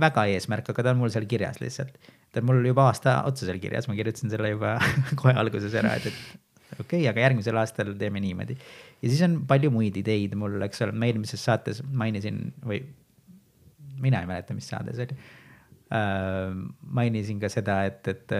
[0.00, 1.96] väga eesmärk, aga ta on mul seal kirjas lihtsalt.
[2.32, 4.76] ta on mul juba aasta otsa seal kirjas, ma kirjutasin selle juba
[5.20, 8.58] kohe alguses ära, et, et okei okay,, aga järgmisel aastal teeme niimoodi.
[9.02, 12.82] ja siis on palju muid ideid mul, eks ole, ma eelmises saates mainisin või
[14.02, 15.16] mina ei mäleta, mis saade see oli
[15.96, 16.52] äh,.
[17.00, 18.36] mainisin ka seda, et, et,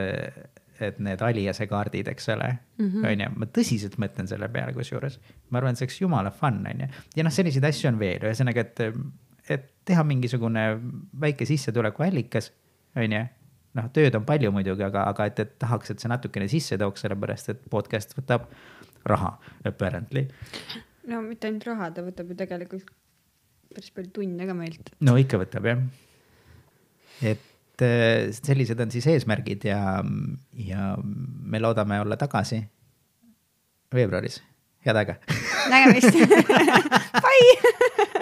[0.89, 3.07] et need Aliase kaardid, eks ole mm, -hmm.
[3.13, 5.21] on ju, ma tõsiselt mõtlen selle peale kusjuures.
[5.51, 6.91] ma arvan, et see oleks jumala fun, on ju.
[7.17, 8.85] ja noh, selliseid asju on veel, ühesõnaga, et
[9.87, 10.67] teha mingisugune
[11.21, 12.51] väike sissetulekuallikas,
[12.99, 13.25] on ju.
[13.77, 17.05] noh, tööd on palju muidugi, aga, aga et, et tahaks, et see natukene sisse tooks,
[17.05, 18.49] sellepärast et podcast võtab
[19.07, 19.37] raha
[19.69, 20.27] apparently.
[21.11, 22.95] no mitte ainult raha, ta võtab ju tegelikult
[23.77, 24.91] päris palju tunde ka meilt.
[25.05, 25.85] no ikka võtab jah.
[27.33, 29.81] et äh, sellised on siis eesmärgid ja,
[30.57, 32.63] ja me loodame olla tagasi
[33.95, 34.41] veebruaris.
[34.87, 35.21] head aega
[35.71, 36.15] nägemist
[37.27, 38.13] Bye.